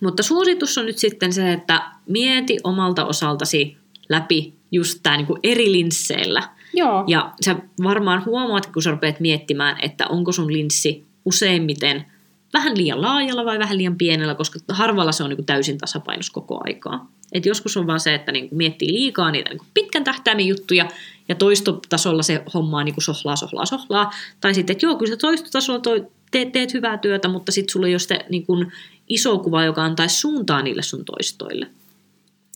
Mutta 0.00 0.22
suositus 0.22 0.78
on 0.78 0.86
nyt 0.86 0.98
sitten 0.98 1.32
se, 1.32 1.52
että 1.52 1.82
mieti 2.06 2.58
omalta 2.64 3.04
osaltasi 3.04 3.76
läpi 4.08 4.54
just 4.72 5.00
tämä 5.02 5.16
niinku 5.16 5.38
eri 5.42 5.72
linsseillä. 5.72 6.42
Joo. 6.74 7.04
Ja 7.06 7.32
sä 7.44 7.56
varmaan 7.82 8.24
huomaat, 8.24 8.66
kun 8.66 8.82
sä 8.82 8.90
rupeat 8.90 9.20
miettimään, 9.20 9.76
että 9.82 10.06
onko 10.06 10.32
sun 10.32 10.52
linssi 10.52 11.04
useimmiten 11.24 12.04
vähän 12.52 12.78
liian 12.78 13.02
laajalla 13.02 13.44
vai 13.44 13.58
vähän 13.58 13.78
liian 13.78 13.98
pienellä, 13.98 14.34
koska 14.34 14.58
harvalla 14.68 15.12
se 15.12 15.24
on 15.24 15.30
niin 15.30 15.46
täysin 15.46 15.78
tasapainossa 15.78 16.32
koko 16.32 16.60
aikaa. 16.64 17.10
Et 17.32 17.46
joskus 17.46 17.76
on 17.76 17.86
vaan 17.86 18.00
se, 18.00 18.14
että 18.14 18.32
niin 18.32 18.48
miettii 18.50 18.92
liikaa 18.92 19.30
niitä 19.30 19.50
niin 19.50 19.60
pitkän 19.74 19.87
tähtäimen 20.18 20.46
juttuja 20.46 20.88
ja 21.28 21.34
toistotasolla 21.34 22.22
se 22.22 22.42
hommaa 22.54 22.84
niin 22.84 22.94
sohlaa, 22.98 23.36
sohlaa, 23.36 23.66
sohlaa. 23.66 24.10
Tai 24.40 24.54
sitten, 24.54 24.74
että 24.74 24.86
joo, 24.86 24.96
kyllä 24.96 25.10
sä 25.10 25.16
toistotasolla 25.16 25.80
toi, 25.80 26.06
teet, 26.30 26.52
teet 26.52 26.74
hyvää 26.74 26.98
työtä, 26.98 27.28
mutta 27.28 27.52
sitten 27.52 27.72
sulla 27.72 27.86
ei 27.86 27.92
ole 27.92 27.98
sitä 27.98 28.18
niin 28.28 28.46
kuin 28.46 28.72
iso 29.08 29.38
kuva, 29.38 29.64
joka 29.64 29.84
antaisi 29.84 30.16
suuntaa 30.16 30.62
niille 30.62 30.82
sun 30.82 31.04
toistoille. 31.04 31.66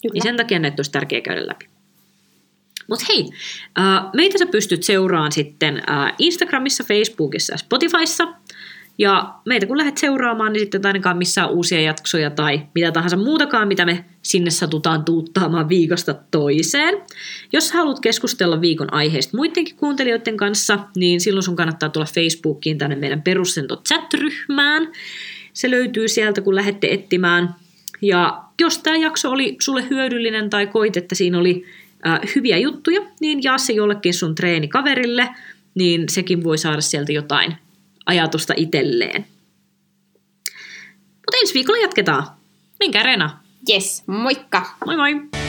Kyllä. 0.02 0.12
Niin 0.12 0.22
sen 0.22 0.36
takia 0.36 0.58
näitä 0.58 0.78
olisi 0.78 0.90
tärkeää 0.90 1.20
käydä 1.20 1.46
läpi. 1.46 1.66
Mutta 2.88 3.04
hei, 3.08 3.28
äh, 3.78 4.10
meitä 4.14 4.38
sä 4.38 4.46
pystyt 4.46 4.82
seuraamaan 4.82 5.32
sitten 5.32 5.82
äh, 5.90 6.12
Instagramissa, 6.18 6.84
Facebookissa 6.84 7.52
ja 7.52 7.58
Spotifyssa. 7.58 8.28
Ja 8.98 9.34
meitä 9.44 9.66
kun 9.66 9.78
lähdet 9.78 9.98
seuraamaan, 9.98 10.52
niin 10.52 10.60
sitten 10.60 10.86
ainakaan 10.86 11.18
missään 11.18 11.50
uusia 11.50 11.80
jaksoja 11.80 12.30
tai 12.30 12.60
mitä 12.74 12.92
tahansa 12.92 13.16
muutakaan, 13.16 13.68
mitä 13.68 13.86
me 13.86 14.04
sinne 14.22 14.50
satutaan 14.50 15.04
tuuttaamaan 15.04 15.68
viikosta 15.68 16.14
toiseen. 16.30 17.02
Jos 17.52 17.72
haluat 17.72 18.00
keskustella 18.00 18.60
viikon 18.60 18.92
aiheesta 18.92 19.36
muidenkin 19.36 19.76
kuuntelijoiden 19.76 20.36
kanssa, 20.36 20.78
niin 20.96 21.20
silloin 21.20 21.42
sun 21.42 21.56
kannattaa 21.56 21.88
tulla 21.88 22.06
Facebookiin 22.14 22.78
tänne 22.78 22.96
meidän 22.96 23.22
perustento 23.22 23.82
chat-ryhmään. 23.88 24.88
Se 25.52 25.70
löytyy 25.70 26.08
sieltä, 26.08 26.40
kun 26.40 26.54
lähdette 26.54 26.88
etsimään. 26.90 27.54
Ja 28.02 28.42
jos 28.60 28.78
tämä 28.78 28.96
jakso 28.96 29.30
oli 29.30 29.56
sulle 29.60 29.84
hyödyllinen 29.90 30.50
tai 30.50 30.66
koit, 30.66 30.96
että 30.96 31.14
siinä 31.14 31.38
oli 31.38 31.64
äh, 32.06 32.20
hyviä 32.34 32.58
juttuja, 32.58 33.00
niin 33.20 33.42
jaa 33.42 33.58
se 33.58 33.72
jollekin 33.72 34.14
sun 34.14 34.34
treenikaverille, 34.34 35.28
niin 35.74 36.08
sekin 36.08 36.44
voi 36.44 36.58
saada 36.58 36.80
sieltä 36.80 37.12
jotain 37.12 37.56
ajatusta 38.06 38.54
itselleen. 38.56 39.26
Mutta 41.06 41.36
ensi 41.40 41.54
viikolla 41.54 41.80
jatketaan. 41.80 42.26
Minkä 42.80 43.02
Rena? 43.02 43.38
Yes, 43.70 44.02
moikka! 44.06 44.66
Moi 44.86 44.96
moi! 44.96 45.41